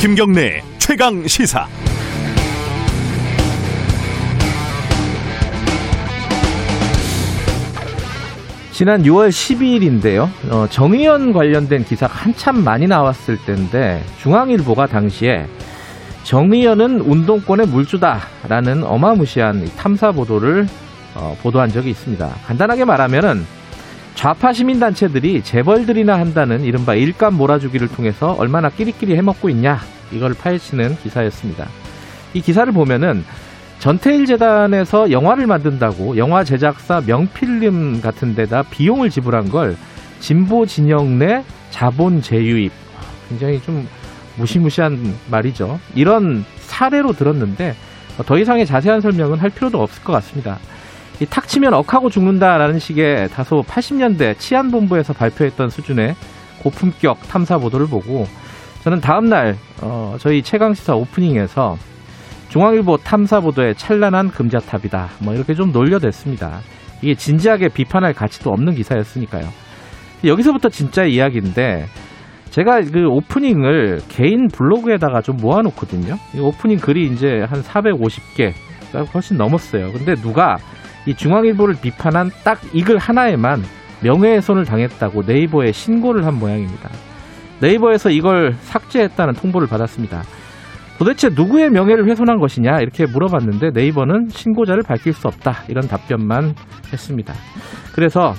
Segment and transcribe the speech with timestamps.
[0.00, 1.66] 김경래 최강 시사.
[8.70, 10.28] 지난 6월 12일인데요.
[10.50, 15.46] 어, 정의연 관련된 기사가 한참 많이 나왔을 때인데 중앙일보가 당시에
[16.22, 20.68] 정의연은 운동권의 물주다라는 어마무시한 탐사 보도를
[21.18, 22.28] 어, 보도한 적이 있습니다.
[22.46, 23.44] 간단하게 말하면은
[24.14, 29.78] 좌파 시민 단체들이 재벌들이나 한다는 이른바 일감 몰아주기를 통해서 얼마나 끼리끼리 해먹고 있냐
[30.12, 31.68] 이걸 파헤치는 기사였습니다.
[32.34, 33.24] 이 기사를 보면은
[33.78, 39.76] 전태일 재단에서 영화를 만든다고 영화 제작사 명필름 같은 데다 비용을 지불한 걸
[40.18, 42.72] 진보 진영 내 자본 재유입
[43.28, 43.86] 굉장히 좀
[44.36, 45.78] 무시무시한 말이죠.
[45.94, 47.76] 이런 사례로 들었는데
[48.26, 50.58] 더 이상의 자세한 설명은 할 필요도 없을 것 같습니다.
[51.26, 56.14] 탁 치면 억하고 죽는다라는 식의 다소 80년대 치안본부에서 발표했던 수준의
[56.62, 58.26] 고품격 탐사 보도를 보고
[58.82, 61.76] 저는 다음날 어, 저희 최강시사 오프닝에서
[62.48, 65.08] 중앙일보 탐사 보도의 찬란한 금자탑이다.
[65.22, 66.60] 뭐 이렇게 좀 놀려댔습니다.
[67.02, 69.48] 이게 진지하게 비판할 가치도 없는 기사였으니까요.
[70.24, 71.86] 여기서부터 진짜 이야기인데
[72.50, 76.16] 제가 그 오프닝을 개인 블로그에다가 좀 모아놓거든요.
[76.34, 78.52] 이 오프닝 글이 이제 한 450개,
[79.14, 79.92] 훨씬 넘었어요.
[79.92, 80.56] 근데 누가
[81.08, 83.62] 이 중앙일보를 비판한 딱 이 글 하나에만
[84.02, 86.88] 명예훼손을 당했다고 네이버에 신고를 한 모양입니다.
[87.60, 90.22] 네이버에서 이걸 삭제했다는 통보를 받았습니다.
[90.98, 96.54] 도대체 누구의 명예를 훼손한 것이냐 이렇게 물어봤는데 네이버는 신고자를 밝힐 수 없다 이런 답변만
[96.92, 97.34] 했습니다.
[97.94, 98.34] 그래서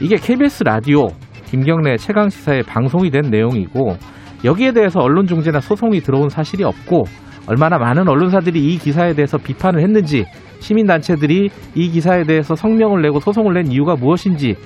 [0.00, 1.08] 이게 KBS 라디오
[1.46, 3.96] 김경래 최강 시사에 방송이 된 내용이고
[4.44, 7.04] 여기에 대해서 언론 중재나 소송이 들어온 사실이 없고
[7.48, 10.24] 얼마나 많은 언론사들이 이 기사에 대해서 비판을 했는지
[10.60, 14.56] 시민단체들이 이 기사에 대해서 성명을 내고 소송을 낸 이유가 무엇인지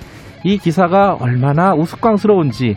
[0.45, 2.77] 이 기사가 얼마나 우스꽝스러운지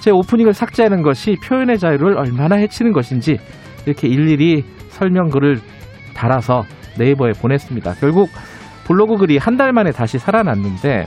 [0.00, 3.38] 제 오프닝을 삭제하는 것이 표현의 자유를 얼마나 해치는 것인지
[3.86, 5.60] 이렇게 일일이 설명글을
[6.14, 6.64] 달아서
[6.98, 7.94] 네이버에 보냈습니다.
[8.00, 8.30] 결국
[8.84, 11.06] 블로그 글이 한 달 만에 다시 살아났는데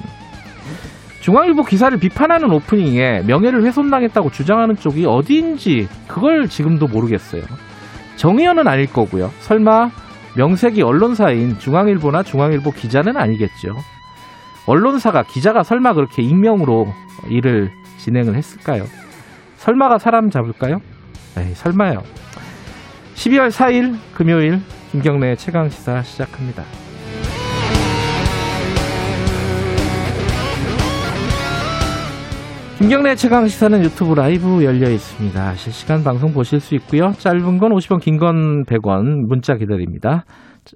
[1.22, 7.44] 중앙일보 기사를 비판하는 오프닝에 명예를 훼손당했다고 주장하는 쪽이 어디인지 그걸 지금도 모르겠어요.
[8.16, 9.32] 정의연은 아닐 거고요.
[9.40, 9.90] 설마
[10.36, 13.76] 명색이 언론사인 중앙일보나 중앙일보 기자는 아니겠죠.
[14.66, 16.94] 언론사가 기자가 설마 그렇게 익명으로
[17.30, 18.86] 일을 진행을 했을까요?
[19.58, 20.82] 설마가 사람 잡을까요?
[21.38, 22.04] 에이, 설마요.
[23.16, 26.64] 12월 4일 금요일 김경래 최강 시사 시작합니다.
[32.80, 35.54] 김경래 최강 시사는 유튜브 라이브 열려 있습니다.
[35.56, 37.12] 실시간 방송 보실 수 있고요.
[37.12, 40.24] 짧은 건 50원, 긴 건 100원 문자 기다립니다.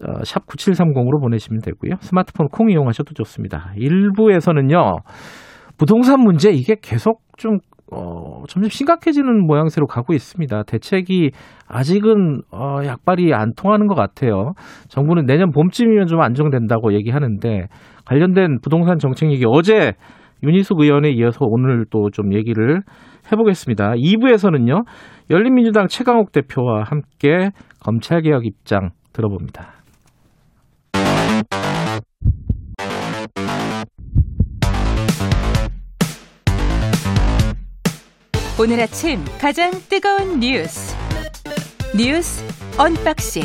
[0.05, 1.93] 어, 샵 9730으로 보내시면 되고요.
[2.01, 3.71] 스마트폰 콩 이용하셔도 좋습니다.
[3.77, 4.97] 일부에서는요.
[5.77, 7.59] 부동산 문제 이게 계속 좀
[7.89, 10.63] 어, 점점 심각해지는 모양새로 가고 있습니다.
[10.63, 11.31] 대책이
[11.69, 14.51] 아직은 어, 약발이 안 통하는 것 같아요.
[14.89, 17.67] 정부는 내년 봄쯤이면 좀 안정된다고 얘기하는데
[18.05, 19.93] 관련된 부동산 정책 얘기 어제
[20.43, 22.81] 윤희숙 의원에 이어서 오늘 또 좀 얘기를
[23.31, 23.93] 해보겠습니다.
[23.93, 24.85] 2부에서는요
[25.29, 29.73] 열린민주당 최강욱 대표와 함께 검찰개혁 입장 들어봅니다.
[38.59, 40.95] 오늘 아침 가장 뜨거운 뉴스
[41.97, 42.43] 뉴스
[42.79, 43.43] 언박싱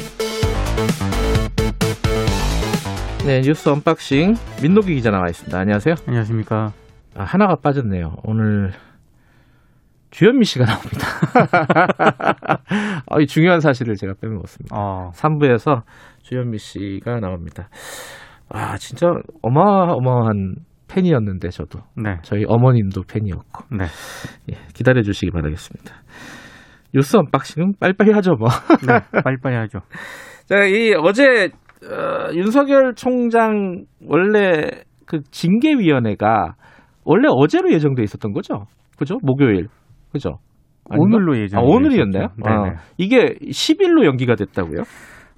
[3.26, 5.58] 네 뉴스 unboxing 민동기 기자 나와 있습니다.
[5.58, 5.96] 안녕하세요.
[6.06, 6.72] 안녕하십니까.
[7.18, 8.14] 아, 하나가 빠졌네요.
[8.22, 8.70] 오늘
[10.10, 11.06] 주현미 씨가 나옵니다.
[13.10, 14.76] 아, 이 중요한 사실을 제가 빼먹었습니다.
[14.76, 15.10] 어.
[15.14, 15.82] 3부에서
[16.22, 17.68] 주현미 씨가 나옵니다.
[18.48, 19.08] 아 진짜
[19.42, 20.54] 어마어마한
[20.88, 22.18] 팬이었는데 저도 네.
[22.22, 23.84] 저희 어머님도 팬이었고 네.
[24.50, 25.94] 예, 기다려 주시기 바라겠습니다.
[26.94, 28.48] 뉴스 언박싱은 빨리빨리 하죠 뭐.
[28.86, 29.80] 네, 빨리빨리 하죠.
[30.46, 31.50] 자, 이 어제
[31.84, 34.70] 어, 윤석열 총장 원래
[35.04, 36.54] 그 징계위원회가
[37.08, 38.66] 원래 어제로 예정돼 있었던 거죠,
[38.98, 39.16] 그죠?
[39.22, 39.68] 목요일,
[40.12, 40.38] 그죠?
[40.90, 41.16] 아닌가?
[41.16, 41.60] 오늘로 예정.
[41.60, 42.28] 아, 오늘이었나요?
[42.44, 44.82] 아, 이게 10일로 연기가 됐다고요?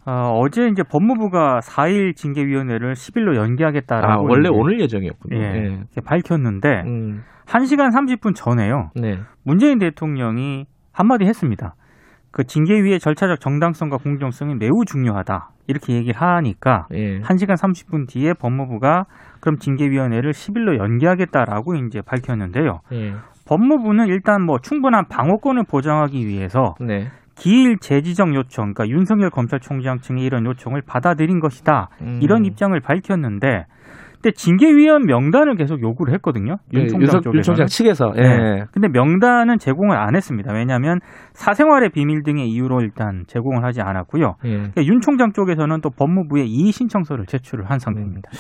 [0.07, 5.37] 어, 제 이제 법무부가 4일 징계위원회를 10일로 연기하겠다라고 아, 원래 오늘 예정이었군요.
[5.39, 5.81] 예, 네.
[6.05, 7.23] 밝혔는데 음.
[7.47, 8.91] 1시간 30분 전에요.
[8.97, 9.19] 네.
[9.45, 11.75] 문재인 대통령이 한마디 했습니다.
[12.33, 15.51] 그 징계위의 절차적 정당성과 공정성이 매우 중요하다.
[15.67, 17.21] 이렇게 얘기를 하니까 예.
[17.21, 19.05] 1시간 30분 뒤에 법무부가
[19.41, 22.81] 그럼 징계위원회를 10일로 연기하겠다라고 이제 밝혔는데요.
[22.93, 23.15] 예.
[23.47, 27.09] 법무부는 일단 뭐 충분한 방어권을 보장하기 위해서 네.
[27.35, 31.89] 기일 재지정 요청, 그러니까 윤석열 검찰총장 측의 이런 요청을 받아들인 것이다.
[32.03, 32.21] 음.
[32.23, 33.65] 이런 입장을 밝혔는데
[34.23, 36.57] 근데 징계위원 명단을 계속 요구를 했거든요.
[36.75, 38.13] 윤 총장 네, 윤 총장 측에서.
[38.17, 38.21] 예.
[38.21, 38.65] 네.
[38.71, 40.53] 근데 명단은 제공을 안 했습니다.
[40.53, 41.01] 왜냐하면
[41.33, 44.35] 사생활의 비밀 등의 이유로 일단 제공을 하지 않았고요.
[44.45, 44.51] 예.
[44.51, 48.31] 그러니까 윤 총장 쪽에서는 또 법무부에 이의 신청서를 제출을 한 상태입니다.
[48.31, 48.37] 음.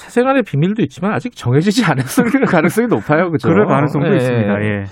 [0.00, 3.30] 사생활의 비밀도 있지만 아직 정해지지 않았을 가능성이 높아요.
[3.30, 3.48] 그죠?
[3.48, 4.16] 그럴 가능성도 예.
[4.16, 4.62] 있습니다.
[4.64, 4.84] 예.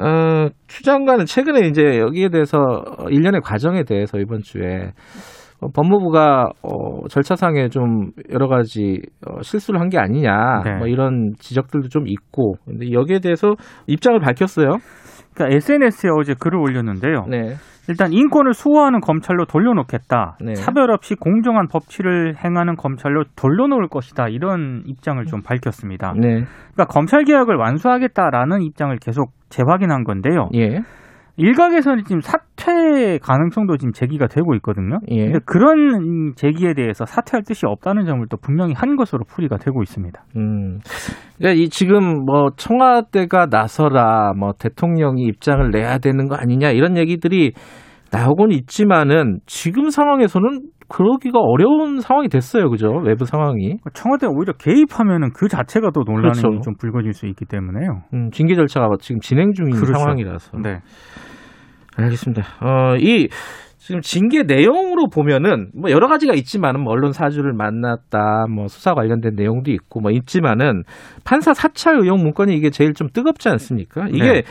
[0.00, 2.58] 어, 추 장관은 최근에 이제 여기에 대해서
[3.10, 4.92] 일련의 과정에 대해서 이번 주에
[5.60, 10.76] 어, 법무부가 어, 절차상에 좀 여러 가지 어, 실수를 한 게 아니냐 네.
[10.78, 13.54] 뭐 이런 지적들도 좀 있고 근데 여기에 대해서
[13.88, 14.78] 입장을 밝혔어요.
[15.34, 17.24] 그러니까 SNS에 어제 글을 올렸는데요.
[17.28, 17.54] 네.
[17.88, 20.36] 일단 인권을 수호하는 검찰로 돌려놓겠다.
[20.40, 20.54] 네.
[20.54, 24.28] 차별 없이 공정한 법치를 행하는 검찰로 돌려놓을 것이다.
[24.28, 26.12] 이런 입장을 좀 밝혔습니다.
[26.16, 26.44] 네.
[26.72, 30.48] 그러니까 검찰 개혁을 완수하겠다라는 입장을 계속 재확인한 건데요.
[30.54, 30.82] 예.
[31.36, 34.98] 일각에서는 지금 사퇴 가능성도 지금 제기가 되고 있거든요.
[35.08, 35.24] 예.
[35.24, 40.22] 근데 그런 제기에 대해서 사퇴할 뜻이 없다는 점을 또 분명히 한 것으로 풀이가 되고 있습니다.
[40.36, 40.78] 음.
[41.38, 47.52] 그러니까 이 지금 뭐 청와대가 나서라, 뭐 대통령이 입장을 내야 되는 거 아니냐 이런 얘기들이
[48.12, 52.88] 나오곤 있지만은 지금 상황에서는 그러기가 어려운 상황이 됐어요, 그죠?
[53.04, 53.78] 외부 상황이.
[53.94, 56.60] 청와대가 오히려 개입하면은 그 자체가 또 논란이 그렇죠.
[56.62, 58.02] 좀 불거질 수 있기 때문에요.
[58.12, 59.94] 음, 징계 절차가 지금 진행 중인 그렇죠.
[59.94, 60.58] 상황이라서.
[60.58, 60.80] 네.
[61.96, 62.42] 알겠습니다.
[62.60, 63.28] 어, 이
[63.90, 69.34] 지금 징계 내용으로 보면은 뭐 여러 가지가 있지만은 뭐 언론 사주를 만났다, 뭐 수사 관련된
[69.34, 70.84] 내용도 있고 뭐 있지만은
[71.24, 74.06] 판사 사찰 의혹 문건이 이게 제일 좀 뜨겁지 않습니까?
[74.06, 74.42] 이게 네.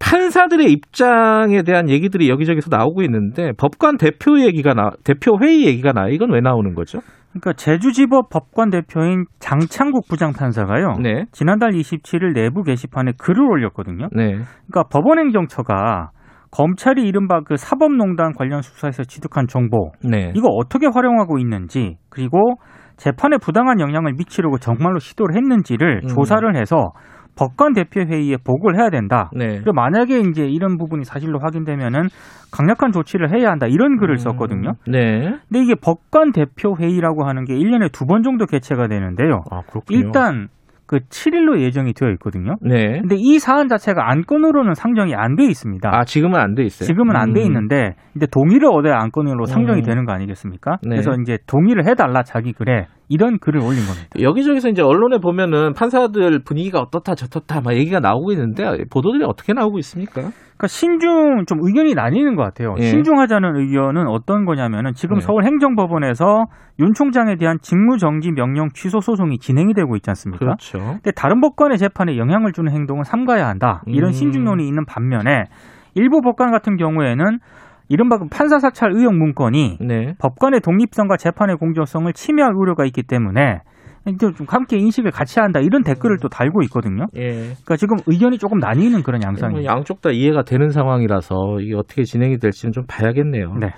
[0.00, 6.08] 판사들의 입장에 대한 얘기들이 여기저기서 나오고 있는데 법관 대표 얘기가 나, 대표 회의 얘기가 나.
[6.08, 6.98] 이건 왜 나오는 거죠?
[7.30, 10.96] 그러니까 제주지법 법관 대표인 장창국 부장판사가요.
[11.00, 11.26] 네.
[11.30, 14.08] 지난달 27일 내부 게시판에 글을 올렸거든요.
[14.10, 14.38] 네.
[14.66, 16.10] 그러니까 법원행정처가
[16.50, 20.32] 검찰이 이른바 그 사법농단 관련 수사에서 취득한 정보 네.
[20.34, 22.56] 이거 어떻게 활용하고 있는지 그리고
[22.96, 26.08] 재판에 부당한 영향을 미치려고 정말로 시도를 했는지를 음.
[26.08, 26.92] 조사를 해서
[27.36, 29.30] 법관 대표 회의에 보고를 해야 된다.
[29.32, 29.46] 네.
[29.46, 32.08] 그리고 만약에 이제 이런 부분이 사실로 확인되면은
[32.50, 33.68] 강력한 조치를 해야 한다.
[33.68, 34.18] 이런 글을 음.
[34.18, 34.72] 썼거든요.
[34.88, 35.20] 네.
[35.48, 39.42] 근데 이게 법관 대표 회의라고 하는 게 1년에 두 번 정도 개최가 되는데요.
[39.52, 39.60] 아,
[39.90, 40.48] 일단
[40.88, 42.56] 그 7일로 예정이 되어 있거든요.
[42.62, 42.98] 네.
[43.00, 45.88] 근데 이 사안 자체가 안건으로는 상정이 안 돼 있습니다.
[45.92, 46.86] 아, 지금은 안 돼 있어요.
[46.86, 47.46] 지금은 안돼 음.
[47.46, 49.84] 있는데 이제 동의를 얻어야 안건으로 상정이 음.
[49.84, 50.78] 되는 거 아니겠습니까?
[50.82, 50.96] 네.
[50.96, 54.08] 그래서 이제 동의를 해 달라 자기 글에 이런 글을 올린 겁니다.
[54.20, 59.78] 여기저기서 이제 언론에 보면은 판사들 분위기가 어떻다 저떻다 막 얘기가 나오고 있는데 보도들이 어떻게 나오고
[59.78, 60.30] 있습니까?
[60.58, 62.74] 그러니까 신중 좀 의견이 나뉘는 것 같아요.
[62.78, 62.82] 예.
[62.82, 65.20] 신중하자는 의견은 어떤 거냐면은 지금 네.
[65.20, 66.46] 서울행정법원에서
[66.80, 70.38] 윤 총장에 대한 직무정지 명령 취소 소송이 진행이 되고 있지 않습니까?
[70.38, 70.78] 그렇죠.
[70.78, 73.82] 근데 다른 법관의 재판에 영향을 주는 행동은 삼가야 한다.
[73.86, 74.12] 이런 음.
[74.12, 75.44] 신중론이 있는 반면에
[75.94, 77.38] 일부 법관 같은 경우에는
[77.88, 80.14] 이른바 그 판사 사찰 의혹 문건이 네.
[80.18, 83.60] 법관의 독립성과 재판의 공정성을 침해할 우려가 있기 때문에
[84.18, 87.06] 좀 함께 인식을 같이 한다 이런 댓글을 또 달고 있거든요.
[87.16, 87.30] 예.
[87.30, 89.66] 그러니까 지금 의견이 조금 나뉘는 그런 양상이에요.
[89.66, 93.54] 양쪽 다 이해가 되는 상황이라서 이게 어떻게 진행이 될지는 좀 봐야겠네요.
[93.60, 93.70] 네.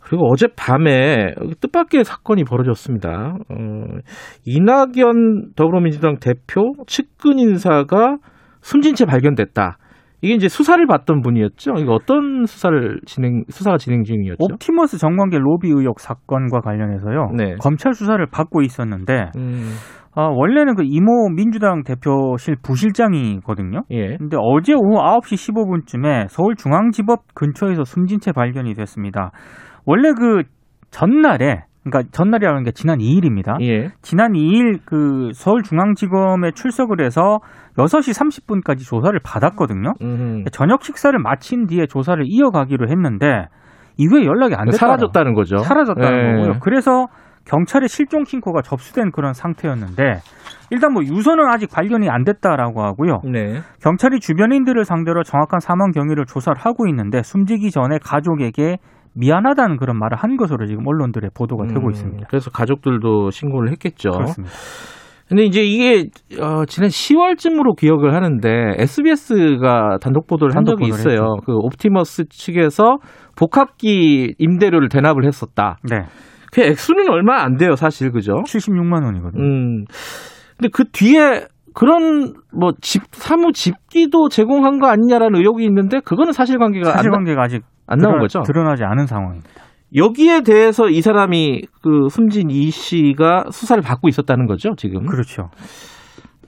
[0.00, 3.34] 그리고 어젯밤에 뜻밖의 사건이 벌어졌습니다.
[3.48, 3.54] 어,
[4.44, 8.18] 이낙연 더불어민주당 대표 측근 인사가
[8.60, 9.78] 숨진 채 발견됐다.
[10.22, 11.74] 이게 이제 수사를 받던 분이었죠.
[11.78, 14.38] 이거 어떤 수사를 진행 수사가 진행 중이었죠?
[14.38, 17.32] 옵티머스 정관계 로비 의혹 사건과 관련해서요.
[17.36, 17.56] 네.
[17.60, 19.72] 검찰 수사를 받고 있었는데 음.
[20.14, 23.82] 아, 원래는 그 이모 민주당 대표실 부실장이거든요.
[23.90, 24.16] 예.
[24.16, 29.32] 근데 어제 오후 9시 15분쯤에 서울중앙지법 근처에서 숨진 채 발견이 됐습니다.
[29.86, 30.42] 원래 그
[30.90, 33.60] 전날에 그러니까 전날이라는 게 지난 2일입니다.
[33.62, 33.90] 예.
[34.02, 37.38] 지난 2일 그 서울중앙지검에 출석을 해서
[37.76, 39.92] 6시 30분까지 조사를 받았거든요.
[40.00, 40.44] 음흠.
[40.52, 43.46] 저녁 식사를 마친 뒤에 조사를 이어가기로 했는데
[43.96, 44.78] 이후에 연락이 안 됐다.
[44.78, 45.58] 사라졌다는 거죠.
[45.58, 46.36] 사라졌다는 예.
[46.36, 46.60] 거고요.
[46.60, 47.06] 그래서
[47.44, 50.20] 경찰의 실종 신고가 접수된 그런 상태였는데
[50.70, 53.20] 일단 뭐 유서는 아직 발견이 안 됐다라고 하고요.
[53.24, 53.60] 네.
[53.82, 58.76] 경찰이 주변인들을 상대로 정확한 사망 경위를 조사를 하고 있는데 숨지기 전에 가족에게
[59.14, 62.26] 미안하다는 그런 말을 한 것으로 지금 언론들의 보도가 되고 음, 있습니다.
[62.28, 64.10] 그래서 가족들도 신고를 했겠죠.
[64.10, 64.54] 그렇습니다.
[65.28, 71.12] 근데 이제 이게 어, 지난 10월쯤으로 기억을 하는데 SBS가 단독 보도를 한 적이 있어요.
[71.12, 71.36] 했죠.
[71.46, 72.98] 그 옵티머스 측에서
[73.36, 75.78] 복합기 임대료를 대납을 했었다.
[75.88, 76.02] 네.
[76.52, 78.32] 그 액수는 얼마 안 돼요, 사실 그죠?
[78.46, 79.42] 76만 원이거든요.
[79.42, 79.84] 음.
[80.58, 86.90] 근데 그 뒤에 그런 뭐 집 사무 집기도 제공한 거 아니냐라는 의혹이 있는데 그거는 사실관계가
[86.92, 88.42] 사실관계가 아직 안 나온 거죠?
[88.42, 89.48] 드러나지 않은 상황입니다.
[89.94, 95.04] 여기에 대해서 이 사람이 그 숨진 이 씨가 수사를 받고 있었다는 거죠, 지금?
[95.06, 95.50] 그렇죠.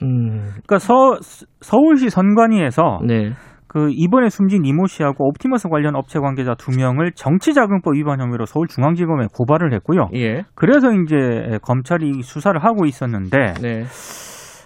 [0.01, 0.49] 음.
[0.65, 1.17] 그러니까 서,
[1.61, 3.33] 서울시 선관위에서 네.
[3.67, 9.27] 그 이번에 숨진 이모 씨하고 옵티머스 관련 업체 관계자 두 명을 정치자금법 위반 혐의로 서울중앙지검에
[9.33, 10.07] 고발을 했고요.
[10.15, 10.43] 예.
[10.55, 13.83] 그래서 이제 검찰이 수사를 하고 있었는데 네.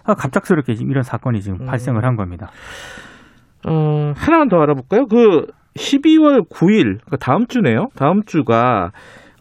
[0.05, 1.65] 아, 갑작스럽게 지금 이런 사건이 지금 음.
[1.65, 2.51] 발생을 한 겁니다.
[3.67, 5.07] 어, 하나만 더 알아볼까요?
[5.07, 5.47] 그
[5.79, 7.88] 12월 9일, 그러니까 다음 주네요.
[7.95, 8.91] 다음 주가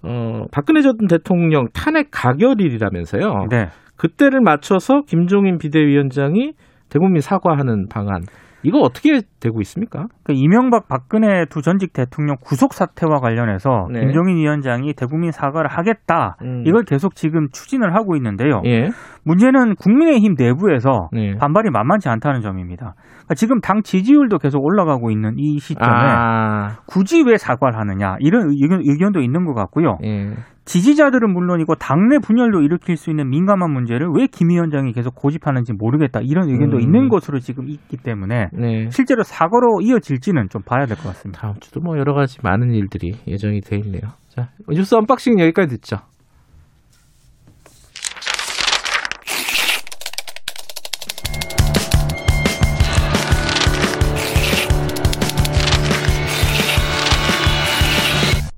[0.03, 3.47] 어, 박근혜 전 대통령 탄핵 가결일이라면서요.
[3.51, 3.69] 네.
[3.97, 6.53] 그때를 맞춰서 김종인 비대위원장이
[6.89, 8.23] 대국민 사과하는 방안
[8.63, 10.07] 이거 어떻게 되고 있습니까?
[10.25, 14.01] 그 이명박 박근혜 두 전직 대통령 구속 사태와 관련해서 네.
[14.01, 16.37] 김종인 위원장이 대국민 사과를 하겠다.
[16.43, 16.65] 음.
[16.67, 18.63] 이걸 계속 지금 추진을 하고 있는데요.
[18.67, 18.91] 예.
[19.25, 21.37] 문제는 국민의힘 내부에서 네.
[21.37, 22.95] 반발이 만만치 않다는 점입니다.
[22.97, 26.79] 그러니까 지금 당 지지율도 계속 올라가고 있는 이 시점에 아.
[26.87, 29.99] 굳이 왜 사과를 하느냐 이런 의견, 도 있는 것 같고요.
[30.03, 30.33] 예.
[30.69, 36.21] 지지자들은 물론이고 당내 분열도 일으킬 수 있는 민감한 문제를 왜 김 위원장이 계속 고집하는지 모르겠다
[36.23, 36.83] 이런 의견도 음.
[36.83, 38.91] 있는 것으로 지금 있기 때문에 네.
[38.91, 41.41] 실제로 사과로 이어질지는 좀 봐야 될 것 같습니다.
[41.41, 44.03] 다음 주도 뭐 여러 가지 많은 일들이 예정이 돼 있네요.
[44.29, 45.97] 자 뉴스 unboxing 여기까지 듣죠.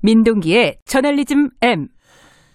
[0.03, 1.87] 민동기의 저널리즘 M.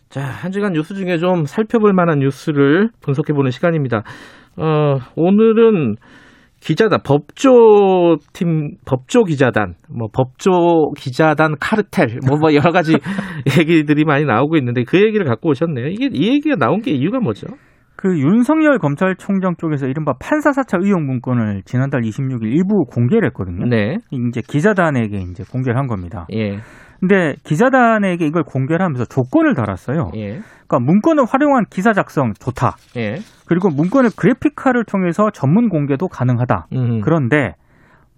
[0.08, 4.02] 자, 한 주간 뉴스 중에 좀 살펴볼 만한 뉴스를 분석해보는 시간입니다.
[4.56, 5.96] 어, 오늘은
[6.60, 12.94] 기자단, 법조팀, 법조 기자단, 뭐, 법조 기자단 카르텔, 뭐, 뭐, 여러 가지
[13.58, 15.88] 얘기들이 많이 나오고 있는데 그 얘기를 갖고 오셨네요.
[15.88, 17.46] 이게, 이 얘기가 나온 게 이유가 뭐죠?
[17.96, 23.66] 그 윤석열 검찰총장 쪽에서 이른바 판사 사찰 의혹 문건을 지난달 26일 일부 공개를 했거든요.
[23.66, 23.96] 네.
[24.10, 26.26] 이제 기자단에게 이제 공개를 한 겁니다.
[26.34, 26.58] 예.
[27.00, 30.10] 근데 기자단에게 이걸 공개를 하면서 조건을 달았어요.
[30.16, 30.40] 예.
[30.66, 32.76] 그러니까 문건을 활용한 기사 작성 좋다.
[32.96, 33.16] 예.
[33.46, 36.66] 그리고 문건을 그래픽화를 통해서 전문 공개도 가능하다.
[36.74, 37.00] 음.
[37.02, 37.54] 그런데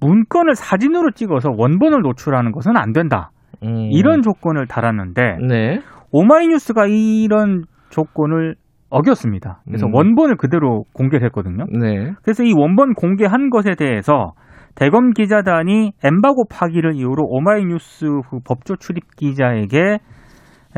[0.00, 3.30] 문건을 사진으로 찍어서 원본을 노출하는 것은 안 된다.
[3.62, 3.88] 음.
[3.90, 5.80] 이런 조건을 달았는데 네.
[6.12, 8.54] 오마이뉴스가 이런 조건을
[8.90, 9.60] 어겼습니다.
[9.66, 9.94] 그래서 음.
[9.94, 11.64] 원본을 그대로 공개를 했거든요.
[11.78, 12.12] 네.
[12.22, 14.32] 그래서 이 원본 공개한 것에 대해서
[14.78, 19.98] 대검 기자단이 엠바고 파기를 이유로 오마이뉴스 그 법조 출입 기자에게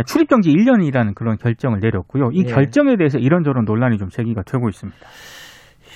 [0.07, 2.31] 출입 정지 1년이라는 그런 결정을 내렸고요.
[2.33, 2.53] 이 네.
[2.53, 4.99] 결정에 대해서 이런저런 논란이 좀 제기가 되고 있습니다.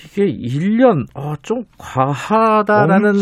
[0.05, 3.13] 이게 1년 어, 좀 과하다라는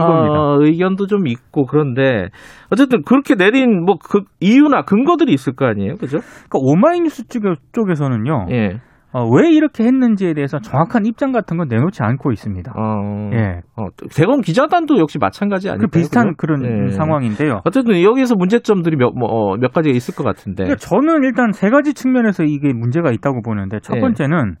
[0.00, 2.28] 어, 의견도 좀 있고 그런데
[2.70, 6.20] 어쨌든 그렇게 내린 뭐 그 이유나 근거들이 있을 거 아니에요, 그죠?
[6.20, 7.24] 그러니까 오마이뉴스
[7.72, 8.46] 쪽에서는요.
[8.50, 8.80] 예.
[9.12, 12.72] 어, 왜 이렇게 했는지에 대해서 정확한 입장 같은 건 내놓지 않고 있습니다.
[12.74, 13.60] 어, 예.
[13.76, 15.80] 어, 대검 기자단도 역시 마찬가지 아니에요?
[15.80, 16.36] 그 비슷한 그죠?
[16.38, 16.90] 그런 예.
[16.92, 17.60] 상황인데요.
[17.64, 20.64] 어쨌든 여기서 문제점들이 몇, 뭐, 어, 몇 가지가 있을 것 같은데.
[20.64, 24.00] 그러니까 저는 일단 세 가지 측면에서 이게 문제가 있다고 보는데 첫 예.
[24.00, 24.56] 번째는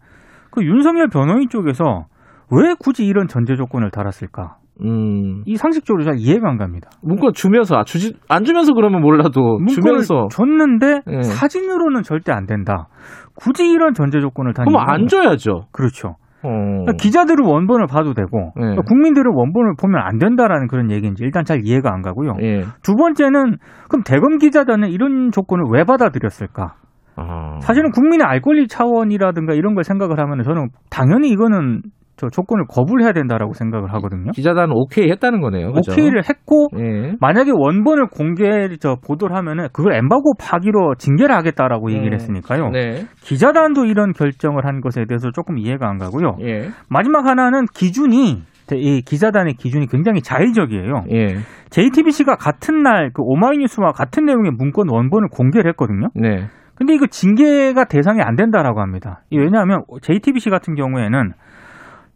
[0.50, 2.06] 그 윤석열 변호인 쪽에서
[2.50, 4.56] 왜 굳이 이런 전제 조건을 달았을까?
[4.84, 5.42] 음.
[5.46, 6.90] 이 상식적으로 잘 이해가 안 갑니다.
[7.02, 11.22] 문건 주면서 아, 주지 안 주면서 그러면 몰라도 주면서 줬는데 네.
[11.22, 12.88] 사진으로는 절대 안 된다.
[13.34, 15.66] 굳이 이런 전제 조건을 다 그럼 안 줘야죠.
[15.72, 16.16] 그렇죠.
[16.44, 16.48] 어.
[16.48, 18.62] 그러니까 기자들은 원본을 봐도 되고 네.
[18.62, 22.34] 그러니까 국민들은 원본을 보면 안 된다라는 그런 얘기인지 일단 잘 이해가 안 가고요.
[22.38, 22.62] 네.
[22.82, 23.56] 두 번째는
[23.88, 26.74] 그럼 대검 기자단은 이런 조건을 왜 받아들였을까?
[27.14, 27.58] 아.
[27.60, 31.82] 사실은 국민의 알 권리 차원이라든가 이런 걸 생각을 하면 저는 당연히 이거는
[32.16, 34.30] 저 조건을 거부를 해야 된다라고 생각을 하거든요.
[34.32, 35.72] 기자단은 오케이 했다는 거네요.
[35.72, 35.92] 그렇죠?
[35.92, 37.14] 오케이를 했고 예.
[37.20, 38.44] 만약에 원본을 공개
[38.80, 41.92] 저 보도를 하면은 그걸 엠바고 파기로 징계를 하겠다라고 음.
[41.92, 42.70] 얘기를 했으니까요.
[42.70, 43.06] 네.
[43.22, 46.36] 기자단도 이런 결정을 한 것에 대해서 조금 이해가 안 가고요.
[46.42, 46.68] 예.
[46.88, 48.42] 마지막 하나는 기준이
[48.74, 51.04] 이 기자단의 기준이 굉장히 자의적이에요.
[51.12, 51.36] 예.
[51.70, 56.08] JTBC가 같은 날 그 오마이뉴스와 같은 내용의 문건 원본을 공개를 했거든요.
[56.14, 56.46] 네.
[56.74, 59.22] 근데 이거 징계가 대상이 안 된다라고 합니다.
[59.30, 61.32] 왜냐하면 JTBC 같은 경우에는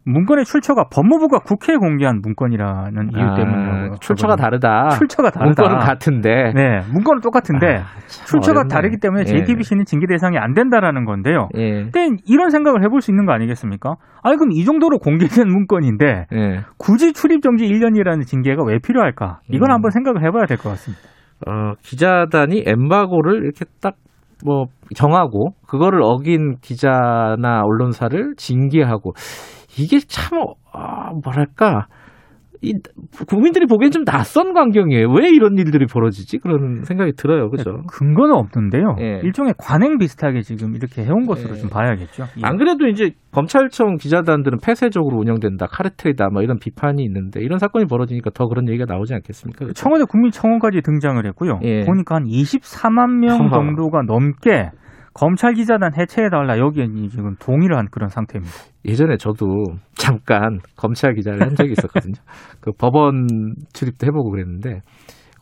[0.07, 3.95] 문건의 출처가 법무부가 국회에 공개한 문건이라는 이유 아, 때문이라고.
[3.99, 4.89] 출처가 다르다.
[4.97, 5.63] 출처가 다르다.
[5.63, 6.53] 문건은 같은데.
[6.55, 7.83] 네, 문건은 똑같은데 아,
[8.25, 8.73] 출처가 어렵네.
[8.73, 9.83] 다르기 때문에 JTBC는 예.
[9.85, 11.49] 징계 대상이 안 된다라는 건데요.
[11.55, 11.83] 예.
[11.83, 13.95] 근데 이런 생각을 해볼 수 있는 거 아니겠습니까?
[14.23, 16.59] 아니 그럼 이 정도로 공개된 문건인데 예.
[16.77, 19.39] 굳이 출입 정지 1년이라는 징계가 왜 필요할까?
[19.49, 19.73] 이건 음.
[19.75, 21.03] 한번 생각을 해봐야 될 것 같습니다.
[21.45, 29.11] 어, 기자단이 엠바고를 이렇게 딱뭐 정하고 그거를 어긴 기자나 언론사를 징계하고
[29.79, 30.39] 이게 참,
[30.71, 31.87] 아, 뭐랄까.
[32.61, 32.73] 이,
[33.27, 35.11] 국민들이 보기엔 좀 낯선 광경이에요.
[35.11, 36.39] 왜 이런 일들이 벌어지지?
[36.39, 37.51] 그런 생각이 들어요.
[37.51, 37.71] 그죠?
[37.71, 38.95] 네, 근거는 없는데요.
[38.99, 39.21] 예.
[39.23, 41.59] 일종의 관행 비슷하게 지금 이렇게 해온 것으로 예.
[41.59, 42.23] 좀 봐야겠죠.
[42.23, 42.41] 예.
[42.41, 48.31] 안 그래도 이제 검찰청 기자단들은 폐쇄적으로 운영된다, 카르텔이다, 뭐 이런 비판이 있는데 이런 사건이 벌어지니까
[48.33, 49.65] 더 그런 얘기가 나오지 않겠습니까?
[49.65, 49.73] 그렇죠?
[49.73, 51.59] 청와대 국민청원까지 등장을 했고요.
[51.63, 51.85] 예.
[51.85, 54.71] 보니까 한 24만 명 정도가 넘게
[55.17, 58.53] 검찰 기자단 해체해달라 여기에 지금 동의를 한 그런 상태입니다.
[58.85, 59.45] 예전에 저도
[59.95, 62.13] 잠깐 검찰 기자를 한 적이 있었거든요.
[62.61, 63.27] 그 법원
[63.73, 64.81] 출입도 해보고 그랬는데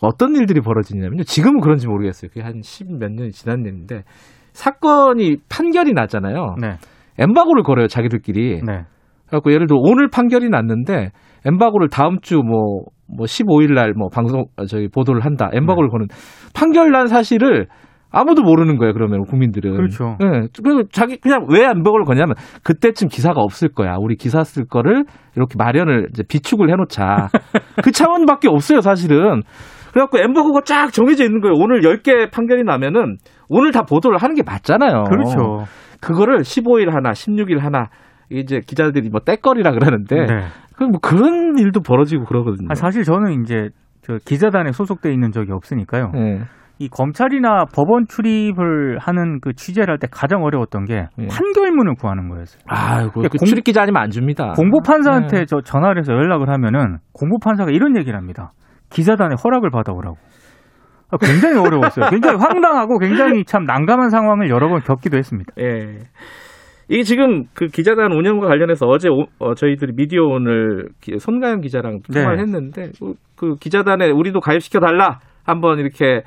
[0.01, 1.23] 어떤 일들이 벌어지냐면요.
[1.23, 2.29] 지금은 그런지 모르겠어요.
[2.29, 4.03] 그게 한 십 몇 년이 지난 일인데
[4.53, 6.55] 사건이 판결이 나잖아요.
[6.61, 6.77] 네.
[7.19, 8.61] 엠바고를 걸어요 자기들끼리.
[8.65, 8.83] 네.
[9.27, 11.11] 그래갖고 예를 들어 오늘 판결이 났는데
[11.45, 15.49] 엠바고를 다음 주 뭐 뭐 15일 날 뭐 방송 저기 보도를 한다.
[15.53, 15.91] 엠바고를 네.
[15.91, 16.07] 거는
[16.55, 17.67] 판결 난 사실을
[18.11, 18.93] 아무도 모르는 거예요.
[18.93, 19.75] 그러면 국민들은.
[19.75, 20.17] 그렇죠.
[20.19, 20.47] 네.
[20.63, 23.95] 그리고 자기 그냥 왜 안벽을 거냐면 그때쯤 기사가 없을 거야.
[23.99, 25.03] 우리 기사 쓸 거를
[25.35, 27.27] 이렇게 마련을 이제 비축을 해놓자.
[27.83, 29.41] 그 차원밖에 없어요, 사실은.
[29.91, 31.55] 그래갖고 엠버거가 쫙 정해져 있는 거예요.
[31.57, 33.17] 오늘 10개 판결이 나면은
[33.49, 35.05] 오늘 다 보도를 하는 게 맞잖아요.
[35.05, 35.65] 그렇죠.
[36.01, 37.87] 그거를 15일 하나, 16일 하나
[38.29, 40.43] 이제 기자들이 뭐 떼거리라 그러는데 네.
[40.75, 42.67] 그뭐 그런 일도 벌어지고 그러거든요.
[42.69, 43.69] 아, 사실 저는 이제
[44.01, 46.11] 저 기자단에 소속돼 있는 적이 없으니까요.
[46.13, 46.41] 네.
[46.77, 51.27] 이 검찰이나 법원 출입을 하는 그 취재를 할 때 가장 어려웠던 게 예.
[51.27, 52.61] 판결문을 구하는 거였어요.
[52.67, 54.53] 아, 그, 그 출입 기자 아니면 안 줍니다.
[54.57, 55.45] 공보 판사한테 네.
[55.45, 58.51] 저 전화를 해서 연락을 하면은 공보 판사가 이런 얘기를 합니다.
[58.89, 60.17] 기자단의 허락을 받아오라고.
[61.11, 62.09] 아, 굉장히 어려웠어요.
[62.09, 65.53] 굉장히 황당하고 굉장히 참 난감한 상황을 여러 번 겪기도 했습니다.
[65.59, 65.99] 예.
[66.87, 70.89] 이게 지금 그 기자단 운영과 관련해서 어제 오, 어, 저희들이 미디어 오늘
[71.19, 72.41] 손가영 기자랑 통화를 네.
[72.43, 76.21] 했는데 그, 그 기자단에 우리도 가입시켜 달라 한번 이렇게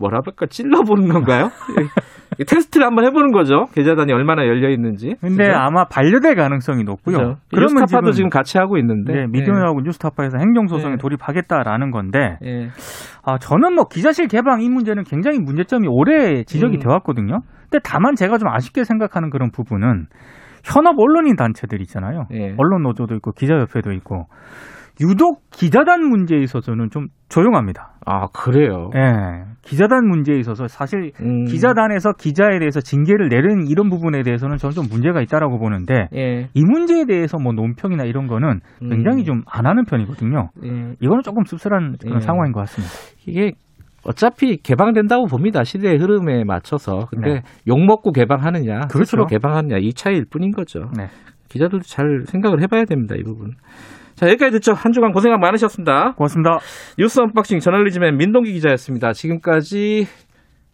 [0.00, 1.50] 뭐라 그럴까 찔러보는 건가요?
[2.46, 3.66] 테스트를 한번 해보는 거죠.
[3.74, 5.14] 계좌단이 얼마나 열려 있는지.
[5.20, 5.58] 근데 그죠?
[5.58, 7.16] 아마 반려될 가능성이 높고요.
[7.16, 7.36] 그죠?
[7.50, 9.88] 그러면 뉴스타파도 지금, 같이 하고 있는데 네, 미디어하고 네.
[9.88, 10.98] 뉴스타파에서 행정소송에 네.
[10.98, 12.68] 돌입하겠다라는 건데 네.
[13.24, 16.80] 아, 저는 뭐 기자실 개방 이 문제는 굉장히 문제점이 오래 지적이 음.
[16.80, 17.40] 되어 왔거든요.
[17.68, 20.06] 근데 다만 제가 좀 아쉽게 생각하는 그런 부분은
[20.64, 22.24] 현업 언론인 단체들 있잖아요.
[22.30, 22.54] 네.
[22.56, 24.26] 언론 노조도 있고 기자협회도 있고
[25.00, 27.94] 유독 기자단 문제에 있어서는 좀 조용합니다.
[28.04, 28.90] 아, 그래요?
[28.94, 28.98] 예.
[28.98, 31.44] 네, 기자단 문제에 있어서 사실 음.
[31.44, 36.48] 기자단에서 기자에 대해서 징계를 내리는 이런 부분에 대해서는 저는 좀 문제가 있다라고 보는데 예.
[36.52, 39.24] 이 문제에 대해서 뭐 논평이나 이런 거는 굉장히 음.
[39.24, 40.50] 좀안 하는 편이거든요.
[40.64, 40.68] 예.
[41.00, 42.20] 이거는 조금 씁쓸한 그런 예.
[42.20, 42.92] 상황인 것 같습니다.
[43.26, 43.52] 이게
[44.04, 45.62] 어차피 개방된다고 봅니다.
[45.62, 47.06] 시대의 흐름에 맞춰서.
[47.10, 47.42] 근데 네.
[47.68, 49.04] 욕 먹고 개방하느냐, 그렇죠.
[49.04, 50.90] 스스로 개방하느냐 이 차이일 뿐인 거죠.
[50.96, 51.06] 네.
[51.48, 53.14] 기자들도 잘 생각을 해봐야 됩니다.
[53.18, 53.52] 이 부분.
[54.20, 54.74] 자, 여기까지 듣죠.
[54.74, 56.12] 한 주간 고생 많으셨습니다.
[56.12, 56.58] 고맙습니다.
[56.98, 59.14] 뉴스 unboxing 저널리즘의 민동기 기자였습니다.
[59.14, 60.06] 지금까지,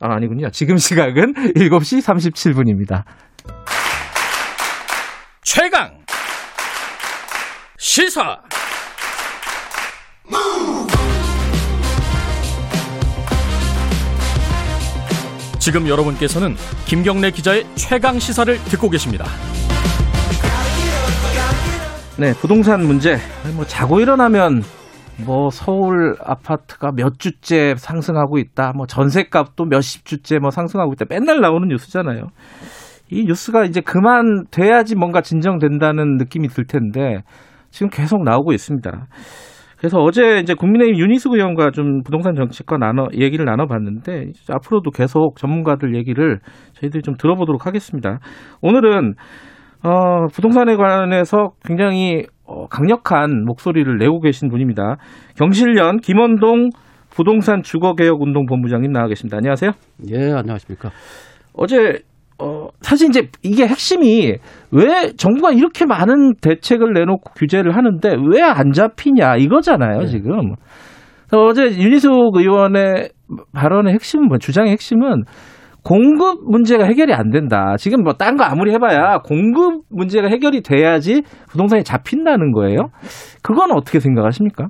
[0.01, 0.51] 아, 아니군요.
[0.51, 3.05] 지금 시각은 7시 37분입니다.
[5.45, 5.97] 최강
[7.79, 8.41] 시사
[15.61, 16.57] 지금 여러분께서는
[16.87, 19.25] 김경래 기자의 최강 시사를 듣고 계십니다.
[22.19, 23.17] 네, 부동산 문제.
[23.55, 24.63] 뭐 자고 일어나면
[25.27, 28.73] 뭐 서울 아파트가 몇 주째 상승하고 있다.
[28.75, 31.05] 뭐 전세값도 몇십 주째 뭐 상승하고 있다.
[31.11, 32.29] 맨날 나오는 뉴스잖아요.
[33.11, 37.21] 이 뉴스가 이제 그만 돼야지 뭔가 진정된다는 느낌이 들 텐데
[37.69, 39.09] 지금 계속 나오고 있습니다.
[39.77, 45.95] 그래서 어제 이제 국민의힘 윤희숙 의원과 좀 부동산 정책과 나눠 얘기를 나눠봤는데 앞으로도 계속 전문가들
[45.95, 46.41] 얘기를
[46.73, 48.21] 저희들이 좀 들어보도록 하겠습니다.
[48.63, 49.17] 오늘은
[49.87, 54.97] 어, 부동산에 관해서 굉장히 어, 강력한 목소리를 내고 계신 분입니다.
[55.37, 56.71] 경실련 김원동
[57.11, 59.37] 부동산 주거개혁운동 본부장님 나와 계십니다.
[59.37, 59.71] 안녕하세요.
[60.11, 60.91] 예, 안녕하십니까.
[61.55, 62.01] 어제
[62.39, 64.35] 어, 사실 이제 이게 핵심이
[64.73, 70.07] 왜 정부가 이렇게 많은 대책을 내놓고 규제를 하는데 왜 안 잡히냐 이거잖아요, 네.
[70.07, 70.55] 지금.
[71.33, 73.11] 어제 윤희숙 의원의
[73.53, 75.23] 발언의 핵심은 뭐 주장의 핵심은
[75.87, 77.77] 공급 문제가 해결이 안 된다.
[77.79, 82.89] 지금 뭐 딴 거 아무리 해봐야 공급 문제가 해결이 돼야지 부동산이 잡힌다는 거예요.
[83.43, 84.67] 그건 어떻게 생각하십니까?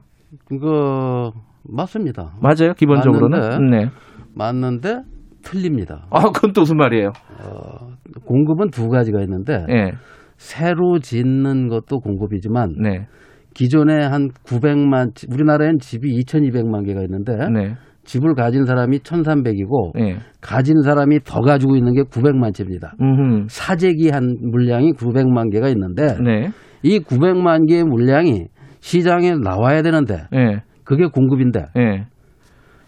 [0.47, 1.33] 그거
[1.65, 2.35] 맞습니다.
[2.43, 3.39] 맞아요, 기본적으로는.
[3.41, 3.91] 맞는데, 네.
[4.35, 4.97] 맞는데
[5.43, 6.05] 틀립니다.
[6.11, 7.13] 아, 그건 또 무슨 말이에요?
[7.43, 7.95] 어,
[8.27, 9.93] 공급은 두 가지가 있는데 네.
[10.37, 13.07] 새로 짓는 것도 공급이지만 네.
[13.55, 17.75] 기존에 한 900만 우리나라엔 집이 2,200만 개가 있는데 네.
[18.07, 20.17] 집을 가진 사람이 1,300이고 네.
[20.41, 22.95] 가진 사람이 더 가지고 있는 게 900만 채입니다.
[23.01, 23.47] 음흠.
[23.49, 26.51] 사재기 한 물량이 900만 개가 있는데 네.
[26.83, 28.47] 이 900만 개의 물량이
[28.81, 30.63] 시장에 나와야 되는데 네.
[30.85, 32.07] 그게 공급인데 네.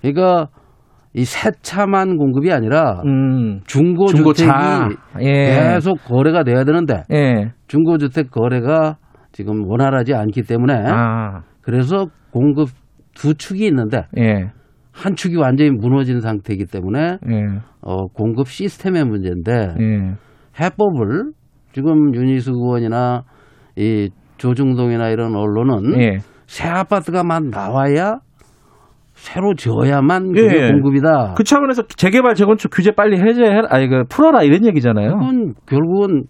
[0.00, 0.48] 그러니까
[1.14, 3.60] 이 새차만 공급이 아니라 음.
[3.66, 4.48] 중고 주택이
[5.22, 5.72] 예.
[5.72, 7.50] 계속 거래가 돼야 되는데 예.
[7.66, 8.98] 중고 주택 거래가
[9.32, 11.42] 지금 원활하지 않기 때문에 아.
[11.60, 12.68] 그래서 공급
[13.14, 14.50] 두 축이 있는데 예.
[14.98, 17.44] 한 축이 완전히 무너진 상태이기 때문에 예.
[17.80, 20.14] 어, 공급 시스템의 문제인데 예.
[20.60, 21.32] 해법을
[21.72, 23.22] 지금 윤희숙 의원이나
[23.76, 26.18] 이 조중동이나 이런 언론은 예.
[26.46, 28.18] 새 아파트가 막 나와야
[29.12, 30.70] 새로 지어야만 그게 예.
[30.70, 31.34] 공급이다.
[31.36, 35.10] 그 차원에서 재개발 재건축 규제 빨리 해제해 아니 그 풀어라 이런 얘기잖아요.
[35.10, 36.24] 그건 결국은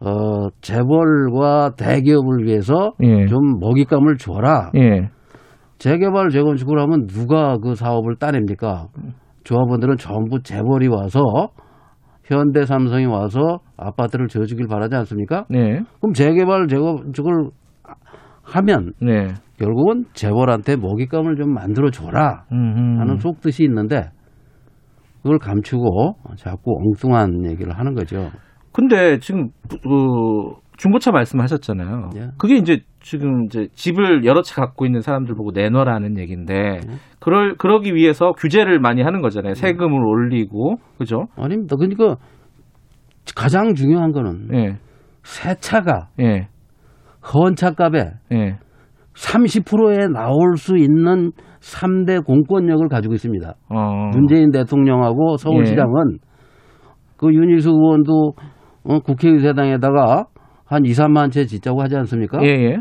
[0.00, 3.26] 어 재벌과 대기업을 위해서 예.
[3.26, 4.70] 좀 먹잇감을 줘라.
[4.76, 5.10] 예.
[5.78, 8.88] 재개발 재건축을 하면 누가 그 사업을 따냅니까?
[9.44, 11.20] 조합원들은 전부 재벌이 와서
[12.24, 15.46] 현대 삼성이 와서 아파트를 지어주길 바라지 않습니까?
[15.48, 15.80] 네.
[16.00, 17.50] 그럼 재개발 재건축을
[18.42, 19.28] 하면 네.
[19.58, 24.10] 결국은 재벌한테 먹잇감을 좀 만들어 줘라 하는 속뜻이 있는데
[25.22, 28.30] 그걸 감추고 자꾸 엉뚱한 얘기를 하는 거죠.
[28.72, 32.10] 근데 지금 그 중고차 말씀하셨잖아요.
[32.16, 32.28] 예.
[32.38, 36.80] 그게 이제 지금 이제 집을 여러 채 갖고 있는 사람들 보고 내놔라는 얘기인데 예.
[37.18, 39.54] 그럴 그러기 위해서 규제를 많이 하는 거잖아요.
[39.54, 41.26] 세금을 올리고 그죠?
[41.36, 41.74] 아닙니다.
[41.76, 42.16] 그러니까
[43.34, 44.78] 가장 중요한 거는 예.
[45.24, 46.48] 새 차가 예.
[47.34, 48.58] 헌차값에 예.
[49.14, 53.52] 30%에 나올 수 있는 3대 공권력을 가지고 있습니다.
[53.68, 54.10] 어.
[54.12, 56.28] 문재인 대통령하고 서울시장은 예.
[57.16, 58.34] 그 윤희수 의원도
[58.84, 60.26] 어, 국회의사당에다가
[60.68, 62.38] 한 2, 3만 채 짓자고 하지 않습니까?
[62.42, 62.76] 예, 예.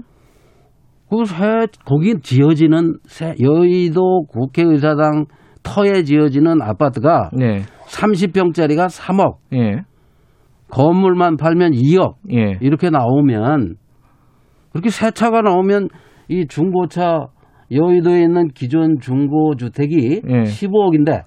[1.09, 5.25] 그 새, 거기 지어지는 새, 여의도 국회의사당
[5.63, 7.61] 터에 지어지는 아파트가 네.
[7.87, 9.37] 30평짜리가 3억.
[9.53, 9.81] 예.
[10.69, 12.15] 건물만 팔면 2억.
[12.33, 12.57] 예.
[12.59, 13.75] 이렇게 나오면
[14.71, 15.87] 그렇게 새 차가 나오면
[16.27, 17.27] 이 중고차
[17.71, 20.43] 여의도에 있는 기존 중고 주택이 예.
[20.43, 21.23] 15억인데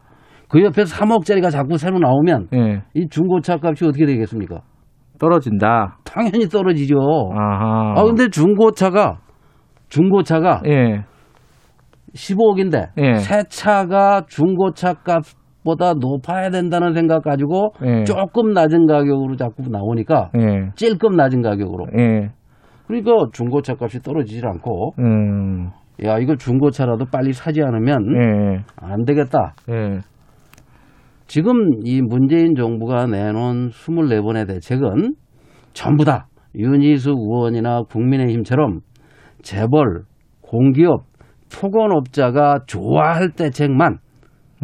[0.48, 2.82] 그 옆에 3억짜리가 자꾸 새로 나오면 예.
[2.94, 4.60] 이 중고차 값이 어떻게 되겠습니까?
[5.20, 5.98] 떨어진다.
[6.04, 6.96] 당연히 떨어지죠.
[7.32, 7.94] 아하.
[7.96, 9.18] 아 근데 중고차가
[9.88, 11.04] 중고차가 예.
[12.14, 13.14] 15억인데 예.
[13.16, 18.04] 새 차가 중고차 값보다 높아야 된다는 생각 가지고 예.
[18.04, 20.70] 조금 낮은 가격으로 자꾸 나오니까 예.
[20.74, 21.86] 찔끔 낮은 가격으로.
[21.98, 22.30] 예.
[22.88, 25.70] 그러니까 중고차 값이 떨어지질 않고 음.
[26.02, 28.64] 야 이거 중고차라도 빨리 사지 않으면 예.
[28.76, 29.52] 안 되겠다.
[31.30, 35.14] 지금 이 문재인 정부가 내놓은 24번의 대책은
[35.72, 38.80] 전부 다 윤희숙 의원이나 국민의힘처럼
[39.40, 40.02] 재벌,
[40.40, 41.04] 공기업,
[41.48, 43.98] 토건업자가 좋아할 대책만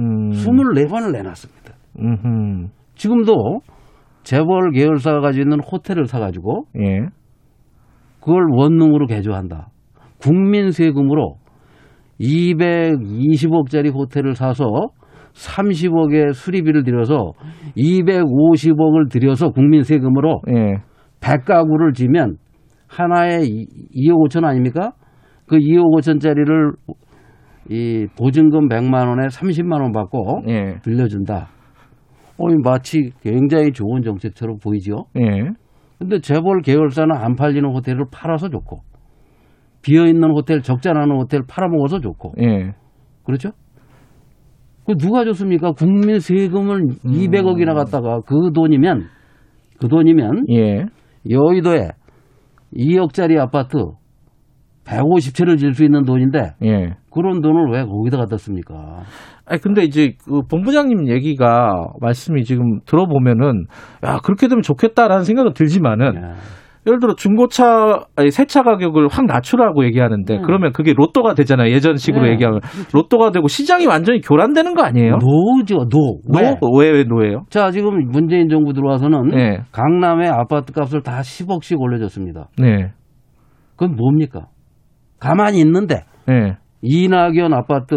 [0.01, 0.31] 음.
[0.31, 1.73] 24번을 내놨습니다.
[2.01, 2.67] 음흠.
[2.97, 3.61] 지금도
[4.25, 7.07] 재벌 계열사가 가지고 있는 호텔을 사가지고 예.
[8.19, 9.69] 그걸 원룸으로 개조한다.
[10.19, 11.37] 국민 세금으로
[12.21, 14.65] 220억짜리 호텔을 사서
[15.37, 17.33] 30억의 수리비를 들여서
[17.77, 20.77] 250억을 들여서 국민 세금으로 예.
[21.21, 22.37] 100가구를 지면
[22.89, 24.93] 하나에 2억 5천 아닙니까?
[25.47, 26.75] 그 2억 5천짜리를
[27.69, 30.77] 이 보증금 100만 원에 30만 원 받고 예.
[30.85, 31.49] 빌려준다.
[32.39, 35.07] 어, 마치 굉장히 좋은 정책처럼 보이죠.
[35.19, 35.51] 예.
[35.99, 38.81] 근데 재벌 계열사는 안 팔리는 호텔을 팔아서 좋고
[39.83, 42.73] 비어 있는 호텔 적자 나는 호텔 팔아먹어서 좋고 예.
[43.25, 43.51] 그렇죠?
[44.87, 45.73] 그 누가 줬습니까?
[45.73, 47.11] 국민 세금을 음.
[47.11, 49.07] 200억이나 갖다가 그 돈이면
[49.81, 50.87] 그 돈이면 예.
[51.29, 51.91] 여의도에
[52.75, 53.79] 2억짜리 아파트
[54.85, 56.95] 150채를 질 수 있는 돈인데 예.
[57.11, 59.03] 그런 돈을 왜 거기다 갖다 씁니까?
[59.45, 63.67] 아니 근데 이제 그 본부장님 얘기가 말씀이 지금 들어보면은
[64.05, 66.21] 야 그렇게 되면 좋겠다라는 생각은 들지만은 예.
[66.87, 70.43] 예를 들어 중고차 아니 새차 가격을 확 낮추라고 얘기하는데 음.
[70.43, 72.33] 그러면 그게 로또가 되잖아요 예전식으로 네.
[72.33, 72.61] 얘기하면
[72.95, 75.17] 로또가 되고 시장이 완전히 교란되는 거 아니에요?
[75.19, 76.21] 노죠 no.
[76.33, 76.57] 왜?
[76.93, 77.45] 왜, no예요?
[77.51, 79.59] 자 지금 문재인 정부 들어와서는 네.
[79.73, 82.49] 강남의 아파트 값을 다 10억씩 올려줬습니다.
[82.59, 82.93] 네.
[83.77, 84.47] 그건 뭡니까?
[85.19, 86.57] 가만히 있는데 네.
[86.83, 87.97] 이낙연 아파트,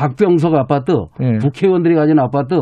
[0.00, 1.36] 박병석 아파트, 네.
[1.42, 2.54] 국회의원들이 가진 아파트,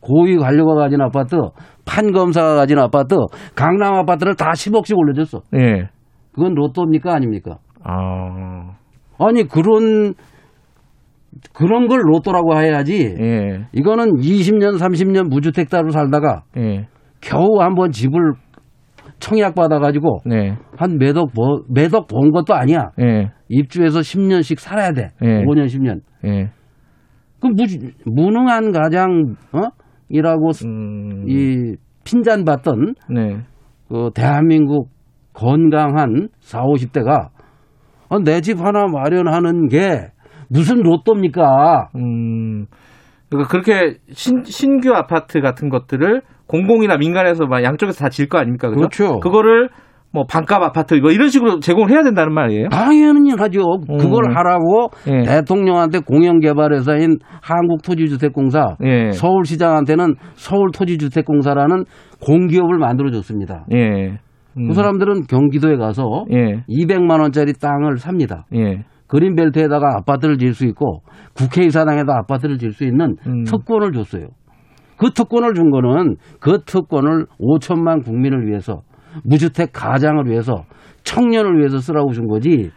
[0.00, 1.36] 고위 관료가 가진 아파트,
[1.84, 3.16] 판검사가 가진 아파트,
[3.54, 5.42] 강남 아파트를 다 10억씩 올려줬어.
[5.56, 5.90] 예.
[6.32, 7.58] 그건 로또입니까 아닙니까?
[7.84, 8.76] 아.
[9.18, 10.14] 아니 그런
[11.52, 13.14] 그런 걸 로또라고 해야지.
[13.20, 13.66] 예.
[13.74, 16.86] 이거는 20년, 30년 무주택자로 살다가 예.
[17.20, 18.32] 겨우 한번 집을
[19.18, 20.56] 청약 받아가지고 네.
[20.78, 21.28] 한 몇억
[21.68, 22.90] 몇억 번 것도 아니야.
[23.02, 23.32] 예.
[23.50, 25.10] 입주해서 10년씩 살아야 돼.
[25.22, 25.44] 예.
[25.44, 26.00] 5년, 10년.
[26.24, 26.50] 예.
[27.40, 27.64] 그 무,
[28.06, 29.60] 무능한 가장 어?
[30.08, 31.24] 이라고 음.
[31.28, 33.38] 이 핀잔 받던 네.
[33.88, 34.88] 그 대한민국
[35.32, 37.28] 건강한 4, 50대가
[38.08, 40.08] 아, 내 집 하나 마련하는 게
[40.48, 41.88] 무슨 로또입니까?
[41.96, 42.66] 음.
[43.28, 48.68] 그러니까 그렇게 신, 신규 아파트 같은 것들을 공공이나 민간에서 막 양쪽에서 다 질 거 아닙니까?
[48.68, 48.78] 그죠?
[48.78, 49.18] 그렇죠.
[49.20, 49.68] 그거를
[50.16, 52.70] 뭐 반값 아파트 뭐 이런 식으로 제공을 해야 된다는 말이에요.
[52.70, 53.60] 당연히 하죠.
[53.90, 53.98] 음.
[53.98, 55.20] 그걸 하라고 예.
[55.24, 59.10] 대통령한테 공영개발회사인 한국토지주택공사, 예.
[59.12, 61.84] 서울시장한테는 서울토지주택공사라는
[62.24, 63.66] 공기업을 만들어줬습니다.
[63.74, 64.18] 예.
[64.56, 64.68] 음.
[64.68, 66.62] 그 사람들은 경기도에 가서 예.
[66.66, 68.46] 200만 원짜리 땅을 삽니다.
[68.54, 68.84] 예.
[69.08, 71.02] 그린벨트에다가 아파트를 지을 수 있고
[71.34, 73.44] 국회의사당에다 아파트를 지을 수 있는 음.
[73.44, 74.28] 특권을 줬어요.
[74.96, 78.80] 그 특권을 준 거는 그 특권을 5천만 국민을 위해서
[79.24, 80.64] 무주택 가장을 위해서
[81.04, 82.70] 청년을 위해서 쓰라고 준 거지.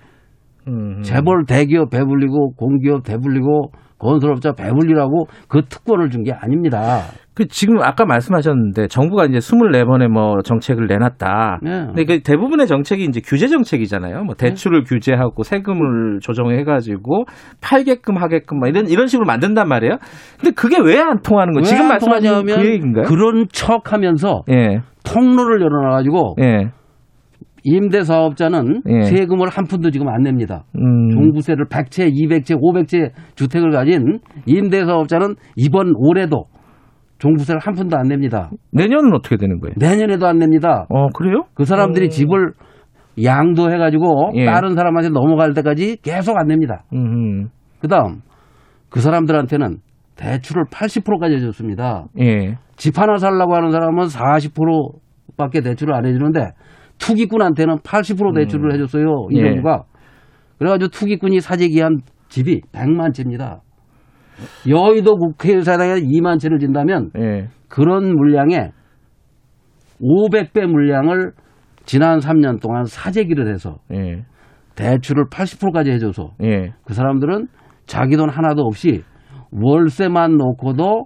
[0.68, 1.02] 음.
[1.02, 7.02] 재벌 대기업 배불리고 공기업 배불리고 건설업자 배불리라고 그 특권을 준 게 아닙니다.
[7.40, 11.60] 그 지금 아까 말씀하셨는데 정부가 이제 24번의 뭐 정책을 내놨다.
[11.64, 11.86] 네.
[11.86, 14.26] 근데 그 대부분의 정책이 이제 규제 정책이잖아요.
[14.26, 14.90] 뭐 대출을 네.
[14.90, 17.24] 규제하고 세금을 조정해 가지고
[17.62, 20.00] 팔게끔 하게끔 막 이런 이런 식으로 만든단 말이에요.
[20.38, 21.64] 근데 그게 왜 안 통하는 거예요?
[21.64, 23.06] 지금 말씀하신 그 얘기인가요?
[23.06, 24.82] 그런 척하면서 예.
[25.06, 26.72] 통로를 열어놔 가지고 예.
[27.64, 29.02] 임대 사업자는 예.
[29.04, 30.66] 세금을 한 푼도 지금 안 냅니다.
[30.76, 31.10] 음.
[31.12, 36.46] 종부세를 100채, 200채, 500채 주택을 가진 임대 사업자는 이번 올해도
[37.20, 38.50] 종부세를 한 푼도 안 냅니다.
[38.72, 39.76] 내년은 어떻게 되는 거예요?
[39.78, 40.86] 내년에도 안 냅니다.
[40.90, 41.44] 어, 그래요?
[41.54, 42.10] 그 사람들이 오.
[42.10, 42.54] 집을
[43.22, 44.46] 양도해가지고 예.
[44.46, 46.86] 다른 사람한테 넘어갈 때까지 계속 안 냅니다.
[47.82, 48.22] 그 다음,
[48.90, 49.78] 그 사람들한테는
[50.16, 52.06] 대출을 80%까지 해줬습니다.
[52.20, 52.56] 예.
[52.76, 56.52] 집 하나 살라고 하는 사람은 40%밖에 대출을 안 해주는데
[56.98, 58.74] 투기꾼한테는 80% 대출을 음.
[58.74, 59.28] 해줬어요.
[59.32, 59.44] 이 예.
[59.44, 59.84] 정부가.
[60.58, 63.62] 그래가지고 투기꾼이 사재기한 집이 100만 채입니다.
[64.68, 67.48] 여의도 국회의사당에 2만 채를 진다면 예.
[67.68, 68.72] 그런 물량에
[70.02, 71.32] 500배 물량을
[71.86, 74.24] 지난 3년 동안 사재기를 해서 예.
[74.76, 76.74] 대출을 80%까지 해줘서 예.
[76.86, 77.48] 그 사람들은
[77.86, 79.04] 자기 돈 하나도 없이
[79.52, 81.06] 월세만 놓고도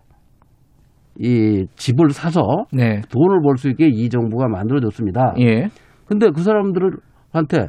[1.19, 2.41] 이 집을 사서
[2.74, 3.02] 네.
[3.10, 5.36] 돈을 벌 수 있게 이 정부가 만들어줬습니다.
[5.39, 5.67] 예.
[6.06, 7.67] 근데 그 사람들한테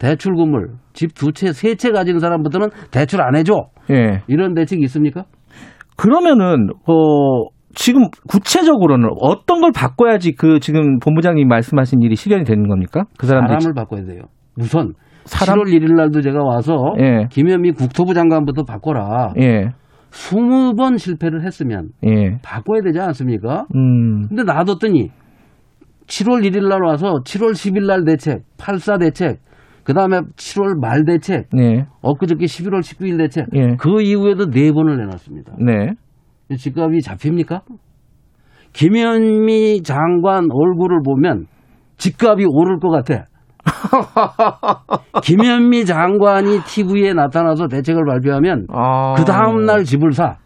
[0.00, 3.68] 대출금을 집 두 채, 세 채 가진 사람부터는 대출 안 해줘.
[3.90, 4.22] 예.
[4.26, 5.24] 이런 대책이 있습니까?
[5.96, 13.04] 그러면은 어 지금 구체적으로는 어떤 걸 바꿔야지 그 지금 본부장님 말씀하신 일이 실현이 되는 겁니까?
[13.18, 14.22] 그 사람들 사람을 바꿔야 돼요.
[14.58, 14.94] 우선
[15.26, 15.58] 사람?
[15.60, 17.26] 7월 1일 날도 제가 와서 예.
[17.30, 19.34] 김현미 국토부 장관부터 바꿔라.
[19.38, 19.68] 예.
[20.10, 22.38] 20번 실패를 했으면 예.
[22.42, 23.66] 바꿔야 되지 않습니까?
[23.76, 24.26] 음.
[24.28, 25.10] 근데 놔뒀더니
[26.08, 29.38] 7월 1일 날 와서 7월 10일 날 대책, 84 대책,
[29.84, 31.86] 그 다음에 7월 말 대책, 네.
[32.02, 33.76] 엊그저께 11월 19일 대책, 네.
[33.78, 35.54] 그 이후에도 네 번을 내놨습니다.
[35.58, 35.92] 네.
[36.56, 37.62] 집값이 잡힙니까?
[38.72, 41.46] 김현미 장관 얼굴을 보면
[41.96, 43.24] 집값이 오를 것 같아.
[45.22, 49.14] 김현미 장관이 TV에 나타나서 대책을 발표하면 아...
[49.16, 50.36] 그 다음날 집을 사.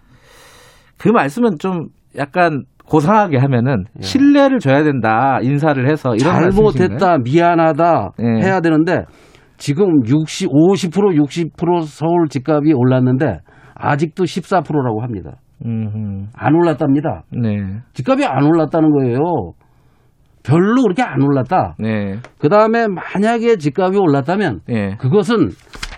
[0.98, 4.02] 그 말씀은 좀 약간 고상하게 하면은 예.
[4.02, 8.46] 신뢰를 줘야 된다 인사를 해서 이런 잘못했다 미안하다 예.
[8.46, 9.04] 해야 되는데
[9.56, 13.38] 지금 60 50% 60% 서울 집값이 올랐는데
[13.74, 15.36] 아직도 14%라고 합니다.
[15.64, 16.26] 음흠.
[16.34, 17.22] 안 올랐답니다.
[17.30, 17.56] 네.
[17.92, 19.18] 집값이 안 올랐다는 거예요.
[20.42, 21.74] 별로 그렇게 안 올랐다.
[21.78, 22.16] 네.
[22.38, 24.96] 그 다음에 만약에 집값이 올랐다면 네.
[24.98, 25.48] 그것은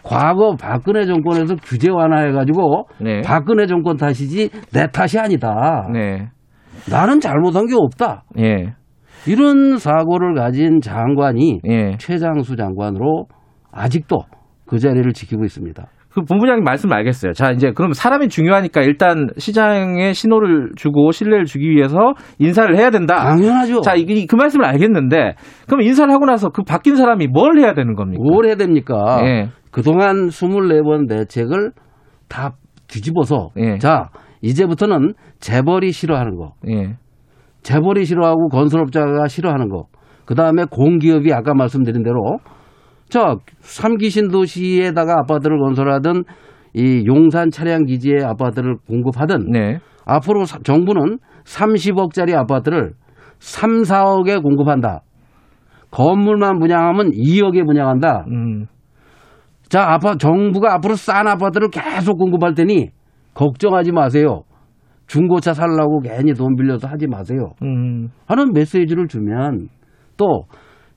[0.05, 3.23] 과거 박근혜 정권에서 규제 완화해가지고 네.
[3.23, 5.89] 박근혜 정권 탓이지 내 탓이 아니다.
[6.89, 6.97] 네.
[6.97, 8.25] 나는 잘못한 게 없다.
[8.39, 8.75] 예.
[9.27, 11.97] 이런 사고를 가진 장관이 예.
[11.99, 13.27] 최장수 장관으로
[13.73, 14.19] 아직도
[14.67, 15.87] 그 자리를 지키고 있습니다.
[16.17, 17.35] 그 본부장님 말씀 알겠어요.
[17.35, 23.17] 자, 이제 그럼 사람이 중요하니까 일단 시장에 신호를 주고 신뢰를 주기 위해서 인사를 해야 된다.
[23.17, 23.83] 당연하죠.
[23.83, 25.35] 자, 이, 그 말씀을 알겠는데
[25.67, 28.23] 그럼 인사를 하고 나서 그 바뀐 사람이 뭘 해야 되는 겁니까?
[28.25, 29.21] 뭘 해야 됩니까?
[29.25, 29.49] 예.
[29.71, 31.73] 그동안 24번 대책을
[32.31, 32.55] 다
[32.89, 33.77] 뒤집어서 예.
[33.77, 34.09] 자,
[34.43, 36.55] 이제부터는 재벌이 싫어하는 거.
[36.69, 36.97] 예.
[37.63, 39.87] 재벌이 싫어하고 건설업자가 싫어하는 거.
[40.25, 42.39] 그 다음에 공기업이 아까 말씀드린 대로
[43.09, 46.25] 자, 삼기 신 도시에다가 아파트를 건설하든
[46.75, 49.79] 이 용산 차량 기지에 아파트를 공급하든 네.
[50.05, 52.93] 앞으로 정부는 30억짜리 아파트를
[53.39, 55.03] 3, 4억에 공급한다.
[55.91, 58.25] 건물만 분양하면 2억에 분양한다.
[58.29, 58.67] 음.
[59.69, 62.91] 자, 아파 정부가 앞으로 싼 아파트를 계속 공급할 테니
[63.37, 64.43] 걱정하지 마세요.
[65.07, 67.51] 중고차 살라고 괜히 돈 빌려서 하지 마세요.
[67.63, 68.09] 음.
[68.27, 69.69] 하는 메시지를 주면
[70.17, 70.45] 또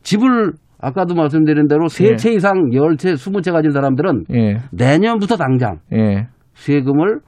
[0.02, 2.36] 집을 아까도 말씀드린 대로 세채 예.
[2.36, 4.58] 이상 열채 스무 채 가진 사람들은 예.
[4.72, 6.28] 내년부터 당장 예.
[6.54, 7.20] 세금을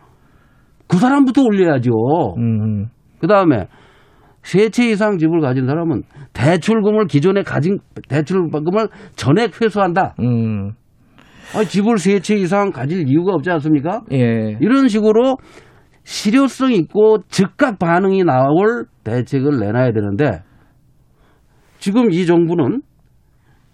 [0.87, 1.91] 그 사람부터 올려야죠.
[2.37, 2.87] 음.
[3.19, 3.67] 그 다음에
[4.43, 10.15] 세채 이상 집을 가진 사람은 대출금을 기존에 가진 대출금을 전액 회수한다.
[10.21, 10.71] 음.
[11.55, 14.03] 아니, 집을 세 채 이상 가질 이유가 없지 않습니까?
[14.11, 14.57] 예.
[14.61, 15.37] 이런 식으로
[16.03, 20.41] 실효성 있고 즉각 반응이 나올 대책을 내놔야 되는데
[21.79, 22.81] 지금 이 정부는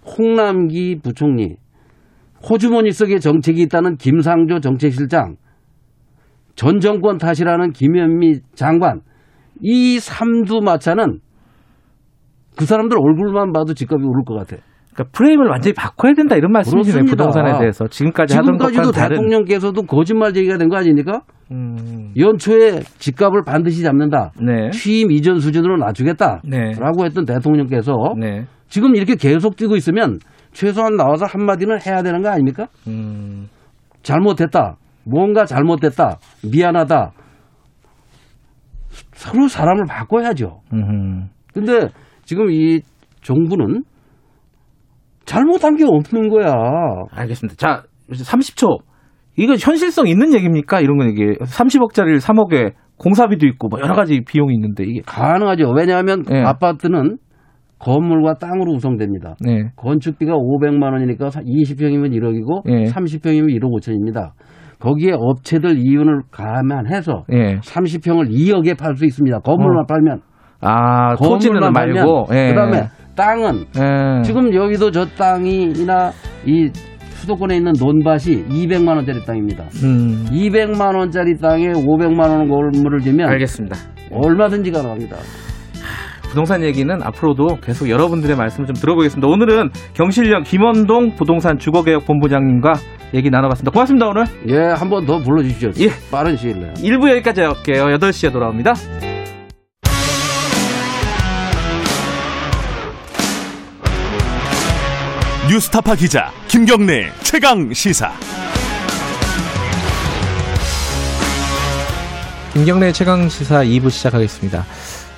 [0.05, 1.57] 홍남기 부총리,
[2.49, 5.35] 호주머니 속에 정책이 있다는 김상조 정책실장,
[6.55, 9.01] 전 정권 탓이라는 김현미 장관,
[9.61, 11.19] 이 삼두 마차는
[12.55, 14.61] 그 사람들 얼굴만 봐도 집값이 오를 것 같아.
[14.97, 17.05] 그러니까 프레임을 완전히 바꿔야 된다 이런 말씀이시네요.
[17.05, 21.21] 부동산에 대해서 지금까지 하던 것과는 대통령께서도 거짓말 얘기가 된 거 아닙니까?
[21.51, 22.11] 음.
[22.17, 24.31] 연초에 집값을 반드시 잡는다.
[24.41, 24.71] 네.
[24.71, 27.05] 취임 이전 수준으로 낮추겠다라고 네.
[27.05, 28.45] 했던 대통령께서 네.
[28.67, 30.17] 지금 이렇게 계속 뛰고 있으면
[30.51, 32.67] 최소한 나와서 한마디는 해야 되는 거 아닙니까?
[32.87, 33.47] 음.
[34.01, 34.77] 잘못했다.
[35.05, 36.17] 뭔가 잘못됐다.
[36.51, 37.11] 미안하다.
[39.13, 40.61] 서로 사람을 바꿔야죠.
[40.73, 41.29] 음.
[41.53, 41.87] 근데
[42.25, 42.81] 지금 이
[43.21, 43.83] 정부는
[45.27, 46.53] 잘못한 게 없는 거야.
[47.11, 47.55] 알겠습니다.
[47.57, 48.79] 자, 30초.
[49.35, 50.79] 이거 현실성 있는 얘기입니까?
[50.79, 51.23] 이런 거 얘기.
[51.25, 55.69] 30억짜리를 3억에 공사비도 있고 뭐 여러 가지 비용이 있는데 이게 가능하죠.
[55.75, 56.41] 왜냐하면 네.
[56.41, 57.17] 아파트는
[57.77, 59.35] 건물과 땅으로 구성됩니다.
[59.41, 59.69] 네.
[59.75, 62.85] 건축비가 500만 원이니까 20평이면 1억이고 네.
[62.85, 64.31] 30평이면 1억 5천입니다.
[64.79, 67.59] 거기에 업체들 이윤을 감안해서 네.
[67.59, 69.39] 30평을 2억에 팔 수 있습니다.
[69.39, 69.85] 건물만 어.
[69.87, 70.21] 팔면.
[70.61, 72.27] 아, 토지는 말고.
[72.31, 72.47] 예.
[72.49, 74.21] 그다음에 땅은 예.
[74.23, 76.11] 지금 여기도 저 땅이나
[76.45, 76.69] 이
[77.15, 79.65] 수도권에 있는 논밭이 200만 원짜리 땅입니다.
[79.83, 80.25] 음.
[80.31, 83.75] 200만 원짜리 땅에 500만 원 건물을 지면 알겠습니다.
[84.11, 85.17] 얼마든지 가능합니다.
[86.29, 89.27] 부동산 얘기는 앞으로도 계속 여러분들의 말씀을 좀 들어보겠습니다.
[89.27, 92.73] 오늘은 경실련 김원동 부동산 주거개혁 본부장님과
[93.13, 93.71] 얘기 나눠봤습니다.
[93.71, 94.25] 고맙습니다, 오늘.
[94.47, 95.71] 예, 한 번 더 불러주시죠.
[95.83, 95.89] 예.
[96.11, 96.73] 빠른 시일 내에.
[96.73, 97.85] 1부 여기까지 할게요.
[97.85, 98.73] 8시에 돌아옵니다.
[105.49, 108.09] 뉴스타파 기자 김경래 최강 시사.
[112.51, 114.63] 김경래 최강 시사 2부 시작하겠습니다.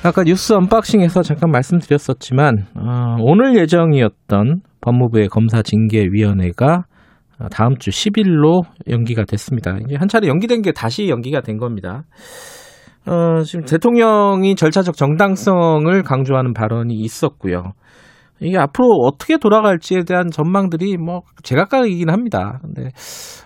[0.03, 6.83] 아까 뉴스 언박싱에서 잠깐 말씀드렸었지만 어, 오늘 예정이었던 법무부의 검사 징계위원회가
[7.49, 9.77] 다음 주 10일로 연기가 됐습니다.
[9.81, 12.03] 이게 한 차례 연기된 게 다시 연기가 된 겁니다.
[13.07, 17.73] 어, 지금 대통령이 절차적 정당성을 강조하는 발언이 있었고요.
[18.41, 22.59] 이게 앞으로 어떻게 돌아갈지에 대한 전망들이 뭐 제각각이긴 합니다.
[22.61, 22.89] 근데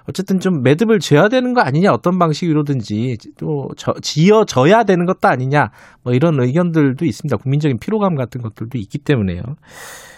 [0.08, 5.70] 어쨌든 좀 매듭을 지어야 되는 거 아니냐 어떤 방식으로든지 또 저, 지어져야 되는 것도 아니냐
[6.04, 7.38] 뭐 이런 의견들도 있습니다.
[7.38, 9.42] 국민적인 피로감 같은 것들도 있기 때문에요.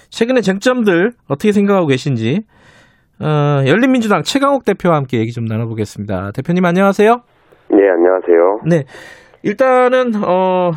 [0.09, 2.41] 최근의 쟁점들 어떻게 생각하고 계신지
[3.21, 6.31] 어, 열린민주당 최강욱 대표와 함께 얘기 좀 나눠보겠습니다.
[6.33, 7.11] 대표님 안녕하세요.
[7.71, 8.59] 네 안녕하세요.
[8.67, 8.83] 네
[9.43, 10.71] 일단은 어,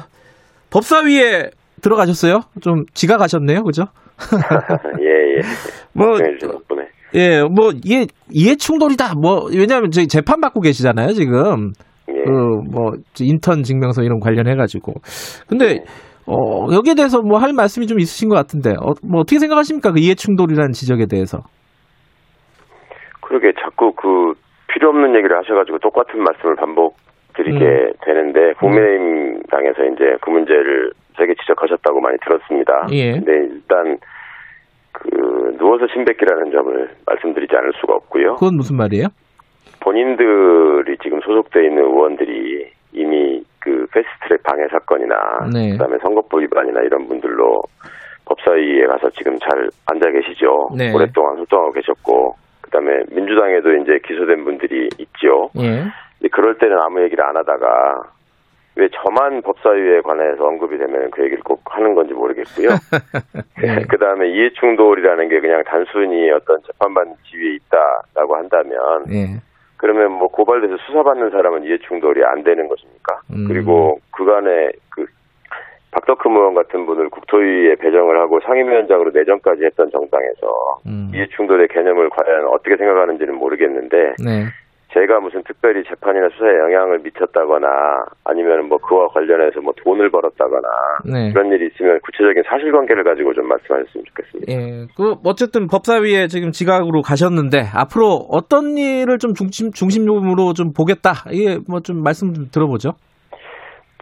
[0.71, 1.51] 법사위에
[1.83, 2.41] 들어가셨어요?
[2.61, 3.85] 좀 지각하셨네요, 그죠?
[5.01, 5.41] 예, 예.
[5.93, 6.19] 뭐,
[7.15, 9.15] 예, 뭐, 이해, 이해 충돌이다.
[9.21, 11.73] 뭐, 왜냐하면 저희 재판 받고 계시잖아요, 지금.
[12.09, 12.25] 예.
[12.25, 12.31] 그,
[12.71, 14.95] 뭐, 인턴 증명서 이런 관련해 가지고.
[15.49, 15.85] 근데, 예.
[16.27, 19.93] 어, 여기에 대해서 뭐 할 말씀이 좀 있으신 것 같은데, 어, 뭐 어떻게 생각하십니까?
[19.93, 21.39] 그 이해 충돌이라는 지적에 대해서.
[23.23, 24.35] 그러게 자꾸 그
[24.69, 26.97] 필요 없는 얘기를 하셔가지고 똑같은 말씀을 반복
[27.35, 27.93] 드리게 음.
[28.05, 32.87] 되는데, 국민의힘 당에서 이제 그 문제를 되게 지적하셨다고 많이 들었습니다.
[32.93, 33.13] 예.
[33.13, 33.99] 근데 일단
[34.93, 38.35] 그 누워서 침뱉기라는 점을 말씀드리지 않을 수가 없고요.
[38.35, 39.09] 그건 무슨 말이에요?
[39.81, 45.15] 본인들이 지금 소속돼 있는 의원들이 이미 그 패스트트랙 방해 사건이나
[45.53, 45.73] 네.
[45.73, 47.61] 그다음에 선거법 위반이나 이런 분들로
[48.25, 50.69] 법사위에 가서 지금 잘 앉아 계시죠.
[50.77, 50.93] 네.
[50.95, 55.51] 오랫동안 활동하고 계셨고 그다음에 민주당에도 이제 기소된 분들이 있죠.
[55.61, 55.85] 예.
[56.31, 58.18] 그럴 때는 아무 얘기를 안 하다가
[58.79, 62.69] 왜 저만 법사위에 관해서 언급이 되면 그 얘기를 꼭 하는 건지 모르겠고요.
[63.61, 63.83] 네.
[63.91, 69.43] 그 다음에 이해충돌이라는 게 그냥 단순히 어떤 재판받는 지위에 있다라고 한다면, 네.
[69.79, 73.21] 그러면 뭐 고발돼서 수사받는 사람은 이해충돌이 안 되는 것입니까?
[73.33, 73.49] 음.
[73.49, 75.07] 그리고 그간에 그
[75.91, 80.55] 박덕흠 의원 같은 분을 국토위에 배정을 하고 상임위원장으로 내정까지 했던 정당에서
[80.87, 81.11] 음.
[81.15, 84.45] 이해충돌의 개념을 과연 어떻게 생각하는지는 모르겠는데, 네.
[84.95, 87.69] 제가 무슨 특별히 재판이나 수사에 영향을 미쳤다거나
[88.25, 90.69] 아니면 뭐 그와 관련해서 뭐 돈을 벌었다거나
[91.05, 91.33] 네.
[91.33, 94.53] 그런 일이 있으면 구체적인 사실관계를 가지고 좀 말씀하셨으면 좋겠습니다.
[94.53, 101.29] 예, 그 어쨌든 법사위에 지금 지각으로 가셨는데 앞으로 어떤 일을 좀 중심 중심으로 좀 보겠다
[101.33, 102.93] 이게 뭐 좀 말씀 좀 들어보죠.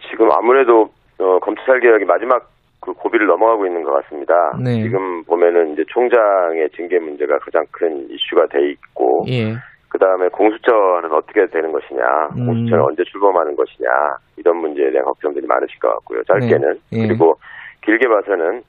[0.09, 2.49] 지금 아무래도 어, 검찰 개혁이 마지막
[2.81, 4.33] 그 고비를 넘어가고 있는 것 같습니다.
[4.63, 4.83] 네.
[4.83, 9.23] 지금 보면은 이제 총장의 징계 문제가 가장 큰 이슈가 돼 있고.
[9.29, 9.53] 예.
[9.97, 12.03] 그 다음에 공수처는 어떻게 되는 것이냐,
[12.37, 12.45] 음.
[12.45, 13.89] 공수처는 언제 출범하는 것이냐,
[14.35, 16.21] 이런 문제에 대한 걱정들이 많으실 것 같고요.
[16.25, 16.79] 짧게는.
[16.91, 16.97] 네.
[16.99, 17.07] 네.
[17.07, 17.33] 그리고
[17.81, 18.61] 길게 봐서는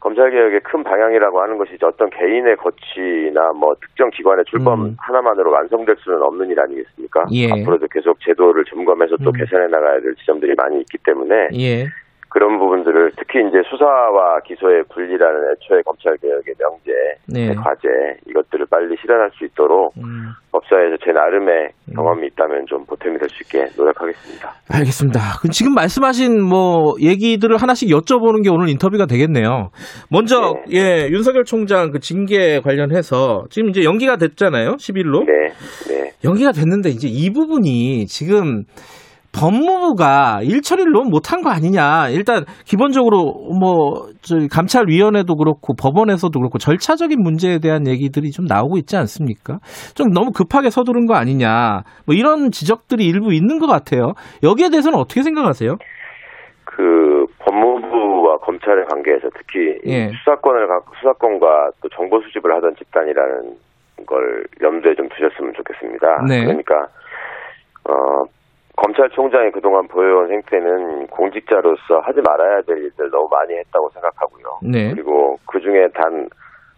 [0.00, 4.96] 검찰개혁의 큰 방향이라고 하는 것이 어떤 개인의 거취나 뭐 특정 기관의 출범 음.
[4.98, 7.24] 하나만으로 완성될 수는 없는 일 아니겠습니까?
[7.32, 7.50] 예.
[7.50, 9.32] 앞으로도 계속 제도를 점검해서 또 음.
[9.32, 11.86] 개선해 나가야 될 지점들이 많이 있기 때문에 예.
[12.38, 16.92] 그런 부분들을 특히 이제 수사와 기소의 분리라는 애초에 검찰 개혁의 명제,
[17.26, 17.52] 네.
[17.52, 17.88] 과제
[18.30, 20.30] 이것들을 빨리 실현할 수 있도록 음.
[20.52, 21.94] 법사에서 제 나름의 음.
[21.96, 24.52] 경험이 있다면 좀 보탬이 될 수 있게 노력하겠습니다.
[24.70, 25.18] 알겠습니다.
[25.40, 29.70] 그럼 지금 말씀하신 뭐 얘기들을 하나씩 여쭤보는 게 오늘 인터뷰가 되겠네요.
[30.08, 30.78] 먼저 네.
[30.78, 34.76] 예 윤석열 총장 그 징계 관련해서 지금 이제 연기가 됐잖아요.
[34.76, 35.26] 10일로.
[35.26, 35.32] 네.
[35.92, 36.10] 네.
[36.24, 38.62] 연기가 됐는데 이제 이 부분이 지금
[39.38, 42.08] 법무부가 일처리를 너무 못한 거 아니냐.
[42.10, 44.08] 일단 기본적으로 뭐
[44.50, 49.58] 감찰위원회도 그렇고 법원에서도 그렇고 절차적인 문제에 대한 얘기들이 좀 나오고 있지 않습니까?
[49.94, 51.82] 좀 너무 급하게 서두른 거 아니냐.
[52.06, 54.14] 뭐 이런 지적들이 일부 있는 것 같아요.
[54.42, 55.76] 여기에 대해서는 어떻게 생각하세요?
[56.64, 60.10] 그 법무부와 검찰의 관계에서 특히 예.
[60.18, 60.68] 수사권을
[61.00, 63.56] 수사권과 또 정보 수집을 하던 집단이라는
[64.06, 66.06] 걸 염두에 좀 두셨으면 좋겠습니다.
[66.28, 66.44] 네.
[66.44, 66.74] 그러니까
[67.88, 68.37] 어
[68.78, 74.44] 검찰총장이 그동안 보여온 행태는 공직자로서 하지 말아야 될 일들 너무 많이 했다고 생각하고요.
[74.62, 74.94] 네.
[74.94, 76.28] 그리고 그 중에 단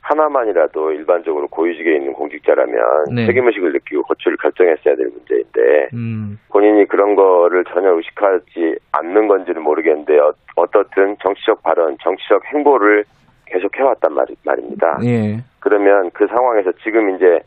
[0.01, 2.80] 하나만이라도 일반적으로 고위직에 있는 공직자라면
[3.14, 3.26] 네.
[3.26, 6.38] 책임의식을 느끼고 호출을 결정했어야 될 문제인데 음.
[6.48, 13.05] 본인이 그런 거를 전혀 의식하지 않는 건지는 모르겠는데 어, 어떻든 정치적 발언, 정치적 행보를
[13.44, 14.98] 계속 해왔단 말, 말입니다.
[15.05, 15.44] 예.
[15.61, 17.40] 그러면 그 상황에서 지금 이제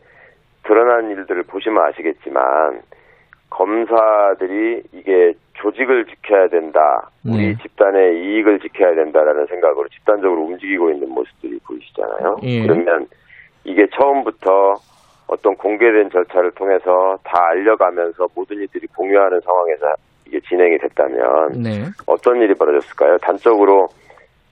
[0.62, 2.82] 드러난 일들을 보시면 아시겠지만
[3.54, 6.80] 검사들이 이게 조직을 지켜야 된다.
[7.24, 7.56] 우리 네.
[7.62, 12.36] 집단의 이익을 지켜야 된다라는 생각으로 집단적으로 움직이고 있는 모습들이 보이시잖아요.
[12.42, 12.62] 예.
[12.66, 13.06] 그러면
[13.62, 14.74] 이게 처음부터
[15.28, 19.86] 어떤 공개된 절차를 통해서 다 알려가면서 모든 이들이 공유하는 상황에서
[20.26, 21.84] 이게 진행이 됐다면 네.
[22.06, 23.18] 어떤 일이 벌어졌을까요?
[23.18, 23.86] 단적으로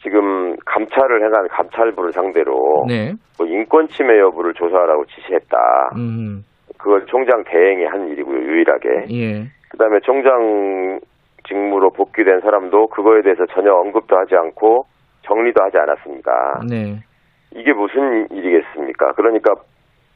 [0.03, 3.13] 지금 감찰을 해간 감찰부를 상대로 네.
[3.37, 5.59] 뭐 인권 침해 여부를 조사하라고 지시했다.
[5.97, 6.45] 음.
[6.83, 8.89] 그걸 총장 대행이 한 일이고요, 유일하게.
[9.11, 9.45] 예.
[9.71, 11.01] 그 다음에 총장
[11.47, 14.87] 직무로 복귀된 사람도 그거에 대해서 전혀 언급도 하지 않고
[15.23, 16.63] 정리도 하지 않았습니다.
[16.69, 16.99] 네.
[17.55, 19.13] 이게 무슨 일이겠습니까?
[19.13, 19.55] 그러니까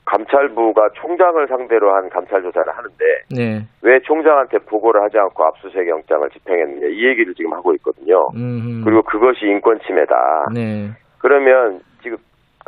[0.06, 3.04] 감찰부가 총장을 상대로 한 감찰 조사를 하는데
[3.34, 3.62] 네.
[3.82, 8.28] 왜 총장한테 보고를 하지 않고 압수수색 영장을 집행했느냐 이 얘기를 지금 하고 있거든요.
[8.34, 8.84] 음흠.
[8.84, 10.14] 그리고 그것이 인권 침해다.
[10.54, 10.90] 네.
[11.18, 12.16] 그러면 지금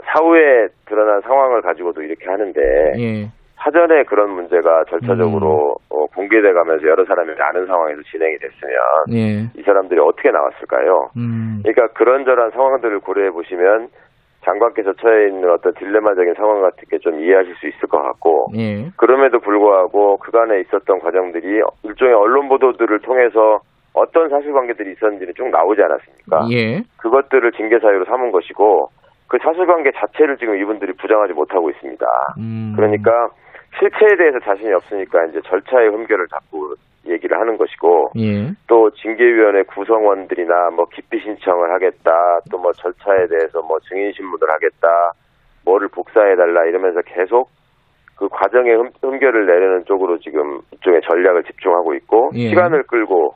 [0.04, 2.60] 사후에 드러난 상황을 가지고도 이렇게 하는데
[2.98, 3.28] 예.
[3.64, 5.86] 사전에 그런 문제가 절차적으로 음.
[5.90, 8.78] 어, 공개돼 가면서 여러 사람이 아는 상황에서 진행이 됐으면
[9.12, 9.50] 예.
[9.58, 11.10] 이 사람들이 어떻게 나왔을까요?
[11.16, 11.60] 음.
[11.62, 13.88] 그러니까 그런저런 상황들을 고려해 보시면
[14.44, 18.90] 장관께서 처해 있는 어떤 딜레마적인 상황 같은 게 좀 이해하실 수 있을 것 같고 예.
[18.96, 23.60] 그럼에도 불구하고 그간에 있었던 과정들이 일종의 언론 보도들을 통해서
[23.94, 26.46] 어떤 사실관계들이 있었는지는 쭉 나오지 않았습니까?
[26.52, 26.82] 예.
[26.98, 28.88] 그것들을 징계 사유로 삼은 것이고
[29.28, 32.06] 그 사실관계 자체를 지금 이분들이 부정하지 못하고 있습니다.
[32.38, 32.72] 음.
[32.76, 33.10] 그러니까
[33.78, 36.74] 실체에 대해서 자신이 없으니까 이제 절차의 흠결을 자꾸
[37.06, 38.50] 얘기를 하는 것이고 예.
[38.66, 45.12] 또 징계위원회 구성원들이나 뭐 기피 신청을 하겠다 또 뭐 절차에 대해서 뭐 증인 신문을 하겠다
[45.64, 47.50] 뭐를 복사해 달라 이러면서 계속
[48.16, 52.48] 그 과정의 흠, 결을 내려는 쪽으로 지금 이쪽에 전략을 집중하고 있고 예.
[52.48, 53.34] 시간을 끌고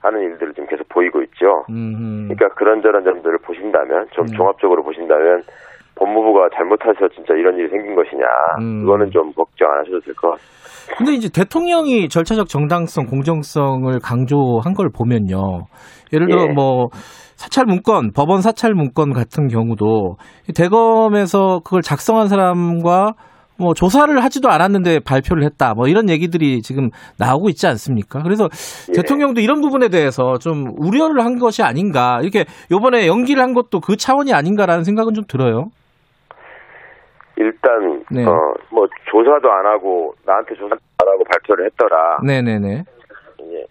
[0.00, 1.64] 하는 일들을 지금 계속 보이고 있죠.
[1.68, 2.28] 음흠.
[2.34, 4.32] 그러니까 그런저런 점들을 보신다면 좀 음.
[4.32, 5.42] 종합적으로 보신다면
[6.00, 8.24] 법무부가 잘못해서 진짜 이런 일이 생긴 것이냐.
[8.60, 8.82] 음.
[8.84, 10.96] 그거는 좀 걱정 안 하셔도 될 것 같습니다.
[10.98, 15.66] 근데 이제 대통령이 절차적 정당성, 공정성을 강조한 걸 보면요.
[16.12, 16.52] 예를 들어 예.
[16.52, 16.88] 뭐
[17.36, 20.16] 사찰 문건, 법원 사찰 문건 같은 경우도
[20.56, 23.12] 대검에서 그걸 작성한 사람과
[23.56, 25.74] 뭐 조사를 하지도 않았는데 발표를 했다.
[25.74, 26.88] 뭐 이런 얘기들이 지금
[27.18, 28.22] 나오고 있지 않습니까?
[28.22, 28.48] 그래서
[28.88, 28.92] 예.
[28.94, 32.18] 대통령도 이런 부분에 대해서 좀 우려를 한 것이 아닌가.
[32.22, 35.66] 이렇게 요번에 연기를 한 것도 그 차원이 아닌가라는 생각은 좀 들어요.
[37.40, 38.24] 일단 네.
[38.24, 42.18] 어뭐 조사도 안 하고 나한테 조사 안 하고 발표를 했더라.
[42.22, 42.84] 네네네.
[43.42, 43.66] 예.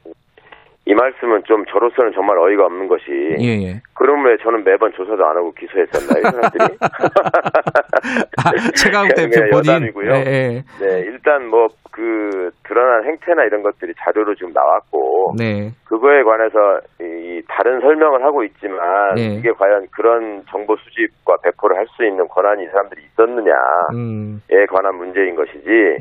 [0.90, 3.04] 이 말씀은 좀 저로서는 정말 어이가 없는 것이
[3.40, 3.82] 예, 예.
[3.94, 6.78] 그럼 왜 저는 매번 조사도 안 하고 기소했었나요, 사람들이?
[8.44, 9.90] 아, 최강 대표 본인.
[9.90, 10.64] 이고요 네, 네.
[10.80, 11.68] 네, 일단 뭐
[12.00, 15.72] 그 드러난 행태나 이런 것들이 자료로 지금 나왔고 네.
[15.86, 19.36] 그거에 관해서 이 다른 설명을 하고 있지만 네.
[19.36, 23.54] 이게 과연 그런 정보 수집과 배포를 할 수 있는 권한이 사람들이 있었느냐에
[23.96, 24.42] 음.
[24.70, 25.98] 관한 문제인 것이지.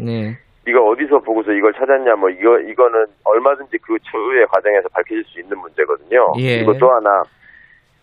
[0.68, 0.72] 네.
[0.72, 5.58] 네가 어디서 보고서 이걸 찾았냐 뭐 이거 이거는 얼마든지 그 추후의 과정에서 밝혀질 수 있는
[5.58, 6.32] 문제거든요.
[6.38, 6.58] 예.
[6.58, 7.22] 그리고 또 하나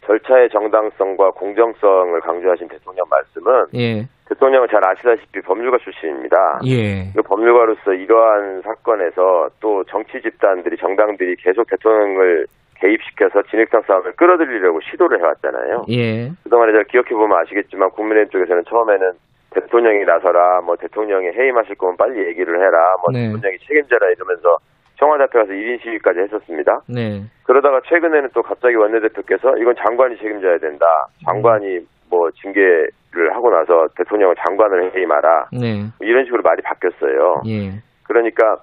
[0.05, 4.07] 절차의 정당성과 공정성을 강조하신 대통령 말씀은 예.
[4.29, 6.59] 대통령은 잘 아시다시피 법률가 출신입니다.
[6.65, 7.11] 예.
[7.15, 12.45] 그 법률가로서 이러한 사건에서 또 정치 집단들이 정당들이 계속 대통령을
[12.79, 15.85] 개입시켜서 진흙탕 싸움을 끌어들이려고 시도를 해왔잖아요.
[15.89, 16.31] 예.
[16.43, 19.11] 그동안에 잘 기억해 보면 아시겠지만 국민의힘 쪽에서는 처음에는
[19.55, 23.27] 대통령이 나서라, 뭐 대통령이 해임하실 거면 빨리 얘기를 해라, 뭐 네.
[23.27, 24.57] 대통령이 책임져라 이러면서
[24.97, 26.81] 청와대 앞에 가서 1인 시위까지 했었습니다.
[26.87, 27.23] 네.
[27.43, 30.85] 그러다가 최근에는 또 갑자기 원내대표께서 이건 장관이 책임져야 된다.
[31.25, 31.79] 장관이
[32.09, 35.47] 뭐 징계를 하고 나서 대통령은 장관을 해임하라.
[35.53, 35.85] 네.
[36.01, 37.41] 이런 식으로 말이 바뀌었어요.
[37.47, 37.81] 예.
[38.03, 38.57] 그러니까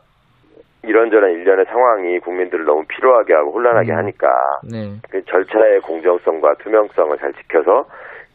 [0.84, 3.96] 이런저런 일련의 상황이 국민들을 너무 피로하게 하고 혼란하게 음.
[3.98, 4.28] 하니까
[4.70, 4.94] 네.
[5.10, 7.86] 그 절차의 공정성과 투명성을 잘 지켜서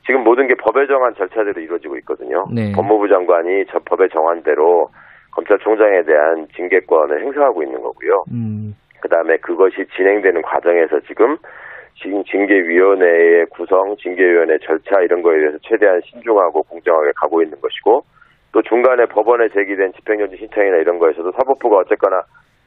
[0.07, 2.47] 지금 모든 게 법에 정한 절차대로 이루어지고 있거든요.
[2.49, 2.71] 네.
[2.71, 4.89] 법무부 장관이 저 법에 정한 대로
[5.31, 8.23] 검찰총장에 대한 징계권을 행사하고 있는 거고요.
[8.31, 8.73] 음.
[9.01, 11.37] 그 다음에 그것이 진행되는 과정에서 지금
[12.01, 18.03] 지금 징계위원회의 구성, 징계위원회 절차 이런 거에 대해서 최대한 신중하고 공정하게 가고 있는 것이고
[18.53, 22.21] 또 중간에 법원에 제기된 집행정지 신청이나 이런 거에서도 사법부가 어쨌거나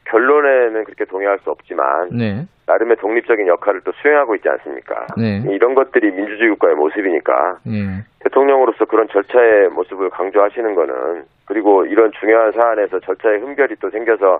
[0.05, 2.45] 결론에는 그렇게 동의할 수 없지만 네.
[2.67, 5.07] 나름의 독립적인 역할을 또 수행하고 있지 않습니까?
[5.17, 5.43] 네.
[5.49, 8.03] 이런 것들이 민주주의 국가의 모습이니까 네.
[8.19, 14.39] 대통령으로서 그런 절차의 모습을 강조하시는 거는 그리고 이런 중요한 사안에서 절차의 흠결이 또 생겨서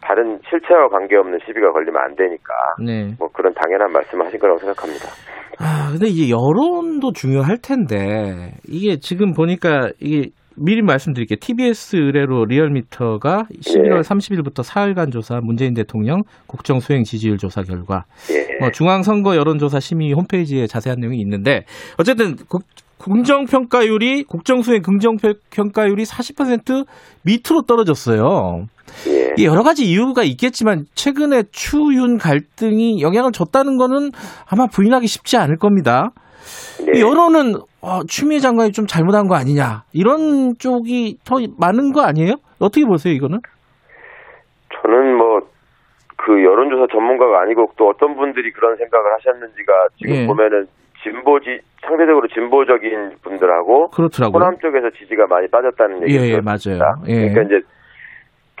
[0.00, 3.14] 다른 실체와 관계없는 시비가 걸리면 안 되니까 네.
[3.18, 5.08] 뭐 그런 당연한 말씀을 하신 거라고 생각합니다.
[5.58, 11.36] 아 근데 이제 여론도 중요할 텐데 이게 지금 보니까 이게 미리 말씀드릴게요.
[11.40, 14.00] TBS 의뢰로 리얼미터가 11월 예.
[14.00, 18.58] 30일부터 사흘간 조사 문재인 대통령 국정 수행 지지율 조사 결과 예.
[18.60, 21.64] 뭐 중앙선거 여론조사 심의 홈페이지에 자세한 내용이 있는데
[21.98, 22.36] 어쨌든
[22.98, 26.86] 긍정평가율이 국정수행 긍정평가율이 40%
[27.22, 28.66] 밑으로 떨어졌어요.
[29.08, 29.44] 예.
[29.44, 34.12] 여러 가지 이유가 있겠지만 최근에 추윤 갈등이 영향을 줬다는 거는
[34.46, 36.12] 아마 부인하기 쉽지 않을 겁니다.
[36.84, 37.00] 네.
[37.00, 42.34] 여론은 어, 추미애 장관이 좀 잘못한 거 아니냐 이런 쪽이 더 많은 거 아니에요?
[42.58, 43.40] 어떻게 보세요 이거는?
[44.82, 45.56] 저는 뭐
[46.26, 50.26] 그 여론조사 전문가가 아니고 또 어떤 분들이 그런 생각을 하셨는지가 지금 예.
[50.26, 50.66] 보면은
[51.04, 54.34] 진보지 상대적으로 진보적인 분들하고 그렇더라고요.
[54.42, 56.80] 호남 쪽에서 지지가 많이 빠졌다는 얘기가 예, 예, 맞아요.
[57.06, 57.28] 예.
[57.30, 57.60] 그러니까 이제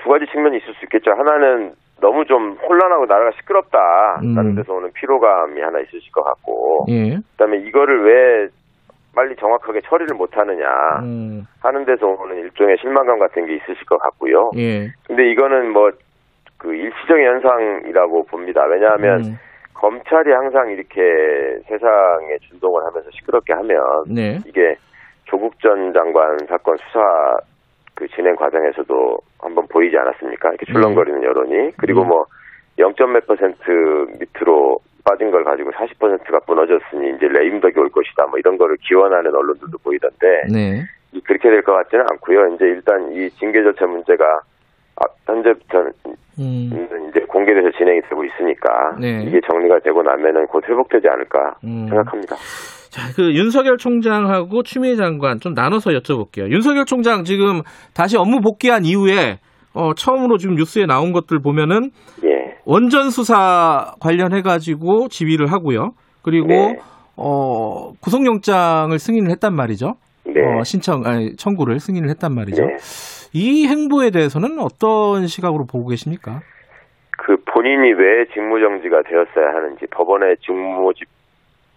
[0.00, 1.10] 두 가지 측면이 있을 수 있겠죠.
[1.10, 4.54] 하나는 너무 좀 혼란하고 나라가 시끄럽다라는 음.
[4.54, 7.16] 데서 오는 피로감이 하나 있으실 것 같고, 예.
[7.32, 8.48] 그다음에 이거를 왜
[9.14, 10.66] 빨리 정확하게 처리를 못하느냐
[11.02, 11.46] 음.
[11.60, 14.50] 하는 데서 오는 일종의 실망감 같은 게 있으실 것 같고요.
[14.56, 14.88] 예.
[15.06, 15.90] 근데 이거는 뭐
[16.58, 18.64] 그 일시적인 현상이라고 봅니다.
[18.66, 19.38] 왜냐하면 음.
[19.74, 21.00] 검찰이 항상 이렇게
[21.68, 23.78] 세상에 준동을 하면서 시끄럽게 하면
[24.08, 24.38] 네.
[24.46, 24.76] 이게
[25.24, 27.00] 조국 전 장관 사건 수사
[27.96, 30.50] 그 진행 과정에서도 한번 보이지 않았습니까?
[30.50, 31.26] 이렇게 출렁거리는 네.
[31.26, 32.24] 여론이 그리고 뭐
[32.78, 32.92] 0.
[33.12, 33.56] 몇 퍼센트
[34.20, 38.26] 밑으로 빠진 걸 가지고 40%가 무너졌으니 이제 레임덕이 올 것이다.
[38.28, 40.82] 뭐 이런 거를 기원하는 언론들도 보이던데 네.
[41.24, 42.54] 그렇게 될 것 같지는 않고요.
[42.54, 44.24] 이제 일단 이 징계 절차 문제가
[44.96, 45.92] 아, 현재부터는
[46.38, 46.88] 음.
[47.08, 49.22] 이제 공개돼서 진행이 되고 있으니까 네.
[49.24, 51.86] 이게 정리가 되고 나면은 곧 회복되지 않을까 음.
[51.88, 52.36] 생각합니다.
[52.96, 56.50] 자, 그 윤석열 총장하고 추미애 장관 좀 나눠서 여쭤볼게요.
[56.50, 57.60] 윤석열 총장 지금
[57.94, 59.38] 다시 업무 복귀한 이후에
[59.74, 61.90] 어, 처음으로 지금 뉴스에 나온 것들 보면은
[62.24, 62.56] 예.
[62.64, 65.90] 원전 수사 관련해 가지고 지휘를 하고요.
[66.22, 66.78] 그리고 네.
[67.18, 69.96] 어, 구속영장을 승인을 했단 말이죠.
[70.24, 70.40] 네.
[70.40, 72.64] 어, 신청 아니, 청구를 승인을 했단 말이죠.
[72.64, 72.76] 네.
[73.34, 76.40] 이 행보에 대해서는 어떤 시각으로 보고 계십니까?
[77.10, 81.15] 그 본인이 왜 직무정지가 되었어야 하는지 법원의 직무 집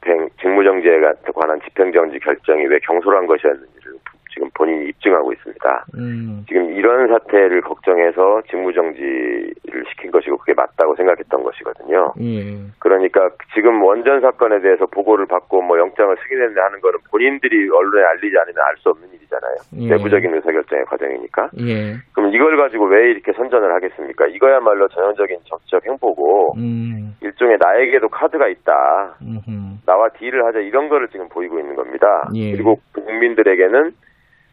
[0.10, 0.99] 행 직무정지에
[1.36, 3.99] 관한 집행정지 결정이 왜 경솔한 것이었는지를
[4.40, 5.86] 지금 본인이 입증하고 있습니다.
[5.98, 6.46] 음.
[6.48, 12.14] 지금 이런 사태를 걱정해서 직무정지를 시킨 것이고 그게 맞다고 생각했던 것이거든요.
[12.22, 12.56] 예.
[12.80, 18.38] 그러니까 지금 원전 사건에 대해서 보고를 받고 뭐 영장을 승인했는데 하는 거는 본인들이 언론에 알리지
[18.38, 19.56] 않으면 알 수 없는 일이잖아요.
[19.76, 19.90] 예.
[19.90, 21.50] 내부적인 의사결정의 과정이니까.
[21.68, 21.98] 예.
[22.16, 24.28] 그럼 이걸 가지고 왜 이렇게 선전을 하겠습니까?
[24.28, 27.14] 이거야말로 전형적인 정치적 행보고 음.
[27.22, 29.18] 일종의 나에게도 카드가 있다.
[29.22, 29.84] 음흠.
[29.86, 32.30] 나와 딜을 하자 이런 거를 지금 보이고 있는 겁니다.
[32.36, 32.54] 예.
[32.54, 33.92] 그리고 국민들에게는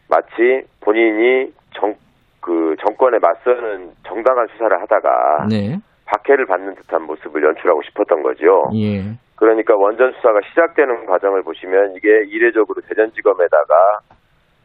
[0.09, 1.93] 마치 본인이 정,
[2.41, 5.77] 그 정권에 맞서는 정당한 수사를 하다가 네.
[6.05, 8.63] 박해를 받는 듯한 모습을 연출하고 싶었던 거죠.
[8.75, 9.03] 예.
[9.35, 13.99] 그러니까 원전 수사가 시작되는 과정을 보시면 이게 이례적으로 대전지검에다가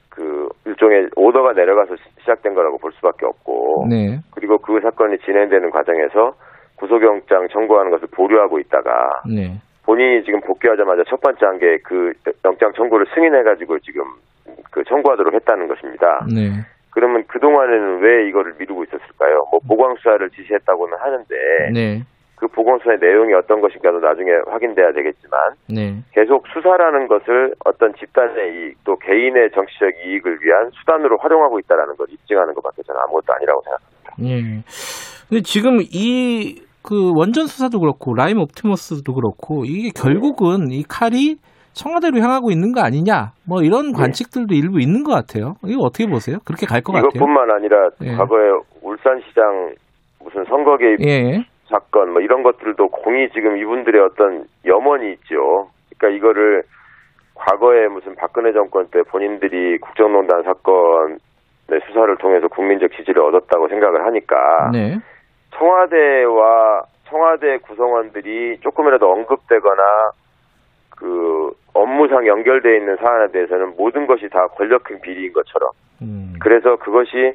[0.08, 4.18] 그 일종의 오더가 내려가서 시작된 거라고 볼 수밖에 없고 네.
[4.34, 6.32] 그리고 그 사건이 진행되는 과정에서
[6.76, 9.58] 구속영장 청구하는 것을 보류하고 있다가 네.
[9.84, 12.12] 본인이 지금 복귀하자마자 첫 번째 한 게 그
[12.44, 14.04] 영장 청구를 승인해가지고 지금
[14.70, 16.26] 그 청구하도록 했다는 것입니다.
[16.34, 16.50] 네.
[16.90, 19.44] 그러면 그동안에는 왜 이거를 미루고 있었을까요?
[19.50, 21.34] 뭐 보강 수사를 지시했다고는 하는데
[21.72, 22.02] 네.
[22.36, 26.02] 그 보강 수사의 내용이 어떤 것인가도 나중에 확인돼야 되겠지만 네.
[26.12, 32.08] 계속 수사라는 것을 어떤 집단의 이익 또 개인의 정치적 이익을 위한 수단으로 활용하고 있다라는 걸
[32.10, 34.14] 입증하는 것밖에 저는 아무것도 아니라고 생각합니다.
[34.18, 34.62] 네.
[35.28, 41.36] 근데 지금 이 그 원전 수사도 그렇고 라임 옵티머스도 그렇고 이게 결국은 이 칼이
[41.74, 43.98] 청와대로 향하고 있는 거 아니냐 뭐 이런 네.
[43.98, 44.58] 관측들도 네.
[44.58, 45.54] 일부 있는 것 같아요.
[45.64, 46.38] 이거 어떻게 보세요?
[46.44, 47.10] 그렇게 갈 것 같아요?
[47.14, 48.14] 이것뿐만 아니라 네.
[48.16, 48.50] 과거에
[48.82, 49.74] 울산시장
[50.22, 51.44] 무슨 선거 개입 예.
[51.68, 55.68] 사건 뭐 이런 것들도 공이 지금 이분들의 어떤 염원이 있죠.
[55.96, 56.62] 그러니까 이거를
[57.34, 61.18] 과거에 무슨 박근혜 정권 때 본인들이 국정농단 사건
[61.68, 64.36] 의 수사를 통해서 국민적 지지를 얻었다고 생각을 하니까
[64.72, 64.98] 네.
[65.56, 69.82] 청와대와 청와대 구성원들이 조금이라도 언급되거나
[70.90, 75.70] 그 업무상 연결되어 있는 사안에 대해서는 모든 것이 다 권력형 비리인 것처럼
[76.02, 76.34] 음.
[76.40, 77.34] 그래서 그것이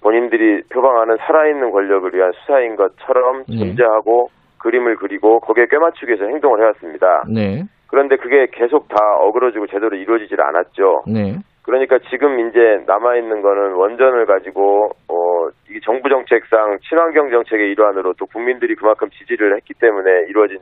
[0.00, 3.58] 본인들이 표방하는 살아있는 권력을 위한 수사인 것처럼 네.
[3.58, 7.24] 존재하고 그림을 그리고 거기에 꿰맞추기 위해서 행동을 해왔습니다.
[7.32, 7.64] 네.
[7.88, 11.04] 그런데 그게 계속 다 어그러지고 제대로 이루어지질 않았죠.
[11.06, 11.38] 네.
[11.62, 18.14] 그러니까 지금 이제 남아 있는 거는 원전을 가지고 어 이게 정부 정책상 친환경 정책의 일환으로
[18.14, 20.58] 또 국민들이 그만큼 지지를 했기 때문에 이루어진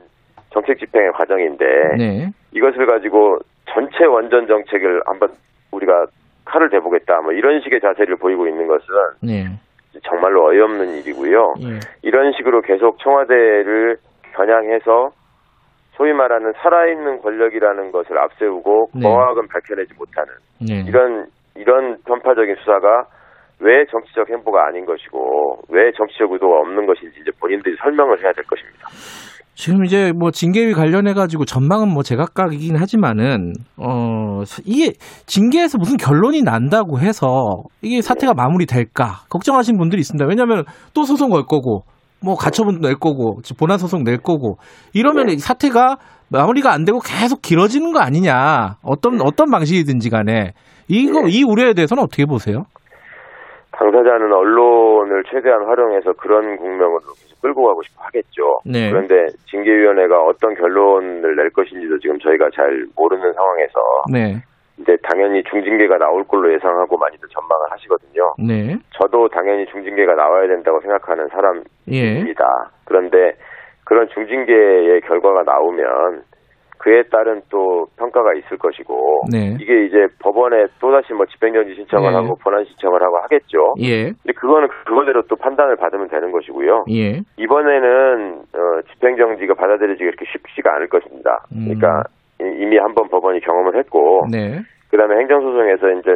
[0.55, 1.65] 정책 집행의 과정인데
[1.97, 2.29] 네.
[2.53, 5.29] 이것을 가지고 전체 원전 정책을 한번
[5.71, 6.05] 우리가
[6.45, 8.87] 칼을 대보겠다 뭐 이런 식의 자세를 보이고 있는 것은
[9.21, 9.45] 네.
[10.03, 11.55] 정말로 어이없는 일이고요.
[11.59, 11.79] 네.
[12.03, 13.97] 이런 식으로 계속 청와대를
[14.33, 15.09] 겨냥해서
[15.97, 19.01] 소위 말하는 살아있는 권력이라는 것을 앞세우고 네.
[19.01, 20.31] 거학은 밝혀내지 못하는
[20.61, 20.85] 네.
[20.87, 23.07] 이런 이런 편파적인 수사가
[23.59, 28.45] 왜 정치적 행보가 아닌 것이고 왜 정치적 의도가 없는 것인지 이제 본인들이 설명을 해야 될
[28.45, 28.87] 것입니다.
[29.55, 34.91] 지금 이제 뭐 징계위 관련해 가지고 전망은 뭐 제각각이긴 하지만은 어 이게
[35.25, 38.43] 징계에서 무슨 결론이 난다고 해서 이게 사태가 네.
[38.43, 40.25] 마무리될까 걱정하시는 분들이 있습니다.
[40.27, 41.83] 왜냐하면 또 소송 걸 거고
[42.21, 44.57] 뭐 가처분 낼 거고 본안 소송 낼 거고
[44.93, 45.37] 이러면 네.
[45.37, 45.97] 사태가
[46.29, 50.51] 마무리가 안 되고 계속 길어지는 거 아니냐 어떤 어떤 방식이든지 간에
[50.89, 51.29] 이거 네.
[51.31, 52.63] 이 우려에 대해서는 어떻게 보세요?
[53.71, 56.99] 당사자는 언론을 최대한 활용해서 그런 국면으로
[57.45, 58.57] 끌고 가고 싶어 하겠죠.
[58.65, 58.89] 네.
[58.89, 63.79] 그런데 징계위원회가 어떤 결론을 낼 것인지도 지금 저희가 잘 모르는 상황에서
[64.11, 64.41] 네.
[64.79, 68.33] 이제 당연히 중징계가 나올 걸로 예상하고 많이들 전망을 하시거든요.
[68.39, 68.75] 네.
[68.99, 71.65] 저도 당연히 중징계가 나와야 된다고 생각하는 사람입니다.
[71.91, 72.71] 예.
[72.85, 73.33] 그런데
[73.83, 76.23] 그런 중징계의 결과가 나오면
[76.77, 79.57] 그에 따른 또 평가가 있을 것이고 네.
[79.59, 82.15] 이게 이제 법원에 또다시 뭐 집행정지 신청을 네.
[82.15, 83.75] 하고 본안 신청을 하고 하겠죠.
[83.81, 84.11] 예.
[84.11, 86.85] 근데 그거는 그거대로 또 판단을 받으면 되는 것이고요.
[86.91, 87.21] 예.
[87.37, 91.45] 이번에는 어, 집행정지가 받아들여지기 이렇게 쉽지가 않을 것입니다.
[91.53, 91.65] 음.
[91.65, 92.03] 그러니까
[92.39, 94.59] 이미 한 번 법원이 경험을 했고 네.
[94.91, 96.11] 그다음에 행정소송에서 이제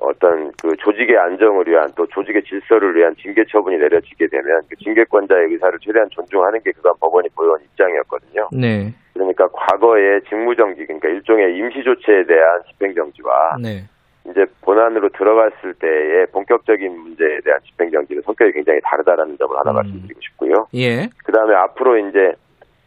[0.00, 5.52] 어떤 그 조직의 안정을 위한 또 조직의 질서를 위한 징계 처분이 내려지게 되면 그 징계권자의
[5.52, 8.48] 의사를 최대한 존중하는 게 그간 법원이 보여온 입장이었거든요.
[8.52, 8.92] 네.
[9.12, 13.84] 그러니까 과거의 직무정지 그러니까 일종의 임시조치에 대한 집행정지와 네.
[14.30, 19.76] 이제 본안으로 들어갔을 때의 본격적인 문제에 대한 집행정지는 성격이 굉장히 다르다라는 점을 하나 음.
[19.76, 20.66] 말씀드리고 싶고요.
[20.74, 21.08] 예.
[21.24, 22.32] 그 다음에 앞으로 이제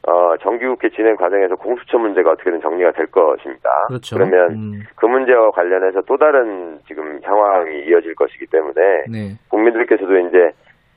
[0.08, 3.70] 어, 정기국회 진행 과정에서 공수처 문제가 어떻게든 정리가 될 것입니다.
[3.88, 4.16] 그렇죠.
[4.16, 4.84] 그러면 음.
[4.96, 9.36] 그 문제와 관련해서 또 다른 지금 상황이 이어질 것이기 때문에 네.
[9.50, 10.52] 국민들께서도 이제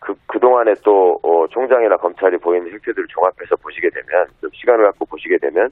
[0.09, 5.37] 그, 그동안에 또, 어, 총장이나 검찰이 보이는 행태들을 종합해서 보시게 되면, 좀 시간을 갖고 보시게
[5.37, 5.69] 되면,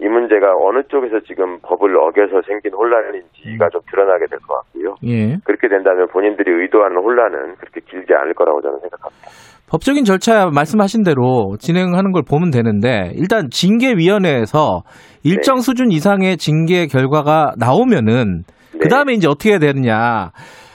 [0.00, 4.94] 이 문제가 어느 쪽에서 지금 법을 어겨서 생긴 혼란인지가 좀 드러나게 될 것 같고요.
[5.04, 5.36] 예.
[5.44, 9.28] 그렇게 된다면 본인들이 의도하는 혼란은 그렇게 길지 않을 거라고 저는 생각합니다.
[9.70, 14.82] 법적인 절차 말씀하신 대로 진행하는 걸 보면 되는데 일단 징계위원회에서
[15.24, 15.60] 일정 네.
[15.62, 18.78] 수준 이상의 징계 결과가 나오면은 네.
[18.78, 20.30] 그 다음에 이제 어떻게 해야 되느냐.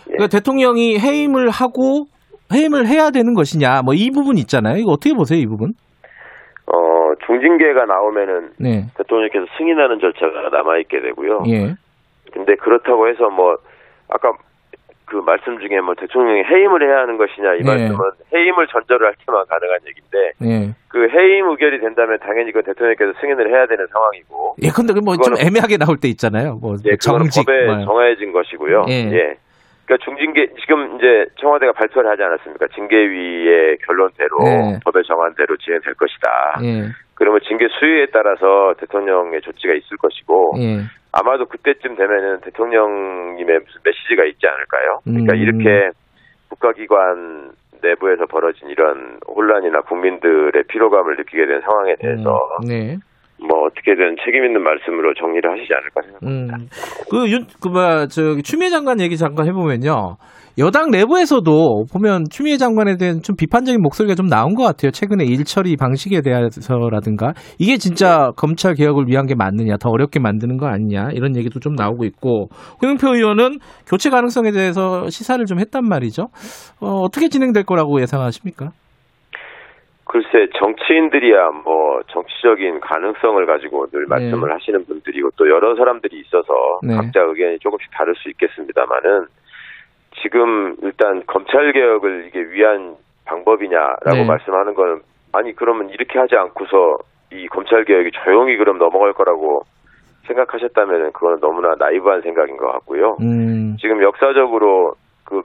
[0.08, 0.14] 네.
[0.18, 2.06] 그러니까 대통령이 해임을 하고
[2.54, 3.82] 해임을 해야 되는 것이냐.
[3.84, 4.78] 뭐 이 부분 있잖아요.
[4.78, 5.74] 이거 어떻게 보세요, 이 부분?
[6.68, 6.76] 어,
[7.26, 8.86] 중징계가 나오면은 네.
[8.98, 11.44] 대통령께서 승인하는 절차가 남아 있게 되고요.
[11.48, 11.76] 예.
[12.34, 13.58] 근데 그렇다고 해서 뭐
[14.10, 14.32] 아까
[15.06, 17.66] 그 말씀 중에 뭐 대통령이 해임을 해야 하는 것이냐 이 네.
[17.66, 18.00] 말씀은
[18.34, 20.74] 해임을 전제로 할 때만 가능한 얘기인데 네.
[20.88, 25.36] 그 해임 의결이 된다면 당연히 그 대통령께서 승인을 해야 되는 상황이고 예 근데 뭐 좀
[25.38, 27.84] 애매하게 나올 때 있잖아요 뭐 예, 정직 법에 뭐.
[27.84, 29.12] 정해진 것이고요 예.
[29.12, 29.36] 예.
[29.92, 34.80] 그러니까 중징계 지금 이제 청와대가 발표를 하지 않았습니까 징계위의 결론대로 네.
[34.86, 36.30] 법에 정한 대로 진행될 것이다
[36.64, 36.88] 예.
[37.16, 40.80] 그러면 징계 수위에 따라서 대통령의 조치가 있을 것이고 예.
[41.12, 45.00] 아마도 그때쯤 되면은 대통령님의 무슨 메시지가 있지 않을까요?
[45.04, 45.40] 그러니까 음.
[45.40, 45.90] 이렇게
[46.48, 47.52] 국가기관
[47.84, 52.32] 내부에서 벌어진 이런 혼란이나 국민들의 피로감을 느끼게 된 상황에 대해서
[52.64, 53.00] 음.
[53.42, 53.48] 네.
[53.48, 56.58] 뭐 어떻게든 책임 있는 말씀으로 정리를 하시지 않을까 생각합니다.
[56.58, 56.68] 음.
[57.10, 60.18] 그 윤, 그, 뭐, 저기, 추미애 장관 얘기 잠깐 해보면요.
[60.58, 64.92] 여당 내부에서도 보면 추미애 장관에 대한 좀 비판적인 목소리가 좀 나온 것 같아요.
[64.92, 68.32] 최근에 일처리 방식에 대해서라든가 이게 진짜 네.
[68.36, 72.50] 검찰 개혁을 위한 게 맞느냐, 더 어렵게 만드는 거 아니냐 이런 얘기도 좀 나오고 있고
[72.82, 76.28] 홍영표 의원은 교체 가능성에 대해서 시사를 좀 했단 말이죠.
[76.82, 78.72] 어, 어떻게 진행될 거라고 예상하십니까?
[80.12, 84.54] 글쎄 정치인들이야 뭐 정치적인 가능성을 가지고 늘 말씀을 네.
[84.54, 86.54] 하시는 분들이고 또 여러 사람들이 있어서
[86.84, 86.94] 네.
[86.96, 89.28] 각자 의견이 조금씩 다를 수 있겠습니다만은
[90.22, 94.26] 지금 일단 검찰 개혁을 이게 위한 방법이냐라고 네.
[94.26, 95.00] 말씀하는 거는
[95.32, 96.98] 아니 그러면 이렇게 하지 않고서
[97.32, 99.62] 이 검찰 개혁이 조용히 그럼 넘어갈 거라고
[100.28, 103.16] 생각하셨다면 그거는 너무나 나이브한 생각인 것 같고요.
[103.22, 103.78] 음.
[103.80, 105.42] 지금 역사적으로 그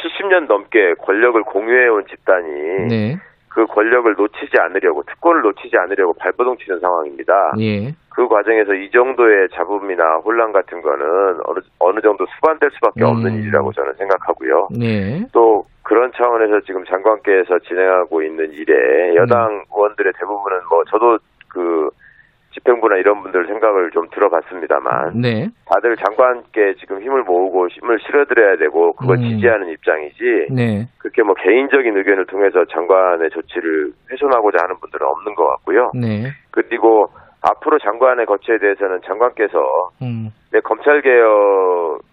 [0.00, 3.16] 70년 넘게 권력을 공유해온 집단이 네.
[3.54, 7.52] 그 권력을 놓치지 않으려고 특권을 놓치지 않으려고 발버둥 치는 상황입니다.
[7.60, 7.92] 예.
[8.08, 11.06] 그 과정에서 이 정도의 잡음이나 혼란 같은 거는
[11.44, 13.40] 어느 어느 정도 수반될 수밖에 없는 음.
[13.40, 14.68] 일이라고 저는 생각하고요.
[14.80, 15.26] 예.
[15.32, 19.64] 또 그런 차원에서 지금 장관께서 진행하고 있는 일에 여당 음.
[19.74, 21.90] 의원들의 대부분은 뭐 저도 그
[22.52, 25.48] 집행부나 이런 분들 생각을 좀 들어봤습니다만 네.
[25.66, 29.22] 다들 장관께 지금 힘을 모으고 힘을 실어드려야 되고 그걸 음.
[29.22, 30.86] 지지하는 입장이지 네.
[30.98, 35.90] 그렇게 뭐 개인적인 의견을 통해서 장관의 조치를 훼손하고자 하는 분들은 없는 것 같고요.
[35.94, 36.30] 네.
[36.50, 37.08] 그리고
[37.42, 39.58] 앞으로 장관의 거취에 대해서는 장관께서
[40.02, 40.30] 음.
[40.52, 42.11] 내 검찰 개혁 의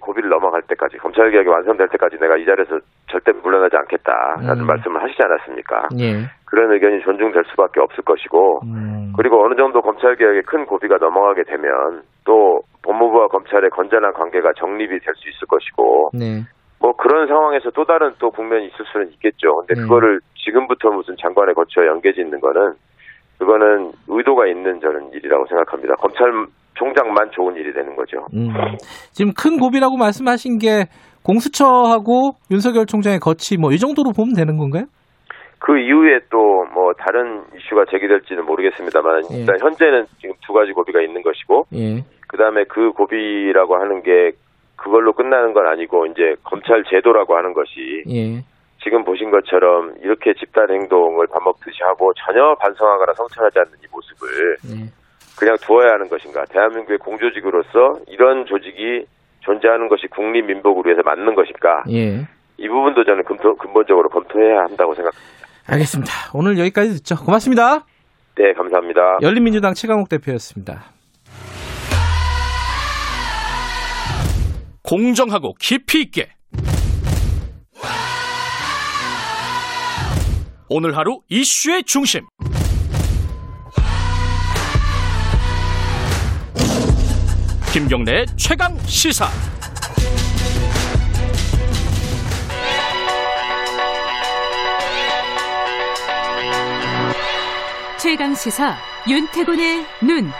[0.00, 2.78] 고비를 넘어갈 때까지 검찰 개혁이 완성될 때까지 내가 이 자리에서
[3.10, 4.66] 절대 물러나지 않겠다라는 음.
[4.66, 5.88] 말씀을 하시지 않았습니까?
[6.00, 6.26] 예.
[6.44, 9.12] 그런 의견이 존중될 수밖에 없을 것이고 음.
[9.16, 14.98] 그리고 어느 정도 검찰 개혁의 큰 고비가 넘어가게 되면 또 법무부와 검찰의 건전한 관계가 정립이
[15.00, 16.42] 될 수 있을 것이고 네.
[16.80, 19.54] 뭐 그런 상황에서 또 다른 또 국면이 있을 수는 있겠죠.
[19.60, 19.82] 근데 네.
[19.82, 22.74] 그거를 지금부터 무슨 장관의 거치와 연계 짓는 거는
[23.42, 25.94] 그거는 의도가 있는 저는 일이라고 생각합니다.
[25.96, 26.30] 검찰
[26.74, 28.18] 총장만 좋은 일이 되는 거죠.
[28.34, 28.48] 음.
[29.10, 30.86] 지금 큰 고비라고 말씀하신 게
[31.24, 34.84] 공수처하고 윤석열 총장의 거치 뭐 이 정도로 보면 되는 건가요?
[35.58, 39.40] 그 이후에 또 뭐 다른 이슈가 제기될지는 모르겠습니다만 예.
[39.40, 42.02] 일단 현재는 지금 두 가지 고비가 있는 것이고 예.
[42.28, 44.30] 그다음에 그 고비라고 하는 게
[44.76, 48.40] 그걸로 끝나는 건 아니고 이제 검찰 제도라고 하는 것이 예.
[48.82, 54.56] 지금 보신 것처럼 이렇게 집단 행동을 밥 먹듯이 하고 전혀 반성하거나 성찰하지 않는 이 모습을
[54.70, 54.90] 예.
[55.38, 56.44] 그냥 두어야 하는 것인가?
[56.50, 59.06] 대한민국의 공조직으로서 이런 조직이
[59.40, 61.84] 존재하는 것이 국립 민복을 위해서 맞는 것인가?
[61.90, 62.26] 예.
[62.58, 65.46] 이 부분도 저는 검토, 근본적으로 검토해야 한다고 생각합니다.
[65.66, 66.12] 알겠습니다.
[66.34, 67.16] 오늘 여기까지 듣죠.
[67.16, 67.86] 고맙습니다.
[68.36, 69.18] 네, 감사합니다.
[69.22, 70.84] 열린민주당 최강욱 대표였습니다.
[74.82, 76.28] 공정하고 깊이 있게
[80.74, 82.22] 오늘 하루 이슈의 중심
[87.74, 89.28] 김경래 최강 시사.
[98.00, 98.74] 최강 시사
[99.06, 100.30] 윤태곤의 눈.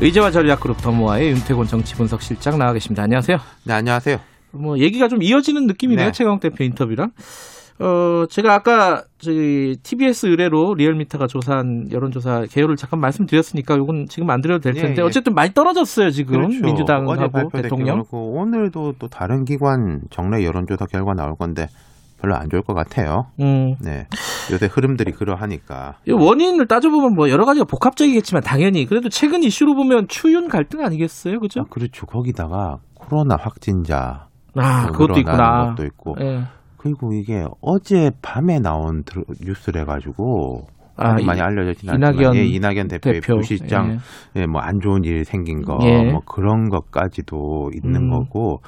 [0.00, 3.02] 의제와 전략그룹 더모아의 윤태곤 정치분석실장 나와 계십니다.
[3.02, 3.38] 안녕하세요.
[3.64, 4.31] 네, 안녕하세요.
[4.52, 6.06] 뭐 얘기가 좀 이어지는 느낌이네요.
[6.06, 6.12] 네.
[6.12, 7.12] 최강 대표 인터뷰랑.
[7.78, 14.40] 어, 제가 아까 저기 TBS 의뢰로 리얼미터가 조사한 여론조사 개요를 잠깐 말씀드렸으니까 이건 지금 안
[14.40, 15.06] 드려도 될 예, 텐데 예, 예.
[15.06, 16.64] 어쨌든 많이 떨어졌어요 지금 그렇죠.
[16.64, 18.04] 민주당하고 대통령.
[18.10, 21.66] 오늘도 또 다른 기관 정례 여론조사 결과 나올 건데
[22.20, 23.26] 별로 안 좋을 것 같아요.
[23.40, 23.74] 음.
[23.80, 24.06] 네.
[24.52, 25.96] 요새 흐름들이 그러하니까.
[26.08, 31.62] 원인을 따져보면 뭐 여러 가지가 복합적이겠지만 당연히 그래도 최근 이슈로 보면 추윤 갈등 아니겠어요, 그죠?
[31.62, 32.06] 아, 그렇죠.
[32.06, 34.28] 거기다가 코로나 확진자.
[34.56, 35.74] 아, 그것도 있구나.
[35.74, 36.14] 것도 있고.
[36.20, 36.42] 예.
[36.76, 39.04] 그리고 이게 어제 밤에 나온
[39.40, 43.36] 뉴스래 가지고 아, 많이 알려졌진 않지만 예, 이낙연 대표의 대표.
[43.36, 43.98] 부시장
[44.36, 44.42] 예.
[44.42, 46.10] 예, 뭐안 좋은 일이 생긴 거, 예.
[46.10, 48.10] 뭐 그런 것까지도 있는 음.
[48.10, 48.60] 거고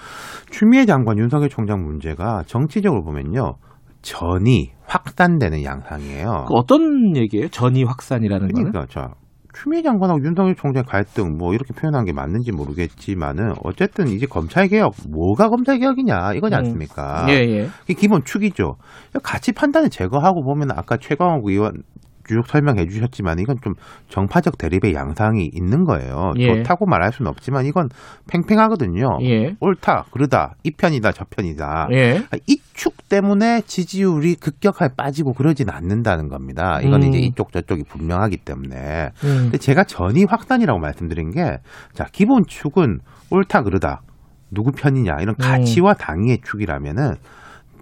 [0.50, 3.54] 추미애 장관 윤석열 총장 문제가 정치적으로 보면요
[4.02, 6.44] 전이 확산되는 양상이에요.
[6.48, 7.48] 그 어떤 얘기예요?
[7.48, 8.88] 전이 확산이라는 그러니까 거는?
[8.88, 9.14] 자
[9.54, 14.94] 추미애 장관하고 윤석열 총장 갈등 뭐 이렇게 표현한 게 맞는지 모르겠지만은 어쨌든 이제 검찰 개혁
[15.08, 16.58] 뭐가 검찰 개혁이냐 이거지 음.
[16.58, 17.24] 않습니까?
[17.24, 17.30] 음.
[17.30, 17.94] 예, 예.
[17.94, 18.76] 기본 축이죠.
[19.22, 21.82] 같이 판단을 제거하고 보면 아까 최강욱 의원
[22.26, 23.74] 쭉 설명해 주셨지만 이건 좀
[24.08, 26.32] 정파적 대립의 양상이 있는 거예요.
[26.38, 26.62] 예.
[26.62, 27.88] 좋다고 말할 수는 없지만 이건
[28.28, 29.18] 팽팽하거든요.
[29.22, 29.56] 예.
[29.60, 31.88] 옳다, 그러다, 이 편이다, 저 편이다.
[31.92, 32.22] 예.
[32.46, 36.80] 이축 때문에 지지율이 급격하게 빠지고 그러진 않는다는 겁니다.
[36.80, 37.08] 이건 음.
[37.08, 39.10] 이제 이쪽 저쪽이 분명하기 때문에.
[39.24, 39.38] 음.
[39.44, 41.58] 근데 제가 전이 확산이라고 말씀드린 게
[41.92, 43.00] 자, 기본 축은
[43.30, 44.02] 옳다, 그러다.
[44.50, 45.38] 누구 편이냐 이런 음.
[45.38, 47.14] 가치와 당위의 축이라면은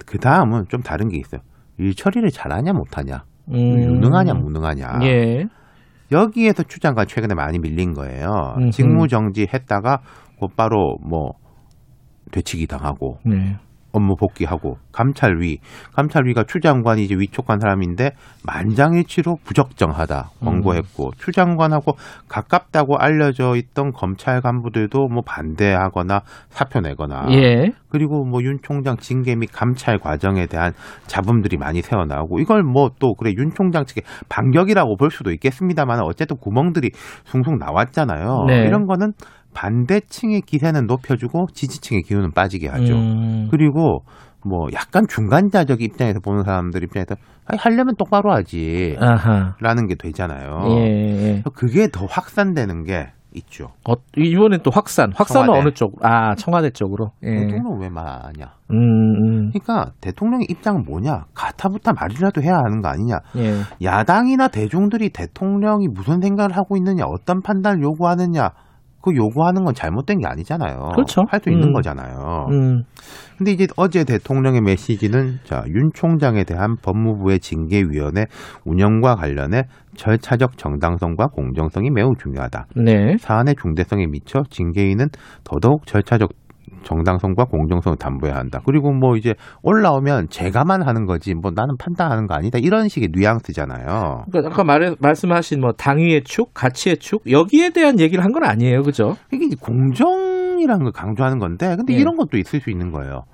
[0.06, 1.40] 그 다음은 좀 다른 게 있어요.
[1.78, 3.24] 일 처리를 잘하냐 못하냐.
[3.48, 3.54] 음.
[3.56, 5.00] 유능하냐 무능하냐.
[5.02, 5.44] 예.
[6.12, 8.54] 여기에서 추장관 최근에 많이 밀린 거예요.
[8.58, 8.70] 음흠.
[8.70, 10.00] 직무 정지했다가
[10.38, 11.32] 곧바로 뭐
[12.32, 13.56] 되치기 당하고 네.
[13.92, 15.58] 업무 복귀하고 감찰위
[15.94, 18.12] 감찰위가 추 장관이 이제 위촉한 사람인데
[18.46, 21.10] 만장일치로 부적정하다 권고했고 음.
[21.18, 21.92] 추 장관하고
[22.28, 26.20] 가깝다고 알려져 있던 검찰 간부들도 뭐 반대하거나
[26.50, 27.72] 사표 내거나 예.
[27.90, 30.72] 그리고 뭐 윤 총장 징계 및 감찰 과정에 대한
[31.06, 36.36] 잡음들이 많이 새어나오고 이걸 뭐 또 그래 윤 총장 측의 반격이라고 볼 수도 있겠습니다만 어쨌든
[36.36, 36.90] 구멍들이
[37.24, 38.44] 숭숭 나왔잖아요.
[38.46, 38.66] 네.
[38.66, 39.12] 이런 거는
[39.54, 42.94] 반대층의 기세는 높여주고 지지층의 기운은 빠지게 하죠.
[42.94, 43.48] 음.
[43.50, 44.00] 그리고
[44.44, 47.14] 뭐 약간 중간자적 입장에서 보는 사람들 입장에서
[47.46, 48.96] 아니, 하려면 똑바로 하지.
[49.00, 49.54] 아하.
[49.60, 50.66] 라는 게 되잖아요.
[50.70, 51.42] 예, 예.
[51.54, 53.68] 그게 더 확산되는 게 있죠.
[53.88, 55.10] 어, 이번엔 또 확산.
[55.14, 55.62] 확산은 청와대.
[55.62, 55.94] 어느 쪽?
[56.04, 57.12] 아, 청와대 쪽으로.
[57.22, 57.30] 예.
[57.30, 58.44] 대통령 왜 말하냐?
[58.72, 59.50] 음, 음.
[59.52, 61.24] 그러니까 대통령의 입장은 뭐냐?
[61.34, 63.16] 가타부타 말이라도 해야 하는 거 아니냐?
[63.36, 63.62] 예.
[63.82, 68.50] 야당이나 대중들이 대통령이 무슨 생각을 하고 있느냐, 어떤 판단을 요구하느냐,
[69.02, 70.92] 그 요구하는 건 잘못된 게 아니잖아요.
[70.94, 71.22] 그렇죠.
[71.28, 71.72] 할수 있는 음.
[71.72, 72.46] 거잖아요.
[72.50, 72.82] 음.
[73.36, 78.26] 근데 이제 어제 대통령의 메시지는 자, 윤 총장에 대한 법무부의 징계위원회
[78.64, 79.64] 운영과 관련해
[79.96, 82.66] 절차적 정당성과 공정성이 매우 중요하다.
[82.76, 83.16] 네.
[83.18, 85.08] 사안의 중대성에 미쳐 징계위는
[85.44, 86.30] 더더욱 절차적
[86.84, 88.60] 정당성과 공정성을 담보해야 한다.
[88.66, 92.58] 그리고 뭐 이제 올라오면 제가만 하는 거지 뭐 나는 판단하는 거 아니다.
[92.58, 94.24] 이런 식의 뉘앙스잖아요.
[94.30, 98.82] 그러니까 아까 말 말씀하신 뭐 당위의 축, 가치의 축 여기에 대한 얘기를 한 건 아니에요.
[98.82, 99.16] 그죠?
[99.30, 102.00] 이게 이제 공정이라는 걸 강조하는 건데 근데 네.
[102.00, 103.24] 이런 것도 있을 수 있는 거예요.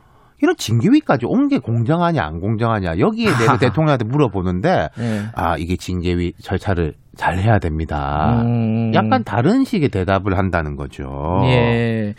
[0.41, 5.22] 이런 징계위까지 온 게 공정하냐 안 공정하냐 여기에 대해서 대통령한테 물어보는데 네.
[5.35, 8.43] 아 이게 징계위 절차를 잘 해야 됩니다.
[8.45, 8.93] 음...
[8.95, 11.43] 약간 다른 식의 대답을 한다는 거죠.
[11.47, 12.14] 예.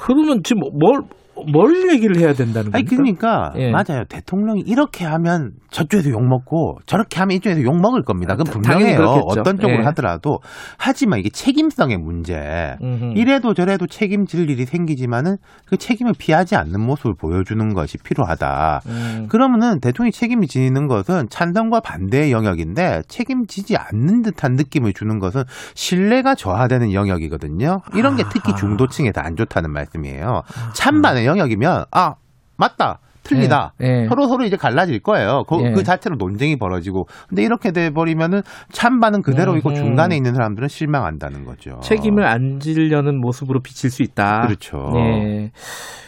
[0.00, 1.02] 그러면 지금 뭘,
[1.50, 2.74] 뭘 얘기를 해야 된다는 거예요?
[2.74, 3.70] 아니, 그러니까, 예.
[3.70, 4.04] 맞아요.
[4.08, 8.36] 대통령이 이렇게 하면 저쪽에서 욕 먹고, 저렇게 하면 이쪽에서 욕 먹을 겁니다.
[8.36, 9.00] 그건 분명해요.
[9.26, 9.84] 어떤 쪽으로 예.
[9.86, 10.38] 하더라도.
[10.78, 12.76] 하지만 이게 책임성의 문제.
[12.82, 13.12] 음흠.
[13.16, 15.36] 이래도 저래도 책임질 일이 생기지만은
[15.66, 18.80] 그 책임을 피하지 않는 모습을 보여주는 것이 필요하다.
[18.86, 19.26] 음.
[19.28, 25.42] 그러면은 대통령이 책임을 지는 것은 찬성과 반대의 영역인데 책임지지 않는 듯한 느낌을 주는 것은
[25.74, 27.80] 신뢰가 저하되는 영역이거든요.
[27.94, 30.42] 이런 게 특히 중도층에 더안 좋다는 말씀이에요.
[30.74, 32.14] 찬반의 영역이면 아
[32.56, 33.00] 맞다.
[33.22, 33.74] 틀리다.
[33.78, 34.08] 네, 네.
[34.08, 35.44] 서로 서로 이제 갈라질 거예요.
[35.48, 35.72] 그, 네.
[35.72, 37.06] 그 자체로 논쟁이 벌어지고.
[37.28, 41.78] 근데 이렇게 돼 버리면은 찬반은 그대로 있고 중간에 있는 사람들은 실망한다는 거죠.
[41.80, 44.46] 책임을 안 지려는 모습으로 비칠 수 있다.
[44.46, 44.90] 그렇죠.
[44.94, 45.52] 네.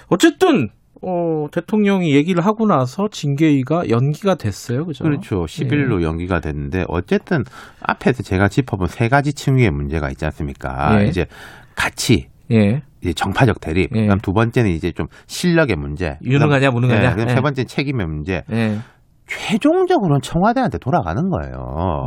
[0.09, 0.68] 어쨌든
[1.05, 4.87] 어, 대통령이 얘기를 하고 나서 징계위가 연기가 됐어요.
[4.87, 5.03] 그죠?
[5.03, 5.45] 그렇죠.
[5.45, 6.05] 10일로 예.
[6.05, 7.43] 연기가 됐는데 어쨌든
[7.81, 11.03] 앞에서 제가 짚어본 세 가지 층위의 문제가 있지 않습니까?
[11.03, 11.07] 예.
[11.09, 11.27] 이제
[11.75, 12.82] 같이 예.
[13.00, 13.90] 이제 정파적 대립.
[13.94, 14.03] 예.
[14.03, 16.18] 그다음 두 번째는 이제 좀 실력의 문제.
[16.24, 17.03] 유능하냐 무능하냐.
[17.03, 17.11] 예.
[17.11, 17.40] 그다음 세 예.
[17.40, 18.42] 번째 는 책임의 문제.
[18.53, 18.78] 예.
[19.26, 21.55] 최종적으로는 청와대한테 돌아가는 거예요.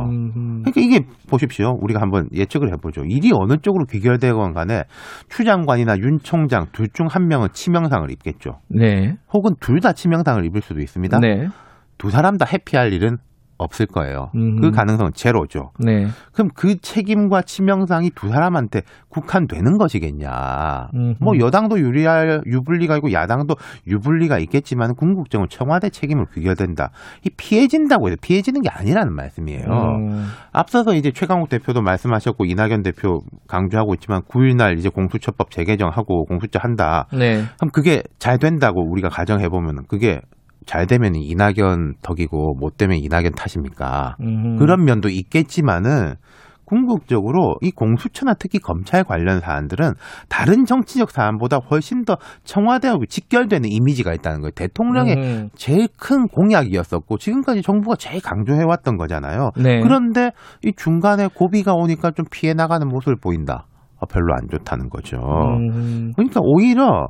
[0.08, 0.62] 음흠.
[0.62, 1.76] 그러니까 이게 보십시오.
[1.80, 3.02] 우리가 한번 예측을 해보죠.
[3.06, 4.84] 일이 어느 쪽으로 귀결되건 간에
[5.28, 8.60] 추 장관이나 윤 총장 둘 중 한 명은 치명상을 입겠죠.
[8.68, 9.16] 네.
[9.32, 11.18] 혹은 둘 다 치명상을 입을 수도 있습니다.
[11.20, 11.48] 네.
[11.98, 13.16] 두 사람 다 해피할 일은
[13.58, 14.30] 없을 거예요.
[14.34, 14.60] 음.
[14.60, 15.72] 그 가능성은 제로죠.
[15.78, 16.06] 네.
[16.32, 20.88] 그럼 그 책임과 치명상이 두 사람한테 국한되는 것이겠냐.
[20.94, 21.14] 음흠.
[21.20, 23.54] 뭐 여당도 유리할 유불리가 있고 야당도
[23.86, 26.90] 유불리가 있겠지만 궁극적으로 청와대 책임을 귀결된다.
[27.24, 29.64] 이 피해진다고 해서 피해지는 게 아니라는 말씀이에요.
[29.66, 30.26] 음.
[30.52, 36.58] 앞서서 이제 최강욱 대표도 말씀하셨고 이낙연 대표 강조하고 있지만 9일 날 이제 공수처법 재개정하고 공수처
[36.60, 37.06] 한다.
[37.12, 37.44] 네.
[37.58, 40.20] 그럼 그게 잘 된다고 우리가 가정해 보면 그게
[40.66, 44.16] 잘 되면 이낙연 덕이고 못 되면 이낙연 탓입니까?
[44.20, 44.58] 음흠.
[44.58, 46.14] 그런 면도 있겠지만은
[46.66, 49.92] 궁극적으로 이 공수처나 특히 검찰 관련 사안들은
[50.28, 54.50] 다른 정치적 사안보다 훨씬 더 청와대하고 직결되는 이미지가 있다는 거예요.
[54.50, 55.48] 대통령의 음.
[55.54, 59.50] 제일 큰 공약이었었고 지금까지 정부가 제일 강조해왔던 거잖아요.
[59.62, 59.80] 네.
[59.80, 60.32] 그런데
[60.64, 63.66] 이 중간에 고비가 오니까 좀 피해 나가는 모습을 보인다.
[63.98, 65.18] 어, 별로 안 좋다는 거죠.
[65.18, 66.12] 음.
[66.16, 67.06] 그러니까 오히려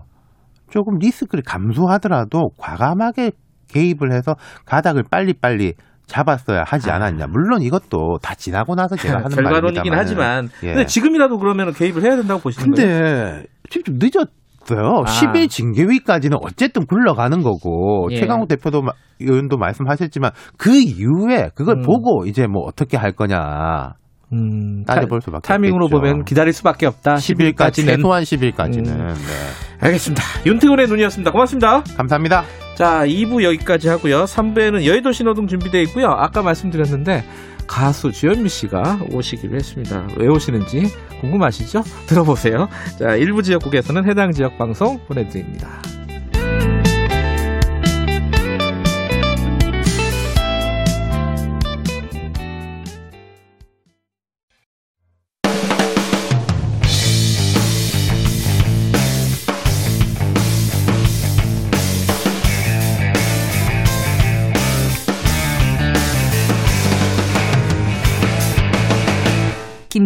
[0.69, 3.31] 조금 리스크를 감수하더라도 과감하게
[3.69, 5.75] 개입을 해서 가닥을 빨리빨리
[6.07, 6.97] 잡았어야 하지 아.
[6.97, 7.27] 않았냐.
[7.27, 10.69] 물론 이것도 다 지나고 나서 제가 하는 결과론이긴 하지만 예.
[10.69, 13.03] 근데 지금이라도 그러면 개입을 해야 된다고 보시는 근데 거예요?
[13.03, 15.03] 근데 지금 좀 늦었어요.
[15.05, 15.11] 아.
[15.11, 18.17] 10일 징계위까지는 어쨌든 굴러가는 거고 예.
[18.17, 18.83] 최강욱 대표도
[19.21, 21.83] 의원도 말씀하셨지만 그 이후에 그걸 음.
[21.83, 23.95] 보고 이제 뭐 어떻게 할 거냐.
[24.33, 26.01] 음, 따져볼 수밖에 타이밍으로 없겠죠.
[26.01, 27.17] 보면 기다릴 수밖에 없다.
[27.17, 28.87] 10일까지는 최소한 10일까지는.
[28.89, 29.15] 음.
[29.15, 29.87] 네.
[29.87, 30.23] 알겠습니다.
[30.47, 31.31] 윤태곤의 눈이었습니다.
[31.31, 31.83] 고맙습니다.
[31.97, 32.45] 감사합니다.
[32.75, 34.25] 자, 2부 여기까지 하고요.
[34.25, 36.09] 3부에는 여의도 신호등 준비되어 있고요.
[36.09, 37.25] 아까 말씀드렸는데
[37.67, 40.07] 가수 주현미 씨가 오시기로 했습니다.
[40.17, 40.85] 왜 오시는지
[41.21, 41.83] 궁금하시죠?
[42.07, 42.69] 들어보세요.
[42.99, 45.69] 자, 일부 지역국에서는 해당 지역 방송 보내드립니다.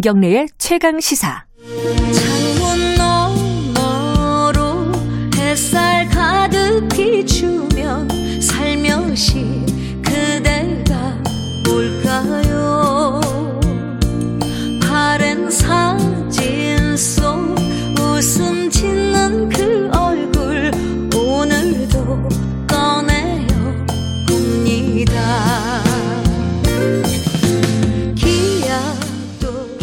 [0.00, 1.44] 김경래의 최강 시사.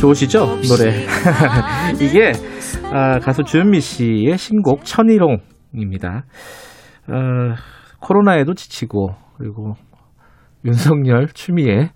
[0.08, 0.46] 좋으시죠?
[0.68, 1.06] 노래.
[2.02, 2.32] 이게
[2.94, 6.24] 아, 가수 주현미 씨의 신곡 천일홍입니다.
[7.10, 7.56] 어,
[8.00, 9.74] 코로나에도 지치고 그리고
[10.66, 11.92] 윤석열 추미애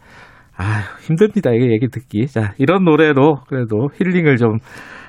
[0.58, 4.60] 아 힘듭니다 이게 얘기 듣기 자 이런 노래로 그래도 힐링을 좀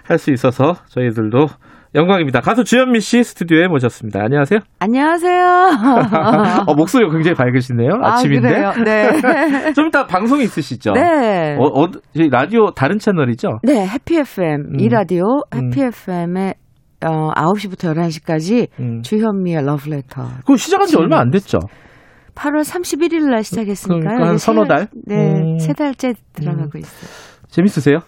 [0.04, 1.46] 할 수 있어서 저희들도
[1.94, 2.40] 영광입니다.
[2.40, 4.20] 가수 주현미 씨 스튜디오에 모셨습니다.
[4.22, 4.60] 안녕하세요.
[4.78, 5.44] 안녕하세요.
[6.66, 7.90] 어, 목소리가 굉장히 밝으시네요.
[8.02, 8.64] 아, 아침인데.
[8.64, 9.72] 아, 네.
[9.74, 10.92] 좀 이따 방송 있으시죠?
[10.92, 11.54] 네.
[11.58, 11.88] 어, 어,
[12.30, 13.58] 라디오 다른 채널이죠?
[13.62, 14.74] 네, 해피 FM.
[14.74, 14.80] 음.
[14.80, 15.24] 이 라디오
[15.54, 15.88] 해피 음.
[15.88, 16.54] FM에
[17.04, 19.02] 어, 9시부터 11시까지 음.
[19.02, 20.22] 주현미의 러브레터.
[20.38, 21.58] 그거 시작한 지 얼마 안 됐죠?
[22.34, 24.00] 8월 31일 날 시작했으니까요.
[24.00, 24.88] 그러니까 한 서너 달?
[25.06, 25.58] 네, 음.
[25.58, 27.10] 세 달째 들어가고 있어요.
[27.48, 27.98] 재밌으세요?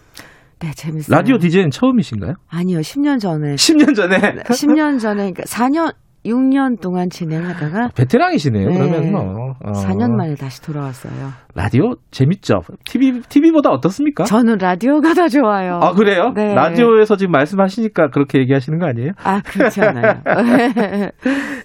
[0.59, 1.15] 네, 재밌어요.
[1.15, 2.33] 라디오 DJ는 처음이신가요?
[2.49, 3.55] 아니요, 10년 전에.
[3.55, 4.17] 10년 전에?
[4.45, 5.93] 10년 전에, 그러니까 4년,
[6.25, 7.89] 6년 동안 진행하다가.
[7.95, 9.55] 베테랑이시네요, 네, 그러면 뭐.
[9.63, 9.71] 어.
[9.73, 11.13] 4년 만에 다시 돌아왔어요.
[11.53, 12.61] 라디오 재밌죠?
[12.83, 14.23] TV, TV보다 어떻습니까?
[14.23, 15.79] 저는 라디오가 더 좋아요.
[15.83, 16.31] 아, 그래요?
[16.35, 16.53] 네.
[16.55, 19.11] 라디오에서 지금 말씀하시니까 그렇게 얘기하시는 거 아니에요?
[19.23, 20.21] 아, 그렇지 않아요.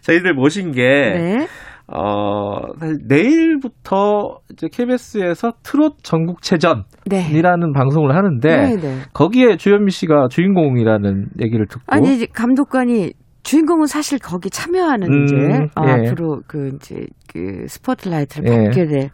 [0.03, 0.83] 저희들 모신 게.
[0.83, 1.47] 네.
[1.93, 2.61] 어,
[3.09, 7.73] 내일부터 이제 KBS에서 트롯 전국체전이라는 네.
[7.75, 8.99] 방송을 하는데 네, 네.
[9.13, 13.13] 거기에 주현미 씨가 주인공이라는 얘기를 듣고 아니 감독관이
[13.43, 15.35] 주인공은 사실 거기 참여하는 음, 이제
[15.75, 16.09] 어, 예.
[16.09, 18.57] 앞으로 그 이제 그 스포트라이트를 예.
[18.57, 19.09] 받게 될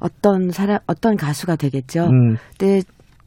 [0.00, 2.04] 어떤 사람 어떤 가수가 되겠죠.
[2.06, 2.36] 음.
[2.58, 2.82] 근데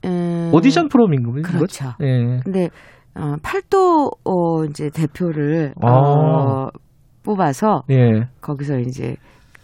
[0.05, 1.57] 음, 오디션 프로인 거죠.
[1.57, 1.85] 그렇죠.
[2.01, 2.39] 예.
[2.43, 2.69] 근데
[3.15, 5.89] 어, 팔도 어, 이제 대표를 아.
[5.89, 6.69] 어,
[7.23, 8.27] 뽑아서 예.
[8.41, 9.15] 거기서 이제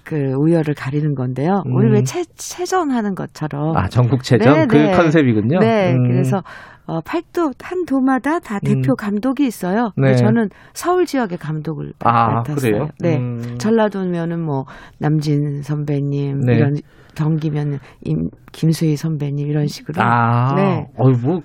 [0.03, 1.63] 그 우열을 가리는 건데요.
[1.65, 1.75] 음.
[1.75, 4.91] 우리 왜 채, 체전하는 것처럼 아 전국 체전 네, 그 네.
[4.91, 5.59] 컨셉이군요.
[5.59, 6.07] 네, 음.
[6.07, 6.41] 그래서
[6.85, 8.59] 어, 팔도 한 도마다 다 음.
[8.63, 8.95] 대표 음.
[8.95, 9.91] 감독이 있어요.
[9.97, 10.15] 네.
[10.15, 12.71] 저는 서울 지역의 감독을 아, 맡았어요.
[12.71, 12.87] 그래요?
[12.99, 13.57] 네, 음.
[13.57, 14.65] 전라도면은 뭐
[14.97, 16.55] 남진 선배님 네.
[16.55, 16.75] 이런
[17.15, 20.01] 경기면 임, 김수희 선배님 이런 식으로.
[20.01, 20.87] 아, 네.
[20.97, 21.41] 어이 뭐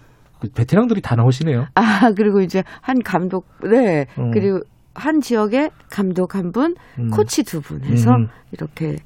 [0.54, 1.66] 베테랑들이 다 나오시네요.
[1.74, 4.30] 아 그리고 이제 한 감독 네 음.
[4.30, 4.60] 그리고
[4.94, 7.10] 한 지역에 감독 한 분, 음.
[7.10, 8.26] 코치 두 분 해서 음.
[8.52, 8.96] 이렇게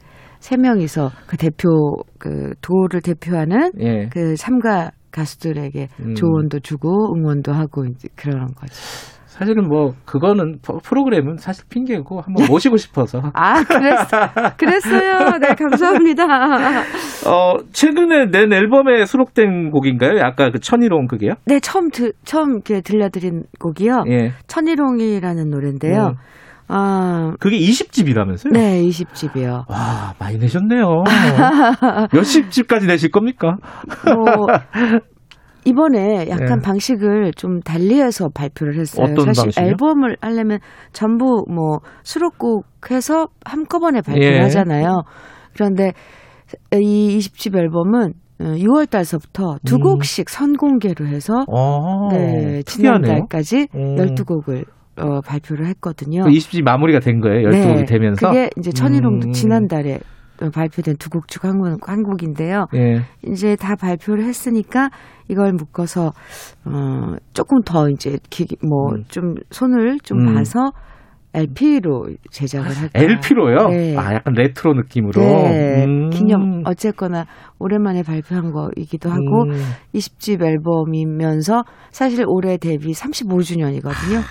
[0.40, 1.68] 세 명이서 그 대표
[2.18, 4.08] 그 도를 대표하는 예.
[4.08, 6.14] 그 참가 가수들에게 음.
[6.14, 8.74] 조언도 주고 응원도 하고 이제 그런 거죠.
[9.36, 13.20] 사실은 뭐 그거는 프로그램은 사실 핑계고 한번 모시고 싶어서.
[13.34, 13.94] 아, 그랬,
[14.56, 15.38] 그랬어요.
[15.38, 16.24] 네, 감사합니다.
[17.28, 20.20] 어, 최근에 낸 앨범에 수록된 곡인가요?
[20.22, 21.34] 아까 그 천일홍 그게요?
[21.44, 24.04] 네, 처음 드, 처음 이렇게 들려드린 곡이요.
[24.08, 24.32] 예.
[24.46, 26.06] 천일홍이라는 노래인데요.
[26.08, 26.14] 음.
[26.68, 28.52] 아, 그게 20집이라면서요?
[28.52, 29.68] 네, 20집이요.
[29.68, 31.04] 와, 많이 내셨네요.
[32.12, 33.56] 몇십 집까지 내실 겁니까?
[34.04, 34.46] 뭐,
[35.66, 36.64] 이번에 약간 네.
[36.64, 39.06] 방식을 좀 달리해서 발표를 했어요.
[39.08, 39.66] 사실 방식이요?
[39.66, 40.60] 앨범을 하려면
[40.92, 44.40] 전부 뭐 수록곡 해서 한꺼번에 발표를 예.
[44.42, 45.02] 하잖아요.
[45.54, 45.92] 그런데
[46.72, 49.80] 이 20집 앨범은 6월 어, 달서부터 두 음.
[49.80, 53.96] 곡씩 선공개로 해서 아, 네, 지난달까지 음.
[53.96, 54.64] 12곡을
[54.98, 56.22] 어, 발표를 했거든요.
[56.22, 57.48] 그 20집 마무리가 된 거예요.
[57.48, 58.28] 12곡이 네, 되면서.
[58.28, 59.32] 그게 이제 천일홍도 음.
[59.32, 59.98] 지난달에
[60.52, 61.40] 발표된 두 곡 중
[61.82, 62.66] 한 곡인데요.
[62.74, 63.02] 예.
[63.26, 64.90] 이제 다 발표를 했으니까
[65.28, 66.12] 이걸 묶어서
[66.64, 68.18] 어 조금 더 이제
[68.62, 69.34] 뭐좀 음.
[69.50, 70.34] 손을 좀 음.
[70.34, 70.70] 봐서
[71.34, 72.90] LP로 제작을 할까.
[72.98, 73.68] LP로요?
[73.68, 73.94] 네.
[73.98, 75.20] 아, 약간 레트로 느낌으로.
[75.20, 75.84] 네.
[75.84, 76.08] 음.
[76.08, 77.26] 기념 어쨌거나
[77.58, 79.52] 오랜만에 발표한 거이기도 하고 음.
[79.94, 84.22] 20집 앨범이면서 사실 올해 데뷔 35주년이거든요.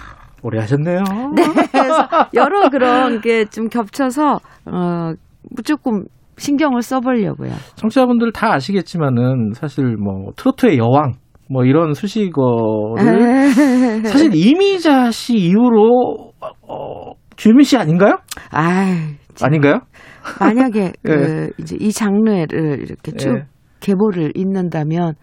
[0.41, 1.03] 오래 하셨네요.
[1.36, 1.43] 네.
[1.72, 5.16] 그래서 여러 그런 게 좀 겹쳐서 어무
[5.64, 6.06] 조건
[6.38, 7.52] 신경을 써보려고요.
[7.76, 11.14] 청취자분들 다 아시겠지만은 사실 뭐 트로트의 여왕
[11.50, 13.50] 뭐 이런 수식어를
[14.06, 18.18] 사실 이미자 씨 이후로 어, 주민 씨 아닌가요?
[18.52, 18.96] 아
[19.41, 19.80] 아닌가요?
[20.39, 21.50] 만약에 그 네.
[21.60, 23.43] 이제 이 장르를 이렇게 쭉 네.
[23.80, 25.14] 계보를 잇는다면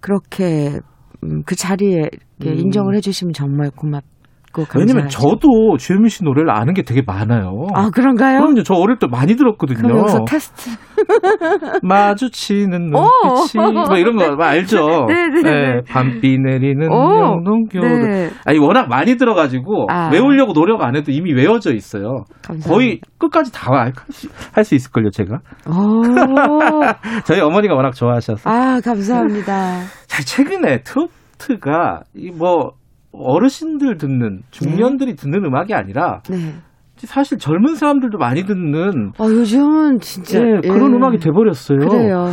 [0.00, 0.78] 그렇게
[1.24, 2.10] 음, 그 자리에
[2.44, 2.58] 음.
[2.58, 4.04] 인정을 해주시면 정말 고맙
[4.52, 7.66] 듣고 왜냐면 저도 주현미 씨 노래를 아는 게 되게 많아요.
[7.74, 8.40] 아 그런가요?
[8.40, 8.62] 그럼요.
[8.62, 9.78] 저 어릴 때 많이 들었거든요.
[9.82, 10.70] 그럼 여기서 테스트.
[11.82, 15.06] 마주치는 눈빛이 뭐 이런 거 알죠?
[15.08, 15.42] 네네.
[15.42, 17.88] 네, 밤비 내리는 영동교로.
[18.06, 18.30] 네.
[18.44, 20.10] 아니 워낙 많이 들어가지고 아.
[20.12, 22.24] 외우려고 노력 안 해도 이미 외워져 있어요.
[22.42, 22.68] 감사합니다.
[22.70, 25.38] 거의 끝까지 다 할 수 있을걸요 제가.
[27.24, 28.48] 저희 어머니가 워낙 좋아하셔서.
[28.48, 29.80] 아 감사합니다.
[30.06, 32.72] 자 최근에 트로트가 이뭐
[33.12, 35.16] 어르신들 듣는 중년들이 네.
[35.16, 36.54] 듣는 음악이 아니라 네.
[36.96, 40.96] 사실 젊은 사람들도 많이 듣는 아, 요즘은 진짜 네, 그런 예.
[40.96, 41.78] 음악이 돼버렸어요.
[41.78, 42.28] 그래요.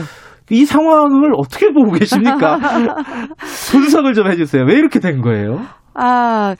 [0.51, 2.57] 이 상황을 어떻게 보고 계십니까?
[3.71, 4.63] 분석을 좀 해주세요.
[4.63, 5.61] 왜 이렇게 된 거예요?
[5.93, 6.55] 아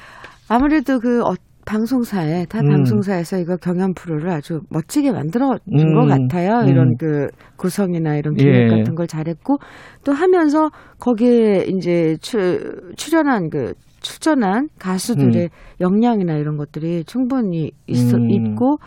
[0.48, 1.34] 아무래도 그 어,
[1.66, 2.70] 방송사에 타 음.
[2.70, 6.28] 방송사에서 이거 경연 프로를 아주 멋지게 만들어 준것 음.
[6.28, 6.68] 같아요.
[6.68, 6.96] 이런 음.
[7.00, 8.78] 그 구성이나 이런 기획 예.
[8.78, 9.58] 같은 걸 잘했고
[10.04, 15.50] 또 하면서 거기에 이제 출, 출연한 그 출전한 가수들의 음.
[15.82, 18.30] 역량이나 이런 것들이 충분히 있어, 음.
[18.30, 18.78] 있고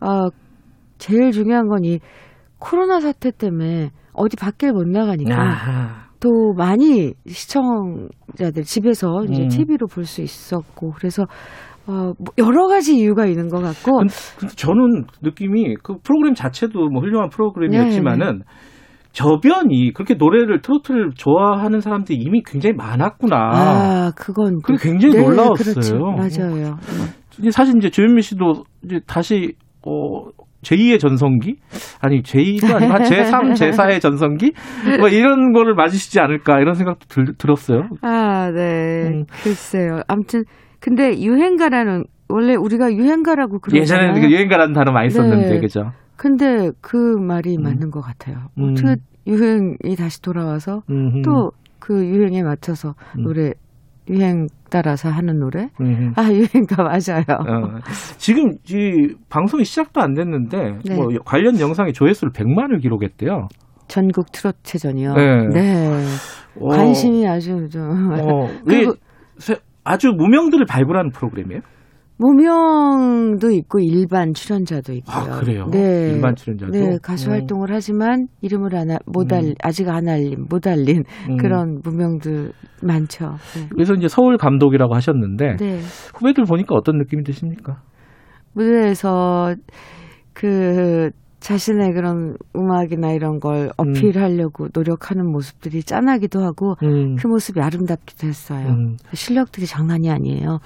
[0.00, 0.28] 어
[0.98, 1.98] 제일 중요한 건 이
[2.58, 6.02] 코로나 사태 때문에 어디 밖에 못 나가니까 아하.
[6.20, 9.48] 또 많이 시청자들 집에서 이제 음.
[9.48, 11.24] TV로 볼 수 있었고 그래서
[11.88, 13.98] 어, 뭐 여러 가지 이유가 있는 것 같고.
[13.98, 18.44] 근데, 근데 저는 느낌이 그 프로그램 자체도 뭐 훌륭한 프로그램이었지만은 네.
[19.12, 23.36] 저변이 그렇게 노래를 트로트를 좋아하는 사람들이 이미 굉장히 많았구나.
[23.36, 25.74] 아, 그건 그게 굉장히 네, 놀라웠어요.
[25.74, 25.98] 그렇죠.
[25.98, 26.76] 맞아요.
[27.38, 29.54] 이제 사실 이제 조현미 씨도 이제 다시
[29.86, 30.28] 어
[30.62, 31.56] 제2의 전성기?
[32.00, 34.52] 아니, 제2가 아니라 제3, 제4의 전성기?
[35.00, 37.88] 뭐 이런 거를 맞으시지 않을까 이런 생각도 들, 들었어요.
[38.02, 39.08] 아, 네.
[39.08, 39.24] 음.
[39.42, 40.02] 글쎄요.
[40.06, 40.44] 아무튼
[40.80, 43.82] 근데 유행가라는 원래 우리가 유행가라고 그러잖아요.
[43.82, 45.60] 예전에는 그 유행가라는 단어 많이 썼는데, 네.
[45.60, 45.90] 그죠?
[46.16, 47.62] 근데 그 말이 음.
[47.62, 48.48] 맞는 것 같아요.
[48.58, 48.72] 음.
[48.72, 48.96] 어떻게
[49.26, 50.82] 유행이 다시 돌아와서
[51.24, 51.50] 또
[51.82, 53.24] 그 유행에 맞춰서 음.
[53.24, 53.52] 노래
[54.08, 55.68] 유행 따라서 하는 노래?
[55.80, 56.12] 음흠.
[56.16, 57.24] 아, 유행가 맞아요.
[57.28, 57.78] 어.
[58.18, 60.94] 지금 이 방송이 시작도 안 됐는데 네.
[60.94, 63.48] 뭐 관련 영상의 조회수를 100만을 기록했대요.
[63.88, 65.14] 전국 트로트전이요.
[65.14, 65.48] 네.
[65.52, 66.04] 네.
[66.60, 66.68] 어.
[66.68, 68.12] 관심이 아주 좀.
[68.12, 68.48] 어.
[68.66, 68.94] 그리고
[69.84, 71.60] 아주 무명들을 발굴하는 프로그램이에요?
[72.22, 75.16] 무명도 있고 일반 출연자도 있고요.
[75.16, 75.66] 아, 그래요?
[75.72, 76.12] 네.
[76.12, 76.70] 일반 출연자도?
[76.70, 77.32] 네, 가수 음.
[77.32, 79.54] 활동을 하지만 이름을 안, 못 알, 음.
[79.60, 81.36] 아직 안 알린, 못 알린 음.
[81.36, 83.34] 그런 무명들 많죠.
[83.56, 83.68] 네.
[83.70, 85.80] 그래서 이제 서울 감독이라고 하셨는데 네.
[86.14, 87.82] 후배들 보니까 어떤 느낌이 드십니까?
[88.54, 89.54] 무대에서
[90.32, 91.10] 그
[91.42, 94.68] 자신의 그런 음악이나 이런 걸 어필하려고 음.
[94.72, 97.16] 노력하는 모습들이 짠하기도 하고 음.
[97.16, 98.68] 그 모습이 아름답기도 했어요.
[98.68, 98.96] 음.
[99.12, 100.60] 실력들이 장난이 아니에요.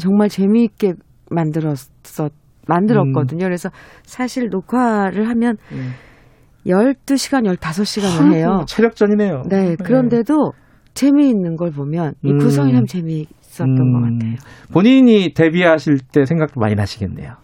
[0.00, 0.94] 정말 재미있게
[1.30, 2.32] 만들었었
[2.66, 3.44] 만들었거든요.
[3.44, 3.46] 음.
[3.46, 3.68] 그래서
[4.04, 5.90] 사실 녹화를 하면 음.
[6.66, 8.64] 12시간, 15시간을 해요.
[8.66, 9.42] 체력전이네요.
[9.50, 9.70] 네.
[9.70, 9.76] 네.
[9.76, 10.52] 그런데도
[10.94, 12.38] 재미있는 걸 보면 이 음.
[12.38, 14.36] 구성이 참 재미있었던 것 같아요.
[14.72, 17.34] 본인이 데뷔하실 때 생각도 많이 나시겠네요.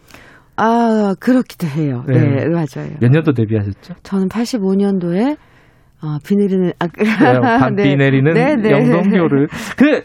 [0.59, 2.05] 아, 그렇기도 해요.
[2.07, 2.91] 네, 네 맞아요.
[3.01, 3.95] 몇 년도 데뷔하셨죠?
[4.03, 5.37] 저는 85년도에
[6.03, 7.97] 어, 비 내리는 아, 반비 네.
[7.97, 8.71] 내리는 네, 네.
[8.71, 10.03] 영동교를 그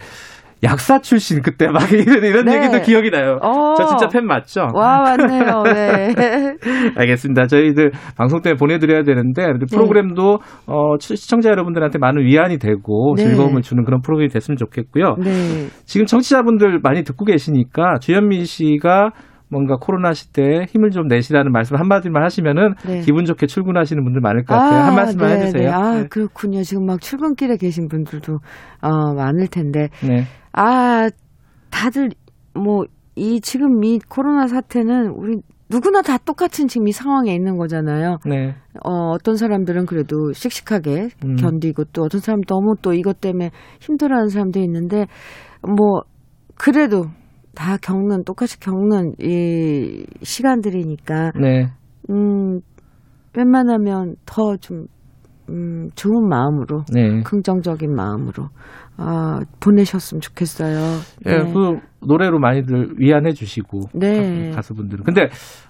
[0.64, 2.56] 약사 출신 그때 막 이런, 이런 네.
[2.56, 3.38] 얘기도 기억이 나요.
[3.42, 3.76] 어.
[3.76, 4.68] 저 진짜 팬 맞죠?
[4.74, 5.64] 와, 맞네요.
[5.64, 6.14] 네.
[6.96, 7.48] 알겠습니다.
[7.48, 9.66] 저희들 방송 때문에 보내드려야 되는데 네.
[9.70, 13.26] 프로그램도 어, 시청자 여러분들한테 많은 위안이 되고 네.
[13.26, 15.18] 즐거움을 주는 그런 프로그램이 됐으면 좋겠고요.
[15.20, 15.68] 네.
[15.86, 19.12] 지금 청취자분들 많이 듣고 계시니까 주현미 씨가
[19.54, 23.00] 뭔가 코로나 시대에 힘을 좀 내시라는 말씀 한마디만 하시면은 네.
[23.00, 24.82] 기분 좋게 출근하시는 분들 많을 것 같아요.
[24.82, 25.64] 아, 한 말씀만 네, 해주세요.
[25.64, 25.70] 네.
[25.70, 26.08] 아, 네.
[26.10, 26.64] 그렇군요.
[26.64, 28.40] 지금 막 출근길에 계신 분들도
[28.82, 29.88] 어, 많을 텐데.
[30.06, 30.26] 네.
[30.52, 31.08] 아,
[31.70, 32.10] 다들
[32.54, 32.84] 뭐
[33.16, 35.38] 이 지금 이 코로나 사태는 우리
[35.70, 38.18] 누구나 다 똑같은 지금 이 상황에 있는 거잖아요.
[38.26, 38.56] 네.
[38.84, 41.36] 어, 어떤 사람들은 그래도 씩씩하게 음.
[41.36, 45.06] 견디고 또 어떤 사람 너무 또 이것 때문에 힘들어하는 사람도 있는데
[45.62, 46.02] 뭐
[46.56, 47.06] 그래도
[47.56, 51.68] 다 겪는 똑같이 겪는 이 시간들이니까 네.
[52.10, 52.60] 음
[53.36, 54.88] 웬만하면 더좀
[55.50, 57.22] 음, 좋은 마음으로 네.
[57.24, 58.48] 긍정적인 마음으로
[58.96, 60.78] 아, 보내셨으면 좋겠어요.
[61.26, 61.54] 예, 네.
[61.54, 64.52] 그 노래로 많이들 위안해 주시고 네.
[64.52, 65.04] 가수분들은.
[65.04, 65.24] 근데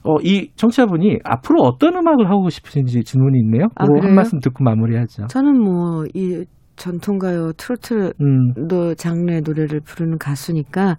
[0.04, 3.66] 어, 이 청취자분이 앞으로 어떤 음악을 하고 싶으신지 질문이 있네요.
[3.76, 5.28] 아, 한 말씀 듣고 마무리하죠.
[5.28, 8.96] 저는 뭐 이 전통가요 트로트 음.
[8.96, 10.98] 장르의 노래를 부르는 가수니까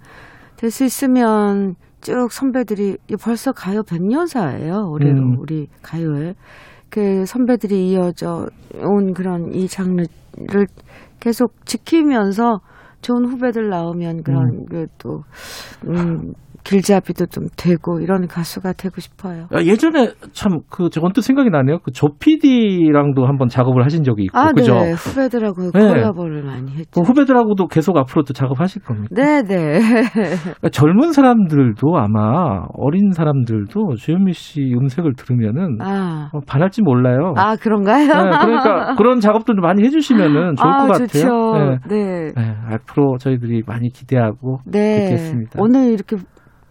[0.64, 4.90] 될 수 있으면 쭉 선배들이 벌써 가요 100년사예요.
[4.90, 5.36] 올해로 음.
[5.38, 6.34] 우리 가요에.
[6.88, 10.66] 그 선배들이 이어져 온 그런 이 장르를
[11.20, 12.60] 계속 지키면서
[13.02, 14.64] 좋은 후배들 나오면 그런 음.
[14.66, 15.22] 그또
[15.86, 16.32] 음,
[16.64, 19.46] 길잡이도 좀 되고 이런 가수가 되고 싶어요.
[19.52, 21.78] 아, 예전에 참 그 언뜻 생각이 나네요.
[21.84, 24.74] 그 조피디랑도 한번 작업을 하신 적이 있고, 아, 그죠?
[24.74, 24.92] 네.
[24.92, 25.88] 후배들하고 네.
[25.88, 27.02] 콜라보를 많이 했죠.
[27.02, 29.14] 후배들하고도 계속 앞으로도 작업하실 겁니까?
[29.14, 29.78] 네, 네.
[30.42, 36.30] 그러니까 젊은 사람들도 아마 어린 사람들도 주현미 씨 음색을 들으면은 아.
[36.32, 37.34] 어, 반할지 몰라요.
[37.36, 38.07] 아 그런가요?
[38.07, 41.78] 네, 그러니까 그런 작업들도 많이 해주시면은 좋을 아, 것 같아요.
[41.88, 41.88] 네.
[41.88, 42.32] 네.
[42.34, 42.54] 네.
[42.72, 45.11] 앞으로 저희들이 많이 기대하고 네.
[45.11, 45.61] 뵙겠습니다.
[45.62, 46.16] 오늘 이렇게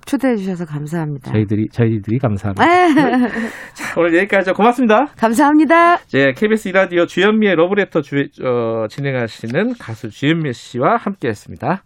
[0.06, 1.32] 초대해 주셔서 감사합니다.
[1.32, 2.64] 저희들이 저희들이 감사합니다.
[3.74, 4.54] 자, 오늘 여기까지죠.
[4.54, 5.08] 고맙습니다.
[5.18, 5.98] 감사합니다.
[6.12, 11.84] 네, KBS 이라디오 주현미의 러브레터 주, 어, 진행하시는 가수 주현미 씨와 함께했습니다.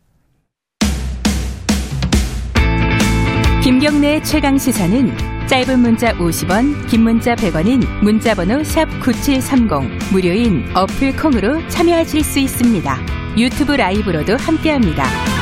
[3.63, 5.11] 김경래 최강 시사는
[5.47, 12.95] 짧은 문자 50원, 긴 문자 100원인 문자번호 샵 #9730 무료인 어플 콩으로 참여하실 수 있습니다.
[13.37, 15.36] 유튜브 라이브로도 함께합니다.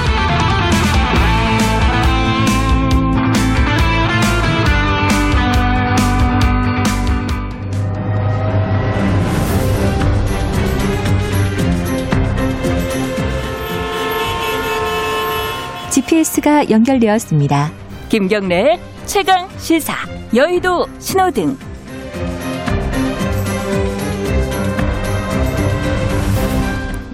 [15.95, 17.69] GPS가 연결되었습니다.
[18.09, 19.93] 김경래 최강 시사
[20.35, 21.55] 여의도 신호등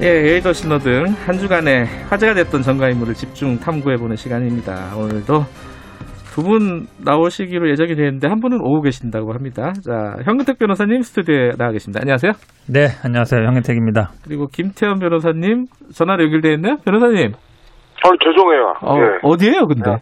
[0.02, 4.95] 예, 여의도 신호등 한 주간에 화제가 됐던 정가인물을 집중 탐구해보는 시간입니다.
[4.98, 5.44] 오늘도
[6.34, 9.74] 두 분 나오시기로 예정이 되어 는데 한 분은 오고 계신다고 합니다.
[9.86, 11.99] 자, 현근택 변호사님 스튜디오에 나와 계십니다.
[12.02, 12.32] 안녕하세요.
[12.68, 13.45] 네, 안녕하세요.
[13.45, 14.10] 현근택입니다.
[14.24, 16.78] 그리고 김태현 변호사님 전화로 연결되어 있나요?
[16.84, 17.34] 변호사님.
[18.03, 18.76] 아, 죄송해요.
[18.82, 19.19] 어, 네.
[19.22, 19.91] 어디에요, 근데?
[19.91, 19.98] 네.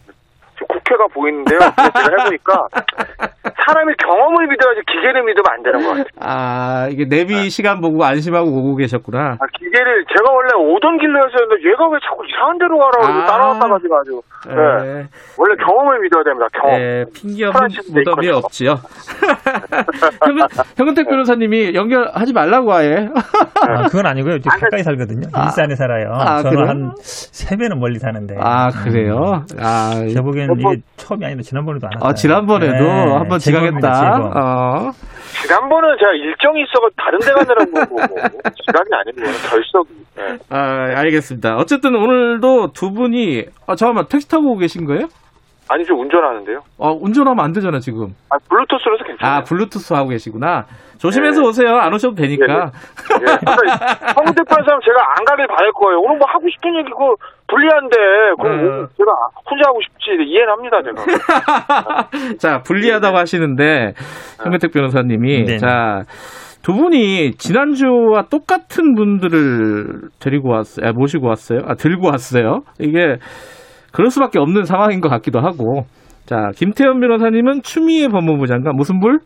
[0.68, 1.60] 국회가 보이는데요.
[1.60, 2.68] 제가 해보니까
[3.70, 6.06] 사람이 경험을 믿어야지 기계를 믿으면 안 되는 것 같아요.
[6.20, 7.50] 아, 이게 내비 네.
[7.50, 9.38] 시간 보고 안심하고 오고 계셨구나.
[9.40, 13.26] 아, 기계를 제가 원래 오던 길로였었는데 얘가 왜 자꾸 이상한 데로 가라고 아.
[13.26, 14.24] 따라왔다 가지고.
[14.48, 14.56] 네.
[14.56, 15.08] 네.
[15.38, 16.48] 원래 경험을 믿어야 됩니다.
[16.54, 16.80] 경험.
[16.80, 18.80] 네, 핑계 없는 무덤이 없지요.
[20.78, 23.10] 현근택 변호사님이 연결하지 말라고 아예.
[23.68, 24.36] 아, 그건 아니고요.
[24.36, 25.28] 아, 가까이 살거든요.
[25.34, 25.46] 아.
[25.46, 26.14] 일산에 살아요.
[26.14, 28.36] 아, 저는 한세 배는 멀리 사는데.
[28.40, 29.44] 아, 그래요?
[29.54, 29.58] 음.
[29.60, 32.10] 아, 저 보기에는 뭐, 이게 처음이 아니라 지난번에도 안 왔어요.
[32.10, 34.18] 아, 지난번에도 네, 한번 지 나겠다.
[34.36, 34.92] 어.
[35.42, 38.18] 지난번은 제가 일정이 있어서 다른 데 가느라고 뭐,
[38.66, 39.90] 지각이 아니고 결석이.
[40.18, 40.38] 네.
[40.50, 40.60] 아,
[41.00, 41.56] 알겠습니다.
[41.58, 45.08] 어쨌든 오늘도 두 분이 아, 잠깐만 택시 타고 계신 거예요?
[45.70, 46.64] 아니죠, 운전하는데요.
[46.78, 48.16] 어, 운전하면 안 되잖아, 지금.
[48.30, 49.36] 아, 블루투스로서 괜찮아요.
[49.38, 50.66] 아, 블루투스 하고 계시구나.
[51.00, 51.48] 조심해서 네.
[51.48, 51.78] 오세요.
[51.78, 52.46] 안 오셔도 되니까.
[52.46, 52.56] 네,
[53.20, 53.26] 네.
[53.26, 53.72] 네.
[54.16, 56.00] 한국 대표는 사람 제가 안 가길 바랄 거예요.
[56.00, 57.16] 오늘 뭐 하고 싶은 얘기, 그,
[57.48, 57.96] 불리한데,
[58.40, 58.88] 그럼 네.
[58.98, 59.12] 제가
[59.50, 60.12] 혼자 하고 싶지.
[60.28, 62.10] 이해는 합니다, 제가.
[62.38, 63.94] 자, 불리하다고 하시는데,
[64.44, 65.46] 현근택 변호사님이.
[65.46, 65.58] 네.
[65.58, 66.04] 자,
[66.62, 70.90] 두 분이 지난주와 똑같은 분들을 데리고 왔어요.
[70.90, 71.62] 아, 모시고 왔어요.
[71.66, 72.60] 아, 들고 왔어요.
[72.80, 73.16] 이게,
[73.94, 75.86] 그럴 수밖에 없는 상황인 것 같기도 하고.
[76.26, 79.20] 자, 김태현 변호사님은 추미애 법무부 장관 무슨 불?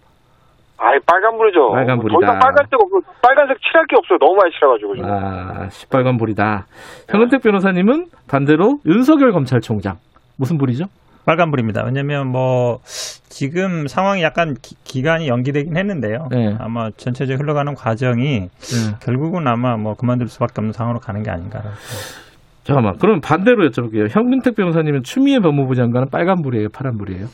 [0.84, 1.72] 아이 빨간불이죠.
[1.72, 2.20] 빨간불이다.
[2.20, 3.12] 더 이상 빨간색 없어.
[3.22, 4.18] 빨간색 칠할 게 없어요.
[4.20, 4.96] 너무 많이 칠해가지고.
[4.96, 5.10] 지금.
[5.10, 6.66] 아, 시빨간불이다.
[7.10, 9.96] 현근택 변호사님은 반대로 윤석열 검찰총장
[10.38, 10.86] 무슨 불이죠?
[11.26, 11.84] 빨간불입니다.
[11.86, 16.28] 왜냐면 뭐 지금 상황이 약간 기, 간이 연기되긴 했는데요.
[16.30, 16.56] 네.
[16.60, 18.96] 아마 전체적으로 흘러가는 과정이 네.
[19.02, 21.62] 결국은 아마 뭐 그만둘 수밖에 없는 상황으로 가는 게 아닌가.
[22.64, 22.98] 잠깐만.
[22.98, 24.10] 그럼 반대로 여쭤볼게요.
[24.10, 27.28] 현근택 변호사님은 추미애 법무부 장관은 빨간불이에요, 파란불이에요?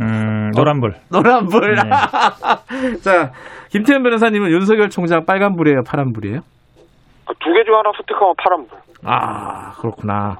[0.00, 0.90] 음, 노란불.
[0.90, 1.74] 어, 노란불.
[1.74, 1.82] 네.
[3.02, 3.32] 자,
[3.70, 6.38] 김태현 변호사님은 윤석열 총장 빨간불이에요, 파란불이에요?
[6.38, 8.78] 아, 두개 중 하나 선택하면 파란불.
[9.04, 10.38] 아, 그렇구나.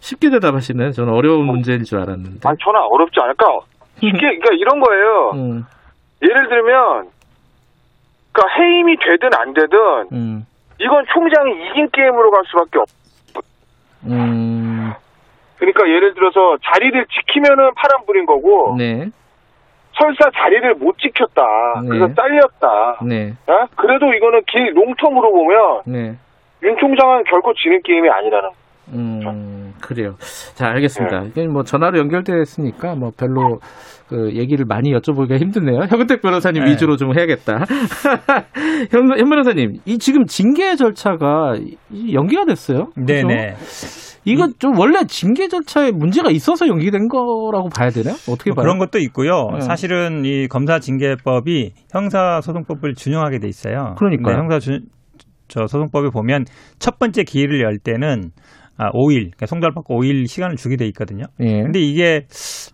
[0.00, 0.92] 쉽게 대답하시네.
[0.92, 2.40] 저는 어려운 문제인 줄 알았는데.
[2.48, 3.46] 아니, 저는 어렵지 않을까?
[4.00, 5.30] 쉽게, 그러니까 이런 거예요.
[5.36, 5.64] 음.
[6.22, 7.08] 예를 들면,
[8.32, 9.78] 그러니까 해임이 되든 안 되든,
[10.12, 10.46] 음.
[10.80, 12.88] 이건 총장이 이긴 게임으로 갈 수밖에 없.
[14.06, 14.63] 음.
[15.72, 19.06] 그러니까 예를 들어서 자리를 지키면은 파란불인 거고, 네.
[19.96, 21.42] 설사 자리를 못 지켰다.
[21.82, 21.88] 네.
[21.88, 22.98] 그래서 잘렸다.
[23.06, 23.32] 네.
[23.46, 23.66] 어?
[23.76, 26.18] 그래도 이거는 길 롱텀으로 보면 네.
[26.62, 28.50] 윤 총장은 결코 지는 게임이 아니라는.
[28.92, 30.14] 음, 그래요.
[30.54, 31.20] 자, 알겠습니다.
[31.20, 31.26] 네.
[31.28, 33.58] 이게 뭐 전화로 연결됐으니까 뭐 별로
[34.08, 35.80] 그 얘기를 많이 여쭤보기가 힘드네요.
[35.88, 36.72] 현근택 변호사님 네.
[36.72, 37.64] 위주로 좀 해야겠다.
[38.90, 41.54] 현, 현 변호사님, 이 지금 징계 절차가
[42.12, 42.88] 연기가 됐어요.
[42.96, 43.54] 네네.
[44.24, 48.14] 이건 좀 원래 징계 절차에 문제가 있어서 연기된 거라고 봐야 되나요?
[48.28, 48.64] 어떻게 뭐 봐요?
[48.64, 49.48] 그런 것도 있고요.
[49.52, 49.60] 네.
[49.60, 53.94] 사실은 이 검사 징계법이 형사소송법을 준용하게 돼 있어요.
[53.98, 54.80] 그러니까 형사 주,
[55.48, 56.46] 저 소송법에 보면
[56.78, 58.30] 첫 번째 기일을 열 때는
[58.76, 61.24] 아, 5일, 그러니까 송달받고 5일 시간을 주게 돼 있거든요.
[61.40, 61.62] 예.
[61.62, 62.26] 근데 이게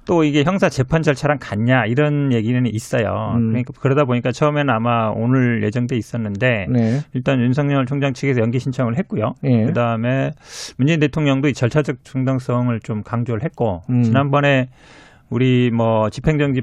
[0.07, 3.35] 또 이게 형사 재판 절차랑 같냐 이런 얘기는 있어요.
[3.37, 3.49] 음.
[3.49, 7.01] 그러니까 그러다 보니까 처음에는 아마 오늘 예정돼 있었는데 네.
[7.13, 9.35] 일단 윤석열 총장 측에서 연기 신청을 했고요.
[9.45, 9.67] 예.
[9.67, 10.31] 그다음에
[10.79, 14.03] 문재인 대통령도 이 절차적 정당성을 좀 강조를 했고 음.
[14.03, 14.69] 지난번에
[15.29, 16.63] 우리 뭐 집행정지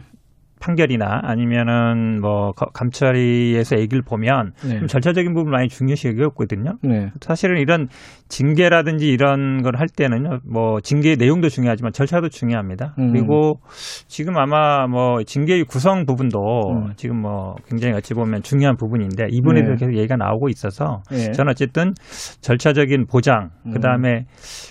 [0.60, 4.80] 판결이나 아니면은 뭐 감찰위에서 얘기를 보면 네.
[4.80, 6.78] 좀 절차적인 부분 많이 중요시 여겼거든요.
[6.82, 7.12] 네.
[7.22, 7.88] 사실은 이런
[8.30, 12.96] 징계라든지 이런 걸 할 때는요, 뭐 징계의 내용도 중요하지만 절차도 중요합니다.
[12.98, 13.12] 음.
[13.12, 13.60] 그리고
[14.08, 16.40] 지금 아마 뭐 징계의 구성 부분도
[16.72, 16.94] 음.
[16.96, 19.86] 지금 뭐 굉장히 어찌 보면 중요한 부분인데 이분에 대해서 네.
[19.86, 21.32] 계속 얘기가 나오고 있어서 네.
[21.32, 21.94] 저는 어쨌든
[22.42, 24.26] 절차적인 보장, 그 다음에 음.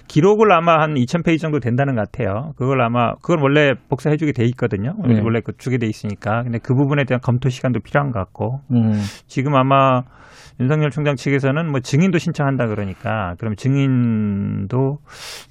[0.09, 2.53] 기록을 아마 한 2,000페이지 정도 된다는 것 같아요.
[2.57, 4.95] 그걸 아마 그걸 원래 복사해주게 돼 있거든요.
[5.07, 5.21] 네.
[5.23, 6.43] 원래 그 주게 돼 있으니까.
[6.43, 8.93] 근데 그 부분에 대한 검토 시간도 필요한 것 같고 음.
[9.27, 10.03] 지금 아마
[10.61, 14.99] 윤석열 총장 측에서는 뭐 증인도 신청한다 그러니까 그럼 증인도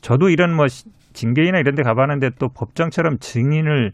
[0.02, 0.66] 저도 이런 뭐
[1.14, 3.94] 징계이나 이런 데 가봤는데 또 법정처럼 증인을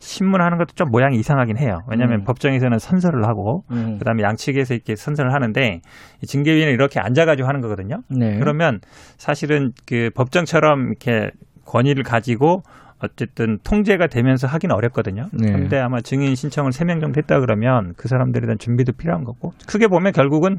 [0.00, 1.80] 신문하는 것도 좀 모양이 이상하긴 해요.
[1.88, 2.24] 왜냐하면 음.
[2.24, 3.98] 법정에서는 선서를 하고 음.
[3.98, 5.80] 그다음에 양측에서 이렇게 선서를 하는데
[6.24, 8.02] 징계위는 이렇게 앉아가지고 하는 거거든요.
[8.08, 8.38] 네.
[8.38, 8.80] 그러면
[9.16, 11.30] 사실은 그 법정처럼 이렇게
[11.64, 12.62] 권위를 가지고
[13.02, 15.26] 어쨌든 통제가 되면서 하기는 어렵거든요.
[15.32, 15.52] 네.
[15.52, 19.52] 근데 아마 증인 신청을 세 명 정도 했다 그러면 그 사람들에 대한 준비도 필요한 거고
[19.68, 20.56] 크게 보면 결국은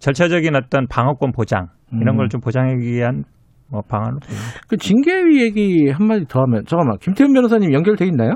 [0.00, 2.18] 절차적인 어떤 방어권 보장 이런 음.
[2.18, 3.24] 걸좀 보장하기 위한
[3.70, 4.20] 뭐 방안으로.
[4.68, 8.32] 그 징계위 얘기 한마디 더 하면 잠깐만 김태훈 변호사님 연결돼 있나요?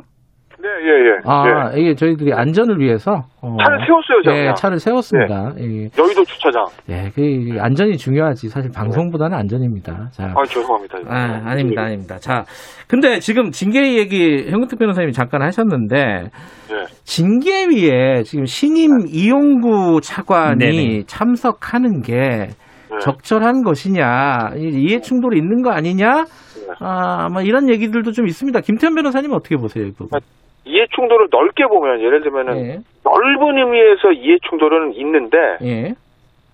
[0.63, 1.19] 네, 예, 예.
[1.25, 1.81] 아, 예.
[1.81, 4.37] 이게 저희들이 안전을 위해서 어, 차를 세웠어요, 제가.
[4.37, 5.55] 네, 차를 세웠습니다.
[5.59, 5.65] 예.
[5.65, 5.89] 예.
[5.99, 6.65] 여의도 주차장.
[6.89, 8.49] 예, 그 안전이 중요하지.
[8.49, 10.11] 사실 방송보다는 안전입니다.
[10.13, 10.33] 자.
[10.37, 10.99] 아, 죄송합니다.
[11.09, 12.17] 아, 아닙니다, 아닙니다.
[12.19, 12.45] 자,
[12.87, 16.85] 근데 지금 징계 얘기 현근택 변호사님이 잠깐 하셨는데 네.
[17.03, 21.03] 징계위에 지금 신임 이용구 차관이 네네.
[21.07, 22.99] 참석하는 게 네.
[23.01, 26.75] 적절한 것이냐, 이해 충돌이 있는 거 아니냐, 네.
[26.79, 28.61] 아, 뭐 이런 얘기들도 좀 있습니다.
[28.61, 30.21] 김태현 변호사님 어떻게 보세요, 이 부분?
[30.65, 32.79] 이해 충돌을 넓게 보면 예를 들면은 예.
[33.05, 35.95] 넓은 의미에서 이해 충돌은 있는데 예.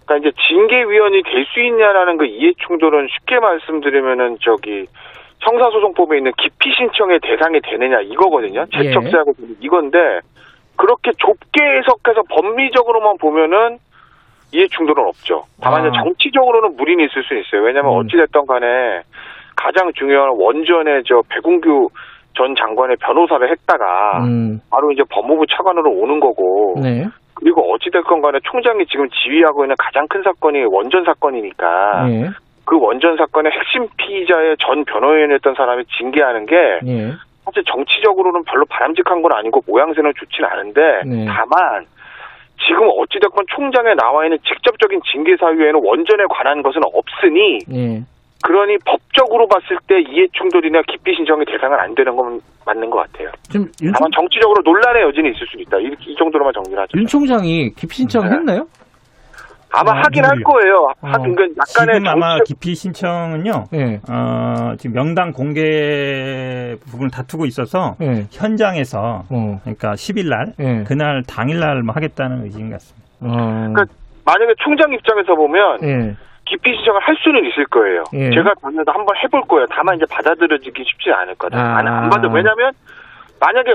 [0.07, 4.87] 그러니까 이제 징계위원이 될 수 있냐라는 그 이해 충돌은 쉽게 말씀드리면은 저기
[5.41, 8.67] 형사소송법에 있는 기피 신청의 대상이 되느냐 이거거든요.
[8.67, 9.47] 재척사하고 예.
[9.61, 10.21] 이건데
[10.77, 13.79] 그렇게 좁게 해석해서 법리적으로만 보면은
[14.53, 15.45] 이해 충돌은 없죠.
[15.61, 16.03] 다만 아.
[16.03, 17.63] 정치적으로는 무리는 있을 수 있어요.
[17.63, 17.99] 왜냐하면 음.
[17.99, 19.03] 어찌됐던 간에
[19.57, 21.91] 가장 중요한 원전의 저 배궁규
[22.39, 24.60] 전 장관의 변호사를 했다가 음.
[24.70, 27.05] 바로 이제 법무부 차관으로 오는 거고 네.
[27.35, 32.31] 그리고 어찌됐건 간에 총장이 지금 지휘하고 있는 가장 큰 사건이 원전 사건이니까 네.
[32.65, 37.12] 그 원전 사건의 핵심 피의자의 전 변호인이었던 사람이 징계하는 게 네.
[37.44, 41.27] 사실 정치적으로는 별로 바람직한 건 아니고 모양새는 좋지는 않은데 네.
[41.27, 41.86] 다만
[42.66, 48.02] 지금 어찌됐건 총장에 나와 있는 직접적인 징계 사유에는 원전에 관한 것은 없으니 네.
[48.44, 53.31] 그러니 법적으로 봤을 때 이해 충돌이나 기피 신청의 대상은 안 되는 건 맞는 것 같아요.
[53.51, 55.78] 지금 윤 다만 정치적으로 논란의 여지는 있을 수 있다.
[55.78, 56.98] 이, 이 정도로만 정리를 하죠.
[56.98, 58.59] 윤 총장이 기피 신청했나요?
[58.62, 58.69] 네.
[59.70, 60.77] 아마 아, 하긴 할 거예요.
[61.02, 61.09] 어.
[61.09, 63.65] 하긴 그 약간의 지금 아마 기피 신청은요.
[63.70, 64.01] 네.
[64.09, 68.24] 어, 지금 명당 공개 부분을 다투고 있어서 네.
[68.31, 69.60] 현장에서 어.
[69.62, 70.85] 그러니까 10일 날 네.
[70.85, 73.09] 그날 당일 날 뭐 하겠다는 의지인 것 같습니다.
[73.20, 73.28] 어.
[73.73, 73.85] 그러니까
[74.24, 76.16] 만약에 총장 입장에서 보면
[76.49, 78.05] 기피 신청을 할 수는 있을 거예요.
[78.15, 78.31] 예.
[78.31, 79.66] 제가 당연히 한번 해볼 거예요.
[79.70, 81.59] 다만 이제 받아들여지기 쉽지 않을 거다.
[81.59, 81.79] 아.
[81.79, 82.29] 안 받아.
[82.29, 82.73] 왜냐하면
[83.39, 83.73] 만약에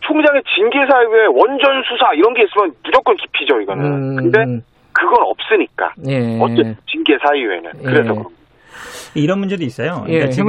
[0.00, 3.84] 총장의 징계 사유에 원전 수사 이런 게 있으면 무조건 기피죠 이거는.
[3.84, 4.16] 음.
[4.16, 4.62] 근데
[4.92, 5.92] 그건 없으니까.
[6.08, 6.38] 예.
[6.40, 7.70] 어쨌든 징계 사유에는.
[7.84, 8.39] 그래서 예.
[9.14, 10.02] 이런 문제도 있어요.
[10.04, 10.48] 그러니까 예, 지금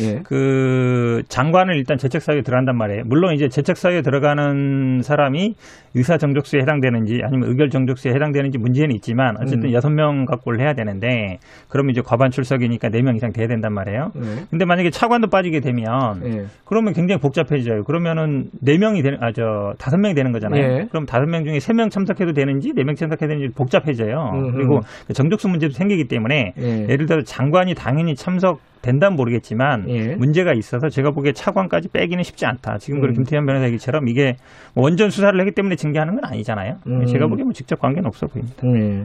[0.00, 0.20] 예.
[0.24, 3.02] 그 장관을 일단 재책 사유에 들어간단 말이에요.
[3.06, 5.54] 물론 이제 재책 사유에 들어가는 사람이
[5.94, 9.72] 의사 정족수에 해당되는지 아니면 의결 정족수에 해당되는지 문제는 있지만 어쨌든 음.
[9.74, 9.96] 여섯 음.
[9.96, 11.38] 명 갖고를 해야 되는데
[11.68, 14.12] 그러면 이제 과반 출석이니까 네 명 이상 돼야 된단 말이에요.
[14.14, 14.44] 네.
[14.48, 16.44] 근데 만약에 차관도 빠지게 되면 네.
[16.64, 17.82] 그러면 굉장히 복잡해져요.
[17.84, 20.68] 그러면은 네 명이 되는 아 저 다섯 명이 되는 거잖아요.
[20.78, 20.86] 네.
[20.90, 24.30] 그럼 다섯 명 중에 세 명 참석해도 되는지 네 명 참석해야 되는지 복잡해져요.
[24.34, 24.52] 음흠.
[24.56, 26.86] 그리고 그 정족수 문제도 생기기 때문에 예.
[26.88, 30.14] 예를 들어 장 관이 당연히 참석 된다면 모르겠지만 예.
[30.16, 32.78] 문제가 있어서 제가 보기에 차관까지 빼기는 쉽지 않다.
[32.78, 33.12] 지금 그 음.
[33.12, 34.36] 김태현 변호사 얘기처럼 이게
[34.74, 36.78] 원전 수사를 했기 때문에 징계하는 건 아니잖아요.
[36.88, 37.04] 음.
[37.06, 38.56] 제가 보기에 뭐 직접 관계는 없어 보입니다.
[38.64, 39.04] 음.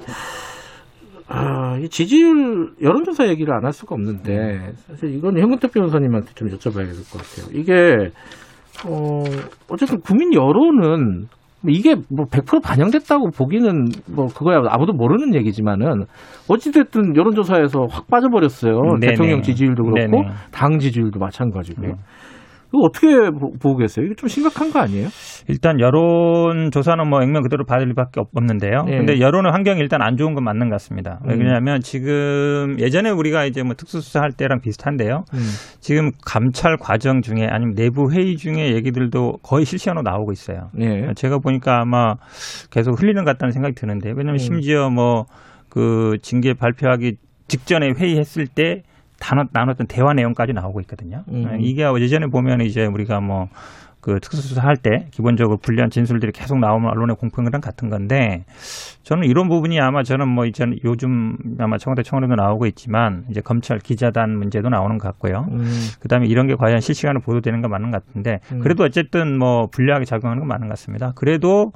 [1.29, 6.85] 아, 이 지지율 여론조사 얘기를 안 할 수가 없는데 사실 이건 현근택 변호사님한테 좀 여쭤봐야
[6.85, 7.47] 될 것 같아요.
[7.59, 8.11] 이게
[8.85, 9.23] 어
[9.69, 11.27] 어쨌든 국민 여론은
[11.67, 16.05] 이게 뭐 100% 반영됐다고 보기는 뭐 그거야 아무도 모르는 얘기지만은
[16.47, 18.81] 어찌됐든 여론조사에서 확 빠져버렸어요.
[18.99, 19.07] 네네.
[19.07, 20.29] 대통령 지지율도 그렇고 네네.
[20.51, 21.81] 당 지지율도 마찬가지고.
[21.81, 21.93] 네.
[22.69, 24.05] 이거 어떻게 보고 계세요?
[24.05, 25.07] 이게 좀 심각한 거 아니에요?
[25.47, 28.83] 일단 여론 조사는 뭐 액면 그대로 받을 리밖에 없는데요.
[28.85, 28.97] 네.
[28.97, 31.19] 근데 여론의 환경이 일단 안 좋은 건 맞는 것 같습니다.
[31.25, 31.39] 음.
[31.39, 35.23] 왜냐하면 지금 예전에 우리가 이제 뭐 특수수사 할 때랑 비슷한데요.
[35.33, 35.39] 음.
[35.79, 40.69] 지금 감찰 과정 중에 아니면 내부 회의 중에 얘기들도 거의 실시간으로 나오고 있어요.
[40.73, 41.13] 네.
[41.15, 42.15] 제가 보니까 아마
[42.71, 44.37] 계속 흘리는 것 같다는 생각이 드는데 왜냐하면 음.
[44.37, 45.25] 심지어 뭐
[45.69, 47.17] 그 징계 발표하기
[47.47, 48.83] 직전에 회의했을 때
[49.19, 51.23] 나눴, 나눴던 대화 내용까지 나오고 있거든요.
[51.29, 51.57] 음.
[51.59, 53.49] 이게 예전에 보면 이제 우리가 뭐
[54.07, 58.45] 그 특수수사 할 때 기본적으로 불리한 진술들이 계속 나오면 언론에 공표랑 같은 건데
[59.03, 63.79] 저는 이런 부분이 아마 저는 뭐 이제 요즘 아마 청와대 청원에도 나오고 있지만 이제 검찰
[63.79, 65.47] 기자단 문제도 나오는 것 같고요.
[65.51, 65.65] 음.
[65.99, 68.59] 그다음에 이런 게 과연 실시간으로 보도되는 건 맞는 것 같은데 음.
[68.59, 71.11] 그래도 어쨌든 뭐 불리하게 작용하는 건 맞는 것 같습니다.
[71.15, 71.73] 그래도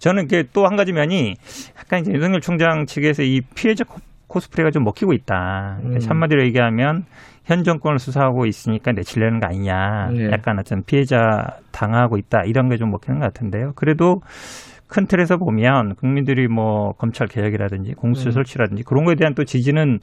[0.00, 1.36] 저는 이게 또 한 가지 면이
[1.78, 3.84] 약간 이제 윤석열 총장 측에서 이 피해자
[4.28, 5.78] 코스프레가 좀 먹히고 있다.
[5.82, 5.98] 음.
[6.06, 7.04] 한마디로 얘기하면
[7.44, 10.10] 현 정권을 수사하고 있으니까 내치려는 거 아니냐.
[10.12, 10.30] 네.
[10.30, 12.42] 약간 어떤 피해자 당하고 있다.
[12.44, 13.72] 이런 게 좀 먹히는 것 같은데요.
[13.74, 14.20] 그래도
[14.88, 18.32] 큰 틀에서 보면 국민들이 뭐 검찰 개혁이라든지 공수처 음.
[18.32, 19.98] 설치라든지 그런 거에 대한 또 지지는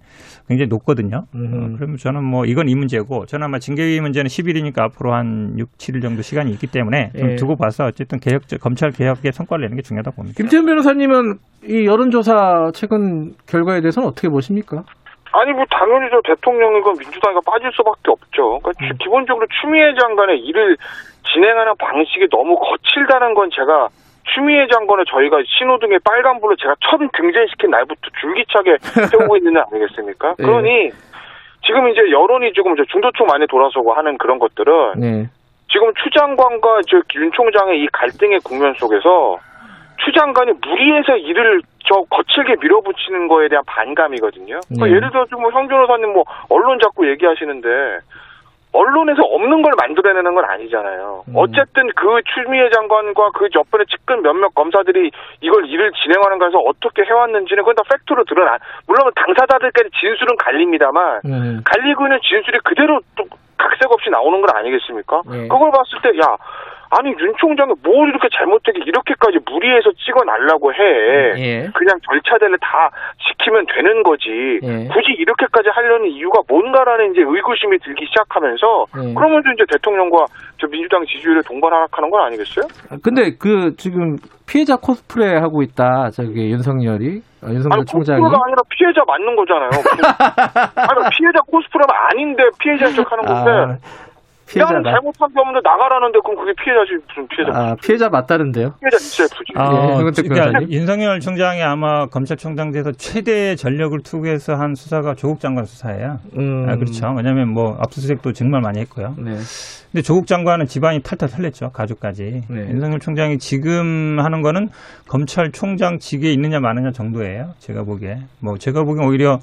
[0.47, 1.23] 굉장히 높거든요.
[1.33, 1.41] 음.
[1.53, 5.77] 어, 그러면 저는 뭐 이건 이 문제고 저는 아마 징계위 문제는 10일이니까 앞으로 한 6,
[5.77, 7.35] 7일 정도 시간이 있기 때문에 좀 예.
[7.35, 10.37] 두고 봐서 어쨌든 개혁 검찰 개혁의 성과를 내는 게 중요하다 고 봅니다.
[10.37, 11.37] 김태현 변호사님은
[11.67, 14.83] 이 여론조사 최근 결과에 대해서는 어떻게 보십니까?
[15.33, 18.59] 아니 뭐 당연히 저 대통령이건 민주당이가 빠질 수밖에 없죠.
[18.61, 18.97] 그러니까 음.
[19.01, 20.77] 기본적으로 추미애 장관의 일을
[21.33, 23.89] 진행하는 방식이 너무 거칠다는 건 제가
[24.33, 28.77] 추미애 장관을 저희가 신호등에 빨간불을 제가 처음 등장시킨 날부터 줄기차게
[29.11, 30.35] 세우고 있는 애 아니겠습니까?
[30.37, 30.45] 네.
[30.45, 30.91] 그러니
[31.65, 35.29] 지금 이제 여론이 조금 중도층 많이 돌아서고 하는 그런 것들은 네.
[35.71, 39.37] 지금 추 장관과 저윤 총장의 이 갈등의 국면 속에서
[40.03, 44.59] 추 장관이 무리해서 일을 저 거칠게 밀어붙이는 거에 대한 반감이거든요.
[44.67, 44.91] 그러니까 네.
[44.91, 47.67] 예를 들어서 뭐 형 변호사님 뭐 언론 자꾸 얘기하시는데
[48.75, 51.23] 언론에서 없는 걸 만들어내는 건 아니잖아요.
[51.27, 51.33] 음.
[51.35, 55.11] 어쨌든 그 추미애 장관과 그 옆에 측근 몇몇 검사들이
[55.41, 58.57] 이걸 일을 진행하는 거에서 어떻게 해왔는지는 그건 다 팩트로 드러나.
[58.87, 61.61] 물론 당사자들까지 진술은 갈립니다만 음.
[61.63, 63.23] 갈리고 있는 진술이 그대로 또
[63.57, 65.21] 각색 없이 나오는 건 아니겠습니까?
[65.29, 65.47] 네.
[65.47, 66.35] 그걸 봤을 때 야.
[66.91, 70.77] 아니 윤 총장이 뭘 이렇게 잘못되게 이렇게까지 무리해서 찍어달라고 해.
[71.37, 71.69] 예.
[71.73, 72.89] 그냥 절차대로 다
[73.27, 74.59] 지키면 되는 거지.
[74.61, 74.87] 예.
[74.87, 79.13] 굳이 이렇게까지 하려는 이유가 뭔가라는 이제 의구심이 들기 시작하면서 예.
[79.13, 80.25] 그러면서 이제 대통령과
[80.57, 82.65] 저 민주당 지지율에 동반 하락하는 건 아니겠어요?
[83.03, 84.17] 근데 그 지금
[84.47, 86.09] 피해자 코스프레 하고 있다.
[86.13, 89.69] 저기 윤석열이 어, 윤석열 아니, 총장이 코스프레가 아니라 피해자 맞는 거잖아요.
[90.75, 93.51] 아니 피해자 코스프레가 아닌데 피해자인 척하는 건데.
[93.51, 94.04] 아.
[94.47, 97.51] 피해자 나는 잘못한 게 없는데 나가라는데 그럼 그게 피해자지 무슨 피해자?
[97.53, 98.75] 아 피해자 맞다는데요?
[98.79, 99.53] 피해자 진짜 부지.
[99.55, 105.65] 아, 예, 그러니까 윤석열 총장이 아마 검찰총장 돼서 최대 전력을 투구해서 한 수사가 조국 장관
[105.65, 106.19] 수사예요.
[106.37, 106.67] 음.
[106.69, 107.11] 아, 그렇죠.
[107.15, 109.15] 왜냐하면 뭐 압수수색도 정말 많이 했고요.
[109.17, 109.31] 네.
[109.91, 111.71] 근데 조국 장관은 집안이 탈탈 털렸죠.
[111.71, 112.43] 가족까지.
[112.49, 112.59] 네.
[112.69, 114.69] 윤석열 총장이 지금 하는 거는
[115.07, 117.51] 검찰총장 직에 있느냐 마느냐 정도예요.
[117.59, 118.17] 제가 보기에.
[118.41, 119.39] 뭐 제가 보기엔 오히려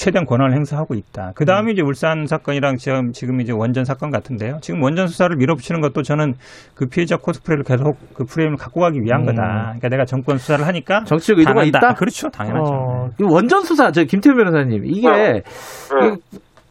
[0.00, 1.32] 최대한 권한을 행사하고 있다.
[1.36, 1.72] 그 다음에 음.
[1.72, 4.56] 이제 울산 사건이랑 지금, 지금 이제 원전 사건 같은데요.
[4.62, 6.32] 지금 원전 수사를 밀어붙이는 것도 저는
[6.74, 9.26] 그 피해자 코스프레를 계속 그 프레임을 갖고 가기 위한 음.
[9.26, 9.74] 거다.
[9.76, 11.78] 그러니까 내가 정권 수사를 하니까 정치적 의도가 당한다.
[11.78, 11.94] 있다.
[11.94, 12.72] 그렇죠, 당연하죠.
[12.72, 13.26] 어, 네.
[13.28, 15.12] 원전 수사, 저 김태우 변호사님 이게 어.
[15.12, 15.42] 네.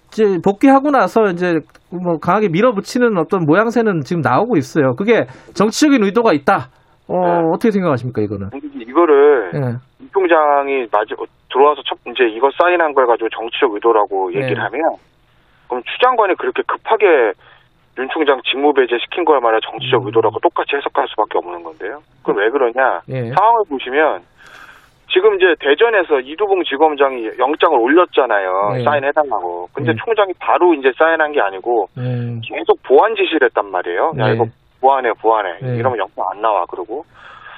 [0.08, 1.60] 이제 복귀하고 나서 이제
[1.92, 4.96] 뭐 강하게 밀어붙이는 어떤 모양새는 지금 나오고 있어요.
[4.96, 6.70] 그게 정치적인 의도가 있다.
[7.08, 7.42] 어, 네.
[7.54, 8.50] 어떻게 생각하십니까, 이거는?
[8.88, 9.60] 이거를 네.
[10.02, 11.14] 이 총장이 맞아
[11.52, 14.38] 들어와서 첫 이제 이거 사인한 걸 가지고 정치적 의도라고 네.
[14.38, 14.62] 얘기를 네.
[14.62, 14.82] 하면
[15.68, 17.34] 그럼 추 장관이 그렇게 급하게
[17.98, 20.08] 윤 총장 직무 배제 시킨 거야 말이야 정치적 음.
[20.08, 22.02] 의도라고 똑같이 해석할 수밖에 없는 건데요.
[22.24, 23.02] 그럼 왜 그러냐?
[23.08, 23.30] 네.
[23.32, 24.22] 상황을 보시면
[25.12, 28.74] 지금 이제 대전에서 이두봉 지검장이 영장을 올렸잖아요.
[28.78, 28.84] 네.
[28.84, 29.70] 사인해달라고.
[29.74, 29.98] 근데 네.
[30.04, 32.40] 총장이 바로 이제 사인한 게 아니고 네.
[32.44, 34.14] 계속 보완 지시를 했단 말이에요.
[34.20, 34.34] 야 네.
[34.36, 34.46] 이거
[34.80, 35.58] 보완해 보완해.
[35.62, 35.78] 네.
[35.78, 37.04] 이러면 영장 안 나와 그러고.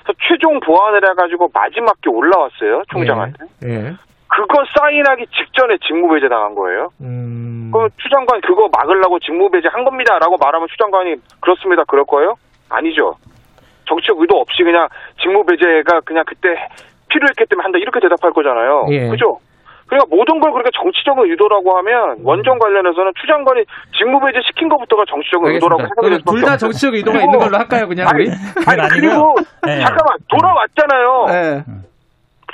[0.03, 3.45] 그래서 최종 보완을 해가지고 마지막에 올라왔어요 총장한테.
[3.65, 3.69] 예.
[3.69, 3.93] 예.
[4.27, 6.89] 그거 사인하기 직전에 직무배제 당한 거예요.
[7.01, 7.69] 음...
[7.73, 12.35] 그럼 추 장관 그거 막으려고 직무배제 한 겁니다라고 말하면 추 장관이 그렇습니다 그럴 거예요?
[12.69, 13.15] 아니죠.
[13.87, 14.87] 정치적 의도 없이 그냥
[15.21, 16.55] 직무배제가 그냥 그때
[17.09, 18.85] 필요했기 때문에 한다 이렇게 대답할 거잖아요.
[18.89, 19.09] 예.
[19.09, 19.39] 그죠?
[19.91, 23.65] 그러니까 모든 걸 그렇게 정치적인 의도라고 하면 원전 관련해서는 추 장관이
[23.99, 28.07] 직무배제 시킨 것부터가 정치적인 의도라고 생각이 될 수밖에 둘다 정치적 의도가 있는 걸로 할까요, 그냥
[28.07, 29.35] 아니, 아니, 그리고
[29.67, 29.81] 네.
[29.81, 31.25] 잠깐만 돌아왔잖아요.
[31.27, 31.63] 네.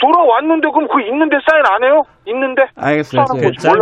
[0.01, 2.03] 돌아왔는데 그럼 그 있는데 사인 안 해요?
[2.25, 2.63] 있는데?
[2.75, 3.25] 알겠어요.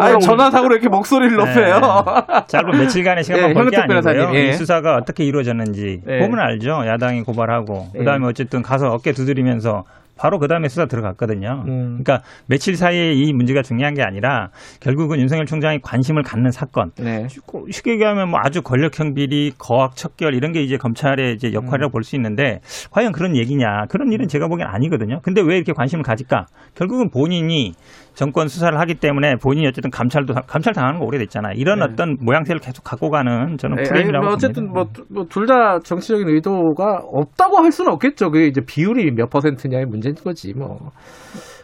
[0.01, 1.43] 아니, 전화상으로 이렇게 목소리를 네.
[1.43, 2.03] 높여요.
[2.47, 4.35] 짧은 며칠간의 시간만 네, 벌게 아니고요.
[4.35, 4.49] 예.
[4.49, 6.19] 이 수사가 어떻게 이루어졌는지 네.
[6.19, 6.83] 보면 알죠.
[6.85, 9.85] 야당이 고발하고 그다음에 어쨌든 가서 어깨 두드리면서
[10.17, 11.63] 바로 그 다음에 수사 들어갔거든요.
[11.67, 12.01] 음.
[12.03, 16.91] 그러니까 며칠 사이에 이 문제가 중요한 게 아니라 결국은 윤석열 총장이 관심을 갖는 사건.
[16.97, 17.27] 네.
[17.71, 21.91] 쉽게 얘기하면 뭐 아주 권력형 비리, 거학 척결 이런 게 이제 검찰의 이제 역할이라고 음.
[21.91, 22.61] 볼수 있는데
[22.91, 23.85] 과연 그런 얘기냐?
[23.89, 25.19] 그런 일은 제가 보기엔 아니거든요.
[25.21, 26.47] 근데 왜 이렇게 관심을 가질까?
[26.75, 27.73] 결국은 본인이
[28.15, 31.53] 정권 수사를 하기 때문에 본인이 어쨌든 감찰도 감찰 당하는 거 오래됐잖아요.
[31.57, 31.85] 이런 네.
[31.85, 34.85] 어떤 모양새를 계속 갖고 가는 저는 네, 프레임이라고 뭐 어쨌든 뭐
[35.29, 38.31] 둘 다뭐 정치적인 의도가 없다고 할 수는 없겠죠.
[38.31, 40.91] 그게 이제 비율이 몇 퍼센트냐의 문제인 거지 뭐.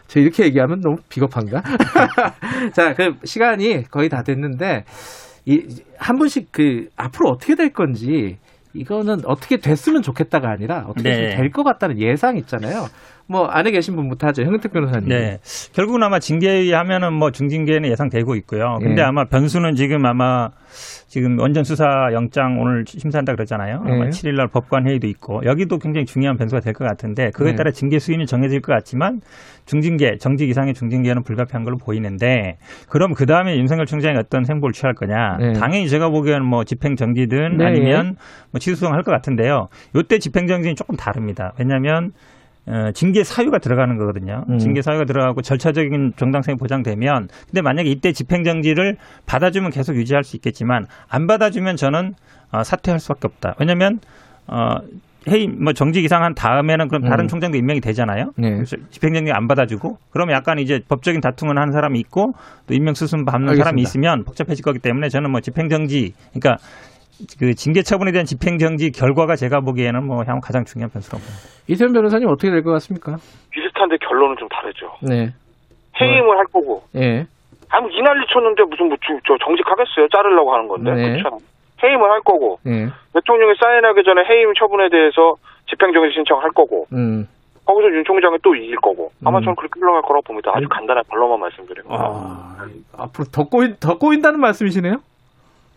[0.06, 1.62] 저 이렇게 얘기하면 너무 비겁한가?
[2.74, 4.84] 자, 그 시간이 거의 다 됐는데
[5.46, 5.66] 이
[6.02, 8.36] 한 분씩 그 앞으로 어떻게 될 건지
[8.74, 11.36] 이거는 어떻게 됐으면 좋겠다가 아니라 어떻게 네.
[11.36, 12.86] 될것 같다는 예상 있잖아요.
[13.32, 14.42] 뭐 안에 계신 분부터 하죠.
[14.42, 15.08] 형택 변호사님.
[15.08, 15.38] 네.
[15.72, 18.78] 결국은 아마 징계 하면은 뭐 중징계는 예상되고 있고요.
[18.80, 19.02] 근데 네.
[19.02, 20.50] 아마 변수는 지금 아마
[21.08, 23.82] 지금 원전 수사 영장 오늘 심사한다 그랬잖아요.
[23.84, 24.10] 아마 네.
[24.10, 27.56] 7일 날 법관 회의도 있고 여기도 굉장히 중요한 변수가 될 것 같은데 그거에 네.
[27.56, 29.20] 따라 징계 수위는 정해질 것 같지만
[29.66, 32.56] 중징계, 정직 이상의 중징계는 불가피한 걸로 보이는데
[32.88, 35.36] 그럼 그 다음에 윤석열 총장이 어떤 행보를 취할 거냐?
[35.38, 35.52] 네.
[35.52, 37.64] 당연히 제가 보기에는 뭐 집행 정지든 네.
[37.66, 38.16] 아니면
[38.50, 39.68] 뭐 취소성 할것 같은데요.
[39.94, 41.52] 요때 집행 정지는 조금 다릅니다.
[41.58, 42.10] 왜냐하면 어,
[42.94, 44.44] 징계 사유가 들어가는 거거든요.
[44.48, 44.58] 음.
[44.58, 50.86] 징계 사유가 들어가고 절차적인 정당성이 보장되면 근데 만약에 이때 집행정지를 받아주면 계속 유지할 수 있겠지만
[51.08, 52.12] 안 받아주면 저는
[52.52, 53.54] 어, 사퇴할 수밖에 없다.
[53.58, 53.98] 왜냐하면
[54.46, 54.76] 어,
[55.28, 57.28] 해임 뭐 정직 이상 한 다음에는 그럼 다른 음.
[57.28, 58.30] 총장도 임명이 되잖아요.
[58.36, 58.62] 네.
[58.90, 62.32] 집행정지 안 받아주고 그러면 약간 이제 법적인 다툼을 하는 사람이 있고
[62.66, 63.64] 또 임명 수순 알겠습니다.
[63.64, 66.56] 사람이 있으면 복잡해질 거기 때문에 저는 뭐 집행정지 그러니까
[67.38, 71.42] 그 징계 처분에 대한 집행 정지 결과가 제가 보기에는 뭐 향후 가장 중요한 변수라고 봅니다.
[71.68, 73.16] 이태원 변호사님 어떻게 될 것 같습니까?
[73.50, 74.92] 비슷한데 결론은 좀 다르죠.
[75.02, 75.32] 네.
[76.00, 76.82] 해임을 할 거고.
[76.96, 77.26] 예.
[77.70, 78.96] 아무 이 난리 쳤는데 무슨 뭐
[79.26, 80.08] 저 정직하겠어요?
[80.08, 80.92] 자르려고 하는 건데.
[80.92, 81.12] 네.
[81.22, 81.38] 그렇죠.
[81.82, 82.86] 해임을 할 거고 네.
[83.12, 85.34] 대통령이 사인하기 전에 해임 처분에 대해서
[85.68, 87.26] 집행정지 신청할 거고 음.
[87.64, 89.42] 거기서 윤 총장은 또 이길 거고 아마 음.
[89.44, 90.52] 저는 그렇게 흘러갈 거라고 봅니다.
[90.54, 91.96] 아주 간단한 반론만 말씀드립니다.
[91.98, 92.56] 아,
[92.98, 94.96] 앞으로 더 꼬인 더 꼬인다는 말씀이시네요?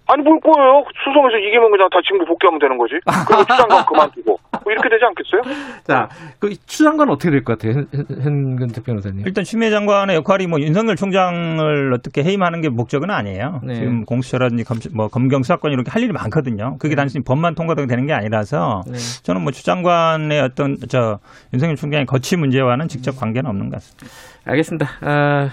[0.08, 0.84] 아니 뭘 꼬여요?
[1.04, 2.94] 수성에서 이기면 그냥 다 직무 복귀하면 되는 거지.
[3.28, 5.42] 그리고 추장관 그만두고 뭐 이렇게 되지 않겠어요?
[5.84, 6.10] 자,
[6.40, 7.84] 그 추장관 어떻게 될 것 같아요,
[8.24, 9.26] 현근택 변호사님?
[9.26, 13.62] 일단 추미애 장관의 역할이 뭐 윤석열 총장을 어떻게 해임하는 게 목적은 아니에요.
[13.64, 13.76] 네.
[13.76, 16.78] 지금 공수처라든지 검, 뭐 검경 수사권 이렇게 할 일이 많거든요.
[16.80, 16.96] 그게 네.
[16.96, 18.98] 단순히 법만 통과되면 되는 게 아니라서 네.
[19.24, 21.20] 저는 뭐 추장관의 어떤 저
[21.54, 24.06] 윤석열 총장의 거취 문제와는 직접 관계는 없는 것 같습니다.
[24.46, 24.88] 알겠습니다.
[25.02, 25.50] 아,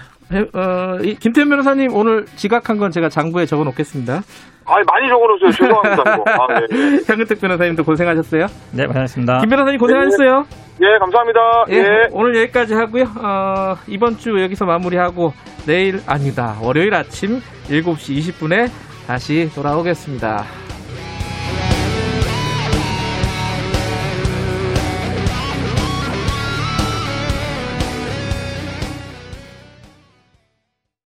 [0.53, 4.21] 어, 김태현 변호사님 오늘 지각한 건 제가 장부에 적어 놓겠습니다.
[4.65, 5.51] 아 많이 적어 놓으세요.
[5.51, 6.03] 죄송합니다.
[6.25, 7.03] 아, 네.
[7.05, 8.47] 현근택 변호사님도 고생하셨어요.
[8.71, 9.39] 네, 고생하셨습니다.
[9.39, 10.45] 김 변호사님 고생하셨어요.
[10.79, 11.39] 네, 네 감사합니다.
[11.69, 13.03] 예, 예, 오늘 여기까지 하고요.
[13.21, 15.33] 어, 이번 주 여기서 마무리하고
[15.65, 16.57] 내일 아니다.
[16.61, 18.69] 월요일 아침 7시 20분에
[19.05, 20.62] 다시 돌아오겠습니다.